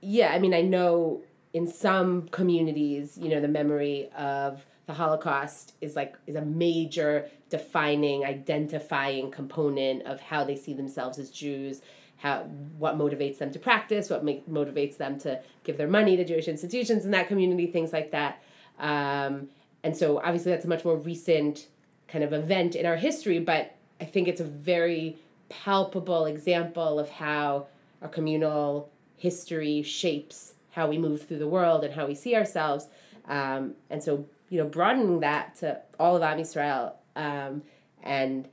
yeah, 0.01 0.33
I 0.33 0.39
mean, 0.39 0.55
I 0.55 0.63
know 0.63 1.23
in 1.53 1.69
some 1.69 2.29
communities, 2.29 3.17
you 3.17 3.29
know, 3.29 3.41
the 3.41 3.49
memory 3.49 4.11
of 4.17 4.67
the 4.87 4.95
Holocaust 4.95 5.75
is 5.81 5.97
like 5.97 6.17
is 6.27 6.37
a 6.37 6.43
major 6.43 7.29
defining, 7.49 8.25
identifying 8.25 9.31
component 9.31 10.03
of 10.03 10.21
how 10.21 10.45
they 10.45 10.57
see 10.57 10.75
themselves 10.75 11.19
as 11.19 11.31
Jews 11.31 11.81
how 12.17 12.39
what 12.79 12.97
motivates 12.97 13.39
them 13.39 13.51
to 13.51 13.59
practice, 13.59 14.09
what 14.09 14.25
make, 14.25 14.49
motivates 14.49 14.97
them 14.97 15.19
to 15.19 15.39
give 15.63 15.77
their 15.77 15.89
money 15.89 16.17
to 16.17 16.25
Jewish 16.25 16.49
institutions 16.49 17.05
in 17.05 17.11
that 17.11 17.29
community, 17.29 17.67
things 17.67 17.93
like 17.93 18.13
that. 18.13 18.43
Um, 18.79 19.49
and 19.83 19.95
so 19.95 20.19
obviously 20.19 20.53
that's 20.53 20.65
a 20.65 20.69
much 20.69 20.85
more 20.85 20.97
recent 20.97 21.67
kind 22.09 22.25
of 22.25 22.33
event 22.33 22.77
in 22.77 22.87
our 22.87 22.97
history, 22.97 23.41
but 23.41 23.77
I 24.01 24.05
think 24.05 24.29
it's 24.29 24.41
a 24.41 24.45
very 24.45 25.19
palpable 25.51 26.25
example 26.25 26.99
of 26.99 27.11
how 27.11 27.67
our 28.01 28.09
communal 28.09 28.91
history 29.17 29.83
shapes 29.83 30.55
how 30.71 30.89
we 30.89 30.99
move 30.99 31.23
through 31.23 31.39
the 31.39 31.47
world 31.47 31.85
and 31.85 31.95
how 31.95 32.07
we 32.07 32.15
see 32.15 32.35
ourselves. 32.35 32.89
Um, 33.27 33.75
and 33.91 34.03
so, 34.03 34.27
you 34.49 34.59
know, 34.59 34.69
broadening 34.69 35.21
that 35.21 35.57
to 35.57 35.81
all 35.99 36.17
of 36.17 36.23
Am 36.23 36.39
Yisrael 36.39 36.93
um, 37.17 37.63
and 38.03 38.49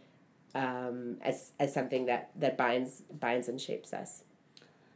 um, 0.55 1.17
as 1.21 1.51
as 1.59 1.73
something 1.73 2.05
that 2.07 2.29
that 2.35 2.57
binds 2.57 3.03
binds 3.19 3.47
and 3.47 3.59
shapes 3.59 3.93
us. 3.93 4.23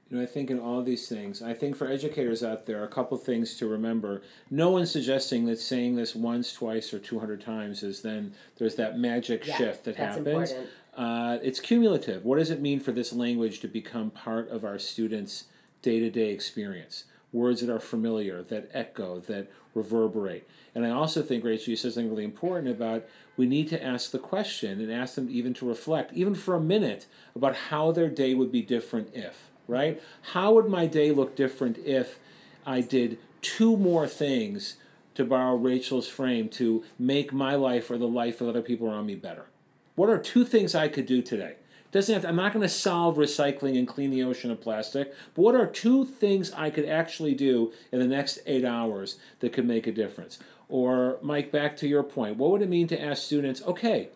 You 0.10 0.18
know, 0.18 0.24
I 0.24 0.28
think 0.28 0.52
in 0.52 0.60
all 0.60 0.84
these 0.84 1.10
things, 1.10 1.42
I 1.42 1.56
think 1.56 1.76
for 1.76 1.88
educators 1.88 2.44
out 2.44 2.68
there, 2.68 2.84
a 2.84 2.88
couple 2.88 3.18
things 3.18 3.56
to 3.58 3.68
remember. 3.68 4.22
No 4.52 4.70
one's 4.70 4.92
suggesting 4.92 5.46
that 5.46 5.60
saying 5.60 5.96
this 5.96 6.14
once, 6.14 6.54
twice, 6.54 6.94
or 6.94 7.00
200 7.00 7.42
times 7.42 7.82
is 7.82 8.04
then 8.04 8.34
there's 8.58 8.76
that 8.76 9.00
magic 9.00 9.48
Yeah, 9.48 9.58
shift 9.58 9.84
that 9.86 9.98
that's 9.98 10.18
happens. 10.18 10.52
important. 10.52 10.70
Uh, 10.96 11.40
it's 11.42 11.60
cumulative. 11.60 12.24
What 12.24 12.38
does 12.38 12.52
it 12.52 12.62
mean 12.62 12.80
for 12.80 12.92
this 12.92 13.14
language 13.14 13.62
to 13.62 13.68
become 13.68 14.12
part 14.12 14.48
of 14.50 14.64
our 14.64 14.78
students' 14.78 15.46
day 15.82 16.00
to 16.00 16.12
day 16.12 16.30
experience? 16.30 17.06
Words 17.36 17.60
that 17.60 17.70
are 17.70 17.82
familiar, 17.82 18.42
that 18.44 18.70
echo, 18.74 19.20
that 19.20 19.52
reverberate. 19.74 20.48
And 20.74 20.86
I 20.86 20.90
also 20.92 21.22
think, 21.22 21.44
Rachel, 21.44 21.72
you 21.72 21.76
said 21.76 21.92
something 21.92 22.10
really 22.10 22.24
important 22.24 22.70
about 22.70 23.06
we 23.36 23.46
need 23.46 23.68
to 23.72 23.84
ask 23.84 24.12
the 24.12 24.20
question 24.20 24.80
and 24.80 24.90
ask 24.90 25.16
them 25.16 25.28
even 25.30 25.54
to 25.56 25.68
reflect, 25.68 26.14
even 26.14 26.34
for 26.34 26.56
a 26.56 26.62
minute, 26.62 27.08
about 27.36 27.56
how 27.70 27.92
their 27.92 28.08
day 28.08 28.34
would 28.34 28.54
be 28.54 28.62
different 28.62 29.10
if, 29.14 29.50
right? 29.68 30.02
How 30.32 30.54
would 30.54 30.70
my 30.70 30.86
day 30.86 31.12
look 31.12 31.36
different 31.36 31.78
if 31.80 32.20
I 32.66 32.80
did 32.80 33.18
two 33.42 33.76
more 33.76 34.08
things, 34.08 34.78
to 35.16 35.26
borrow 35.26 35.56
Rachel's 35.56 36.08
frame, 36.08 36.48
to 36.50 36.86
make 36.98 37.34
my 37.34 37.56
life 37.56 37.92
or 37.92 37.98
the 37.98 38.08
life 38.08 38.40
of 38.40 38.48
other 38.48 38.62
people 38.62 38.88
around 38.88 39.08
me 39.08 39.16
better? 39.16 39.48
What 39.96 40.10
are 40.10 40.18
two 40.18 40.46
things 40.46 40.74
I 40.74 40.88
could 40.88 41.06
do 41.06 41.22
today? 41.22 41.56
Doesn't 41.96 42.14
have 42.14 42.24
to, 42.24 42.28
I'm 42.28 42.36
not 42.36 42.52
going 42.52 42.62
to 42.62 42.68
solve 42.68 43.16
recycling 43.16 43.80
and 43.80 43.88
clean 43.88 44.12
the 44.12 44.22
ocean 44.22 44.52
of 44.52 44.60
plastic, 44.60 45.14
but 45.34 45.42
what 45.42 45.56
are 45.56 45.66
two 45.66 46.04
things 46.04 46.52
I 46.52 46.70
could 46.70 46.84
actually 46.84 47.34
do 47.34 47.72
in 47.90 48.00
the 48.00 48.06
next 48.06 48.40
eight 48.46 48.66
hours 48.66 49.18
that 49.40 49.54
could 49.54 49.66
make 49.66 49.88
a 49.88 49.94
difference? 49.94 50.38
Or, 50.68 51.20
Mike, 51.22 51.54
back 51.54 51.78
to 51.78 51.88
your 51.88 52.04
point, 52.04 52.36
what 52.36 52.52
would 52.52 52.62
it 52.62 52.68
mean 52.68 52.88
to 52.88 53.02
ask 53.02 53.24
students, 53.24 53.64
okay, 53.64 54.10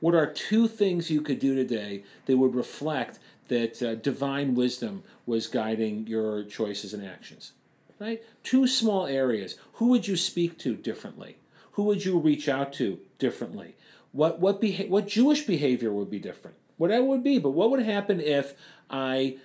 what 0.00 0.14
are 0.14 0.26
two 0.26 0.68
things 0.68 1.10
you 1.10 1.20
could 1.20 1.38
do 1.38 1.54
today 1.54 2.02
that 2.24 2.38
would 2.38 2.54
reflect 2.54 3.18
that 3.48 3.82
uh, 3.82 3.96
divine 3.96 4.54
wisdom 4.54 5.02
was 5.26 5.48
guiding 5.48 6.06
your 6.06 6.44
choices 6.44 6.94
and 6.94 7.06
actions? 7.06 7.52
Right? 7.98 8.22
Two 8.42 8.66
small 8.66 9.06
areas. 9.06 9.56
Who 9.74 9.88
would 9.88 10.08
you 10.08 10.16
speak 10.16 10.58
to 10.60 10.76
differently? 10.76 11.36
Who 11.72 11.82
would 11.82 12.06
you 12.06 12.18
reach 12.18 12.48
out 12.48 12.72
to 12.74 13.00
differently? 13.18 13.74
What 14.12 14.40
what 14.40 14.60
beha- 14.60 14.88
what 14.88 15.06
Jewish 15.06 15.46
behavior 15.46 15.92
would 15.92 16.10
be 16.10 16.18
different? 16.18 16.56
Whatever 16.76 17.04
would 17.04 17.24
be, 17.24 17.38
but 17.38 17.50
what 17.50 17.70
would 17.70 17.80
happen 17.80 18.20
if 18.20 18.54
I 18.88 19.36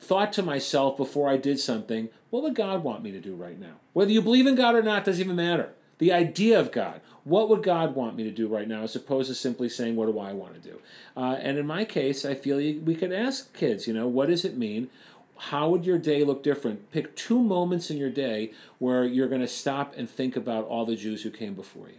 thought 0.00 0.32
to 0.34 0.42
myself 0.42 0.96
before 0.96 1.28
I 1.28 1.36
did 1.36 1.58
something, 1.58 2.08
what 2.30 2.42
would 2.42 2.54
God 2.54 2.82
want 2.82 3.02
me 3.02 3.10
to 3.10 3.20
do 3.20 3.34
right 3.34 3.58
now? 3.58 3.74
Whether 3.92 4.12
you 4.12 4.22
believe 4.22 4.46
in 4.46 4.54
God 4.54 4.74
or 4.74 4.82
not 4.82 5.04
doesn't 5.04 5.22
even 5.22 5.36
matter. 5.36 5.72
The 5.98 6.12
idea 6.12 6.60
of 6.60 6.72
God. 6.72 7.00
What 7.24 7.48
would 7.48 7.62
God 7.62 7.94
want 7.94 8.16
me 8.16 8.22
to 8.24 8.30
do 8.30 8.46
right 8.46 8.68
now 8.68 8.82
as 8.82 8.94
opposed 8.94 9.28
to 9.28 9.34
simply 9.34 9.68
saying, 9.68 9.96
what 9.96 10.06
do 10.06 10.18
I 10.18 10.32
want 10.32 10.54
to 10.54 10.60
do? 10.60 10.80
Uh, 11.16 11.36
and 11.40 11.58
in 11.58 11.66
my 11.66 11.84
case, 11.84 12.24
I 12.24 12.34
feel 12.34 12.58
we 12.58 12.94
could 12.94 13.12
ask 13.12 13.52
kids, 13.52 13.86
you 13.88 13.94
know, 13.94 14.06
what 14.06 14.28
does 14.28 14.44
it 14.44 14.56
mean? 14.56 14.90
How 15.36 15.68
would 15.68 15.84
your 15.84 15.98
day 15.98 16.22
look 16.22 16.42
different? 16.42 16.90
Pick 16.92 17.16
two 17.16 17.40
moments 17.40 17.90
in 17.90 17.96
your 17.96 18.10
day 18.10 18.52
where 18.78 19.04
you're 19.04 19.28
going 19.28 19.40
to 19.40 19.48
stop 19.48 19.94
and 19.96 20.08
think 20.08 20.36
about 20.36 20.66
all 20.66 20.86
the 20.86 20.96
Jews 20.96 21.22
who 21.22 21.30
came 21.30 21.54
before 21.54 21.88
you. 21.88 21.98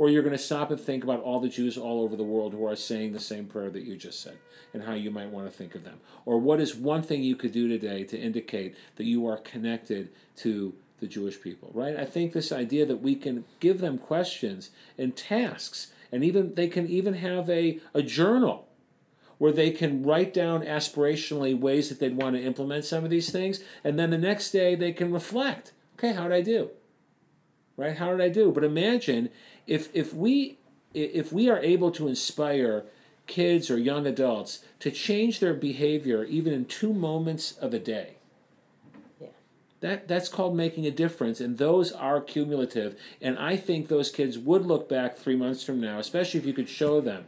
Or 0.00 0.08
you're 0.08 0.22
going 0.22 0.32
to 0.32 0.42
stop 0.42 0.70
and 0.70 0.80
think 0.80 1.04
about 1.04 1.20
all 1.20 1.40
the 1.40 1.50
Jews 1.50 1.76
all 1.76 2.00
over 2.00 2.16
the 2.16 2.24
world 2.24 2.54
who 2.54 2.66
are 2.66 2.74
saying 2.74 3.12
the 3.12 3.20
same 3.20 3.44
prayer 3.44 3.68
that 3.68 3.82
you 3.82 3.98
just 3.98 4.22
said 4.22 4.38
and 4.72 4.84
how 4.84 4.94
you 4.94 5.10
might 5.10 5.28
want 5.28 5.44
to 5.44 5.52
think 5.52 5.74
of 5.74 5.84
them. 5.84 6.00
Or 6.24 6.38
what 6.38 6.58
is 6.58 6.74
one 6.74 7.02
thing 7.02 7.22
you 7.22 7.36
could 7.36 7.52
do 7.52 7.68
today 7.68 8.04
to 8.04 8.18
indicate 8.18 8.74
that 8.96 9.04
you 9.04 9.26
are 9.26 9.36
connected 9.36 10.08
to 10.36 10.74
the 11.00 11.06
Jewish 11.06 11.42
people, 11.42 11.70
right? 11.74 11.98
I 11.98 12.06
think 12.06 12.32
this 12.32 12.50
idea 12.50 12.86
that 12.86 13.02
we 13.02 13.14
can 13.14 13.44
give 13.60 13.82
them 13.82 13.98
questions 13.98 14.70
and 14.96 15.14
tasks, 15.14 15.92
and 16.10 16.24
even 16.24 16.54
they 16.54 16.68
can 16.68 16.88
even 16.88 17.12
have 17.12 17.50
a, 17.50 17.78
a 17.92 18.00
journal 18.00 18.68
where 19.36 19.52
they 19.52 19.70
can 19.70 20.02
write 20.02 20.32
down 20.32 20.62
aspirationally 20.62 21.58
ways 21.58 21.90
that 21.90 22.00
they'd 22.00 22.16
want 22.16 22.36
to 22.36 22.42
implement 22.42 22.86
some 22.86 23.04
of 23.04 23.10
these 23.10 23.30
things, 23.30 23.60
and 23.84 23.98
then 23.98 24.08
the 24.08 24.16
next 24.16 24.50
day 24.50 24.74
they 24.74 24.92
can 24.92 25.12
reflect. 25.12 25.72
Okay, 25.98 26.14
how 26.14 26.22
did 26.22 26.32
I 26.32 26.40
do? 26.40 26.70
Right? 27.76 27.98
How 27.98 28.10
did 28.10 28.20
I 28.22 28.30
do? 28.30 28.50
But 28.50 28.64
imagine 28.64 29.28
if 29.70 29.88
if 29.94 30.12
we 30.12 30.58
if 30.92 31.32
we 31.32 31.48
are 31.48 31.60
able 31.60 31.92
to 31.92 32.08
inspire 32.08 32.84
kids 33.28 33.70
or 33.70 33.78
young 33.78 34.06
adults 34.06 34.64
to 34.80 34.90
change 34.90 35.38
their 35.38 35.54
behavior 35.54 36.24
even 36.24 36.52
in 36.52 36.64
two 36.64 36.92
moments 36.92 37.52
of 37.52 37.72
a 37.72 37.78
day 37.78 38.16
yeah. 39.20 39.28
that 39.78 40.08
that's 40.08 40.28
called 40.28 40.56
making 40.56 40.84
a 40.84 40.90
difference 40.90 41.40
and 41.40 41.56
those 41.56 41.92
are 41.92 42.20
cumulative 42.20 42.98
and 43.22 43.38
i 43.38 43.56
think 43.56 43.86
those 43.86 44.10
kids 44.10 44.36
would 44.36 44.66
look 44.66 44.88
back 44.88 45.16
three 45.16 45.36
months 45.36 45.62
from 45.62 45.80
now 45.80 46.00
especially 46.00 46.40
if 46.40 46.46
you 46.46 46.52
could 46.52 46.68
show 46.68 47.00
them 47.00 47.24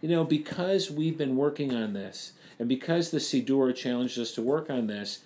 you 0.00 0.08
know 0.08 0.24
because 0.24 0.90
we've 0.90 1.16
been 1.16 1.36
working 1.36 1.72
on 1.72 1.92
this 1.92 2.32
and 2.58 2.68
because 2.68 3.12
the 3.12 3.18
Siddur 3.18 3.72
challenged 3.72 4.18
us 4.18 4.32
to 4.32 4.42
work 4.42 4.68
on 4.68 4.88
this 4.88 5.20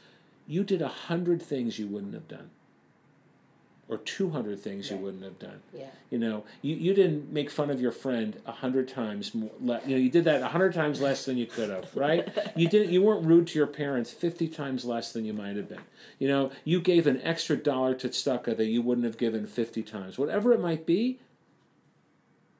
you 0.47 0.62
did 0.62 0.83
a 0.83 0.88
hundred 0.88 1.41
things 1.41 1.79
you 1.79 1.87
wouldn't 1.87 2.12
have 2.12 2.29
done 2.29 2.51
or 3.88 3.99
200 3.99 4.59
things 4.61 4.90
you 4.90 4.97
wouldn't 4.97 5.23
have 5.23 5.38
done. 5.38 5.61
Yeah. 5.77 5.87
you 6.09 6.18
know 6.18 6.45
you, 6.62 6.77
you 6.77 6.95
didn't 6.95 7.33
make 7.33 7.51
fun 7.51 7.68
of 7.68 7.81
your 7.81 7.92
friend 7.92 8.40
a 8.47 8.53
hundred 8.53 8.88
times 8.88 9.35
more 9.35 9.51
le- 9.61 9.81
you 9.85 9.97
know 9.97 10.03
you 10.03 10.09
did 10.09 10.25
that 10.25 10.40
a 10.40 10.49
hundred 10.49 10.73
times 10.73 11.01
less 11.01 11.25
than 11.25 11.37
you 11.37 11.47
could 11.47 11.68
have 11.68 11.95
right? 11.95 12.29
You 12.57 12.68
didn't 12.68 12.90
you 12.92 13.03
weren't 13.03 13.27
rude 13.27 13.49
to 13.49 13.59
your 13.59 13.66
parents 13.66 14.11
50 14.12 14.49
times 14.49 14.85
less 14.85 15.13
than 15.13 15.25
you 15.25 15.33
might 15.33 15.57
have 15.57 15.69
been. 15.69 15.83
You 16.19 16.29
know 16.29 16.50
you 16.65 16.81
gave 16.81 17.07
an 17.07 17.21
extra 17.23 17.57
dollar 17.57 17.94
to 17.96 18.09
tzedakah 18.09 18.57
that 18.57 18.67
you 18.67 18.81
wouldn't 18.83 19.04
have 19.04 19.19
given 19.19 19.46
50 19.46 19.83
times. 19.83 20.19
Whatever 20.19 20.52
it 20.52 20.61
might 20.61 20.87
be 20.87 21.19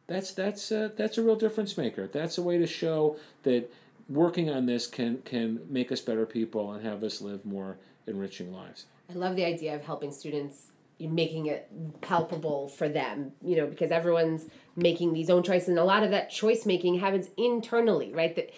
that's 0.07 0.33
that's 0.33 0.71
uh, 0.73 0.91
that's 0.97 1.17
a 1.17 1.23
real 1.23 1.37
difference 1.37 1.79
maker. 1.79 2.07
That's 2.07 2.37
a 2.37 2.43
way 2.43 2.59
to 2.59 2.67
show 2.67 3.17
that 3.45 3.73
working 4.09 4.51
on 4.51 4.67
this 4.67 4.87
can 4.87 5.23
can 5.23 5.61
make 5.69 5.93
us 5.93 6.01
better 6.01 6.27
people 6.27 6.73
and 6.73 6.85
have 6.85 7.03
us 7.03 7.21
live 7.23 7.45
more 7.47 7.79
enriching 8.07 8.53
lives. 8.53 8.87
I 9.09 9.15
love 9.15 9.37
the 9.37 9.45
idea 9.45 9.75
of 9.75 9.85
helping 9.85 10.13
students, 10.13 10.72
making 11.01 11.47
it 11.47 11.69
palpable 12.01 12.69
for 12.69 12.89
them, 12.89 13.33
you 13.43 13.57
know, 13.57 13.67
because 13.67 13.91
everyone's 13.91 14.47
making 14.77 15.13
these 15.13 15.31
own 15.31 15.43
choices, 15.43 15.69
and 15.69 15.79
a 15.79 15.85
lot 15.85 16.03
of 16.03 16.11
that 16.11 16.31
choice 16.31 16.65
making 16.65 17.01
happens 17.01 17.29
internally, 17.37 18.13
right? 18.13 18.35
That 18.37 18.51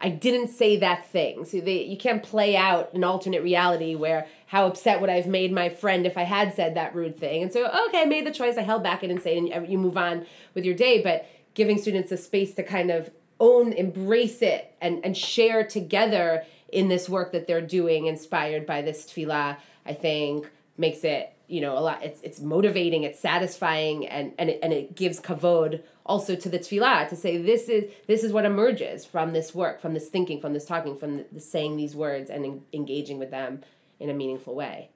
I 0.00 0.10
didn't 0.10 0.48
say 0.48 0.76
that 0.76 1.08
thing, 1.08 1.44
so 1.44 1.60
they 1.60 1.82
you 1.84 1.96
can't 1.96 2.22
play 2.22 2.56
out 2.56 2.94
an 2.94 3.02
alternate 3.02 3.42
reality 3.42 3.94
where 3.94 4.26
how 4.46 4.66
upset 4.66 5.00
would 5.00 5.10
I 5.10 5.14
have 5.14 5.26
made 5.26 5.52
my 5.52 5.68
friend 5.68 6.06
if 6.06 6.16
I 6.16 6.22
had 6.22 6.54
said 6.54 6.76
that 6.76 6.94
rude 6.94 7.16
thing, 7.16 7.42
and 7.42 7.52
so 7.52 7.66
okay, 7.88 8.02
I 8.02 8.04
made 8.04 8.26
the 8.26 8.32
choice, 8.32 8.56
I 8.56 8.62
held 8.62 8.82
back, 8.82 9.02
I 9.02 9.08
didn't 9.08 9.22
say, 9.22 9.36
it, 9.36 9.52
and 9.52 9.68
you 9.68 9.78
move 9.78 9.96
on 9.96 10.24
with 10.54 10.64
your 10.64 10.74
day, 10.74 11.02
but 11.02 11.26
giving 11.54 11.78
students 11.78 12.12
a 12.12 12.16
space 12.16 12.54
to 12.54 12.62
kind 12.62 12.90
of 12.90 13.10
own, 13.40 13.72
embrace 13.72 14.40
it, 14.40 14.74
and 14.80 15.04
and 15.04 15.16
share 15.16 15.64
together 15.64 16.44
in 16.70 16.88
this 16.88 17.08
work 17.08 17.32
that 17.32 17.46
they're 17.46 17.60
doing, 17.60 18.06
inspired 18.06 18.66
by 18.66 18.82
this 18.82 19.04
tefillah, 19.04 19.56
I 19.84 19.94
think 19.94 20.48
makes 20.76 21.02
it 21.02 21.32
you 21.48 21.60
know 21.60 21.76
a 21.76 21.80
lot. 21.80 22.02
It's 22.04 22.20
it's 22.22 22.40
motivating, 22.40 23.02
it's 23.02 23.18
satisfying, 23.18 24.06
and 24.06 24.32
and 24.38 24.50
it, 24.50 24.60
and 24.62 24.72
it 24.72 24.94
gives 24.94 25.18
kavod 25.18 25.82
also 26.04 26.36
to 26.36 26.48
the 26.48 26.58
tefillah 26.58 27.08
to 27.08 27.16
say 27.16 27.38
this 27.38 27.68
is 27.68 27.90
this 28.06 28.22
is 28.22 28.32
what 28.32 28.44
emerges 28.44 29.04
from 29.04 29.32
this 29.32 29.54
work, 29.54 29.80
from 29.80 29.94
this 29.94 30.08
thinking, 30.08 30.40
from 30.40 30.52
this 30.52 30.66
talking, 30.66 30.96
from 30.96 31.16
the, 31.16 31.26
the 31.32 31.40
saying 31.40 31.76
these 31.76 31.96
words 31.96 32.30
and 32.30 32.44
en- 32.44 32.62
engaging 32.72 33.18
with 33.18 33.30
them 33.30 33.62
in 33.98 34.10
a 34.10 34.14
meaningful 34.14 34.54
way. 34.54 34.90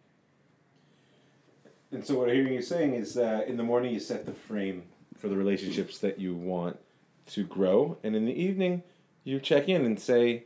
And 1.90 2.06
so 2.06 2.18
what 2.18 2.28
I'm 2.28 2.34
hearing 2.34 2.54
you 2.54 2.62
saying 2.62 2.94
is 2.94 3.16
uh, 3.16 3.44
in 3.46 3.56
the 3.56 3.62
morning 3.62 3.92
you 3.92 4.00
set 4.00 4.24
the 4.24 4.32
frame 4.32 4.84
for 5.18 5.28
the 5.28 5.36
relationships 5.36 5.98
that 5.98 6.18
you 6.18 6.34
want 6.34 6.78
to 7.26 7.44
grow, 7.44 7.96
and 8.02 8.14
in 8.14 8.26
the 8.26 8.32
evening 8.32 8.82
you 9.24 9.40
check 9.40 9.68
in 9.68 9.84
and 9.84 9.98
say, 9.98 10.44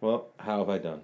"Well, 0.00 0.28
how 0.38 0.58
have 0.58 0.68
I 0.68 0.78
done?" 0.78 1.02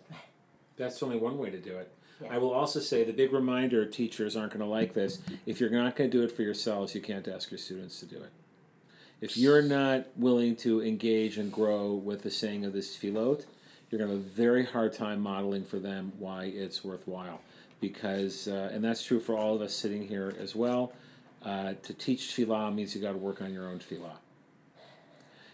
That's 0.76 1.02
only 1.02 1.16
one 1.16 1.38
way 1.38 1.48
to 1.50 1.58
do 1.58 1.76
it. 1.78 1.90
Yeah. 2.20 2.34
I 2.34 2.38
will 2.38 2.52
also 2.52 2.80
say 2.80 3.04
the 3.04 3.12
big 3.12 3.32
reminder 3.32 3.84
teachers 3.84 4.36
aren't 4.36 4.52
going 4.52 4.64
to 4.64 4.70
like 4.70 4.94
this. 4.94 5.18
If 5.44 5.60
you're 5.60 5.70
not 5.70 5.96
going 5.96 6.10
to 6.10 6.18
do 6.18 6.24
it 6.24 6.32
for 6.32 6.42
yourselves, 6.42 6.94
you 6.94 7.00
can't 7.00 7.26
ask 7.28 7.50
your 7.50 7.58
students 7.58 8.00
to 8.00 8.06
do 8.06 8.16
it. 8.16 8.30
If 9.20 9.36
you're 9.36 9.62
not 9.62 10.06
willing 10.16 10.56
to 10.56 10.82
engage 10.82 11.38
and 11.38 11.52
grow 11.52 11.92
with 11.92 12.22
the 12.22 12.30
saying 12.30 12.64
of 12.64 12.72
this 12.72 12.96
tefillot, 12.96 13.44
you're 13.90 13.98
going 13.98 14.10
to 14.10 14.16
have 14.16 14.24
a 14.24 14.28
very 14.28 14.64
hard 14.64 14.92
time 14.92 15.20
modeling 15.20 15.64
for 15.64 15.78
them 15.78 16.12
why 16.18 16.44
it's 16.44 16.84
worthwhile. 16.84 17.40
Because, 17.80 18.48
uh, 18.48 18.70
and 18.72 18.82
that's 18.82 19.04
true 19.04 19.20
for 19.20 19.36
all 19.36 19.54
of 19.54 19.62
us 19.62 19.74
sitting 19.74 20.08
here 20.08 20.34
as 20.38 20.54
well. 20.54 20.92
Uh, 21.44 21.74
to 21.82 21.94
teach 21.94 22.34
tefillah 22.34 22.74
means 22.74 22.94
you 22.94 23.00
got 23.00 23.12
to 23.12 23.18
work 23.18 23.40
on 23.40 23.52
your 23.52 23.68
own 23.68 23.78
tefillah. 23.78 24.16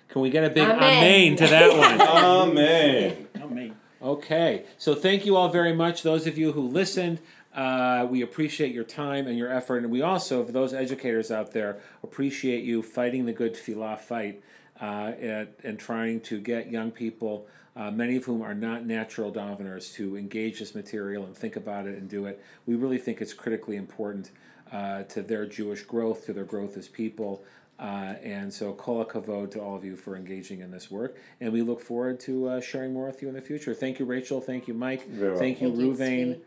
Can 0.08 0.22
we 0.22 0.30
get 0.30 0.44
a 0.44 0.50
big 0.50 0.68
Amen. 0.68 0.82
amen 0.82 1.36
to 1.36 1.46
that 1.46 1.76
one? 1.76 2.00
Amen. 2.52 3.28
Amen. 3.40 3.76
Okay, 4.02 4.64
so 4.78 4.96
thank 4.96 5.24
you 5.24 5.36
all 5.36 5.48
very 5.48 5.72
much, 5.72 6.02
those 6.02 6.26
of 6.26 6.36
you 6.36 6.50
who 6.50 6.62
listened. 6.66 7.20
Uh, 7.54 8.04
we 8.10 8.20
appreciate 8.20 8.74
your 8.74 8.82
time 8.82 9.28
and 9.28 9.38
your 9.38 9.48
effort, 9.48 9.84
and 9.84 9.92
we 9.92 10.02
also, 10.02 10.44
for 10.44 10.50
those 10.50 10.74
educators 10.74 11.30
out 11.30 11.52
there, 11.52 11.78
appreciate 12.02 12.64
you 12.64 12.82
fighting 12.82 13.26
the 13.26 13.32
good 13.32 13.54
tefillah 13.54 13.96
fight 14.00 14.42
uh, 14.80 15.12
and, 15.20 15.48
and 15.62 15.78
trying 15.78 16.18
to 16.18 16.40
get 16.40 16.68
young 16.68 16.90
people, 16.90 17.46
uh, 17.76 17.92
many 17.92 18.16
of 18.16 18.24
whom 18.24 18.42
are 18.42 18.54
not 18.54 18.84
natural 18.84 19.30
daveners, 19.30 19.94
to 19.94 20.16
engage 20.16 20.58
this 20.58 20.74
material 20.74 21.24
and 21.24 21.36
think 21.36 21.54
about 21.54 21.86
it 21.86 21.96
and 21.96 22.08
do 22.08 22.26
it. 22.26 22.42
We 22.66 22.74
really 22.74 22.98
think 22.98 23.20
it's 23.20 23.34
critically 23.34 23.76
important 23.76 24.32
uh, 24.72 25.04
to 25.04 25.22
their 25.22 25.46
Jewish 25.46 25.82
growth, 25.82 26.26
to 26.26 26.32
their 26.32 26.44
growth 26.44 26.76
as 26.76 26.88
people. 26.88 27.44
Uh, 27.82 28.14
and 28.22 28.54
so, 28.54 28.72
kol 28.74 29.04
kavod 29.04 29.50
to 29.50 29.60
all 29.60 29.74
of 29.74 29.84
you 29.84 29.96
for 29.96 30.14
engaging 30.14 30.60
in 30.60 30.70
this 30.70 30.88
work, 30.88 31.16
and 31.40 31.52
we 31.52 31.62
look 31.62 31.80
forward 31.80 32.20
to 32.20 32.46
uh, 32.48 32.60
sharing 32.60 32.92
more 32.92 33.06
with 33.06 33.20
you 33.20 33.26
in 33.28 33.34
the 33.34 33.40
future. 33.40 33.74
Thank 33.74 33.98
you, 33.98 34.04
Rachel. 34.04 34.40
Thank 34.40 34.68
you, 34.68 34.74
Mike. 34.74 35.08
Very 35.08 35.36
Thank 35.36 35.60
you, 35.60 35.68
Thank 35.68 35.80
you, 35.80 35.92
Ruvain. 35.92 36.38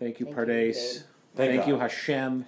Thank 0.00 0.18
you, 0.18 0.26
Thank 0.26 0.36
Pardes. 0.36 1.04
Thank, 1.36 1.52
Thank 1.52 1.68
you, 1.68 1.78
Hashem. 1.78 2.46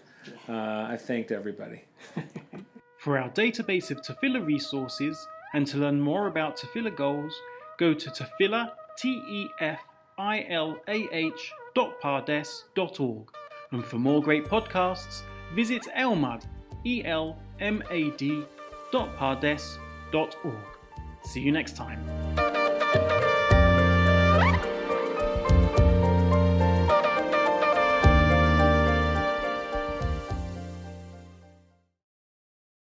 Uh, 0.48 0.88
I 0.90 0.96
thanked 0.96 1.30
everybody. 1.30 1.84
For 2.98 3.16
our 3.16 3.30
database 3.30 3.92
of 3.92 4.02
Tefillah 4.02 4.44
resources 4.44 5.28
and 5.54 5.64
to 5.68 5.78
learn 5.78 6.00
more 6.00 6.26
about 6.26 6.58
Tefillah 6.58 6.96
goals, 6.96 7.32
go 7.78 7.94
to 7.94 8.10
Tefillah, 8.10 8.72
T-E-F-I-L-A-H 8.98 9.42
dot 11.76 12.00
pardes 12.00 12.64
dot 12.74 12.98
org. 12.98 13.30
And 13.70 13.84
for 13.84 13.98
more 13.98 14.20
great 14.20 14.46
podcasts, 14.46 15.22
visit 15.54 15.82
Elmad, 15.96 16.42
E 16.84 17.02
E-L-M-A-D 17.02 17.45
dot 18.92 19.16
pardes 19.16 19.78
org. 20.44 20.56
See 21.24 21.40
you 21.40 21.52
next 21.52 21.76
time. 21.76 22.25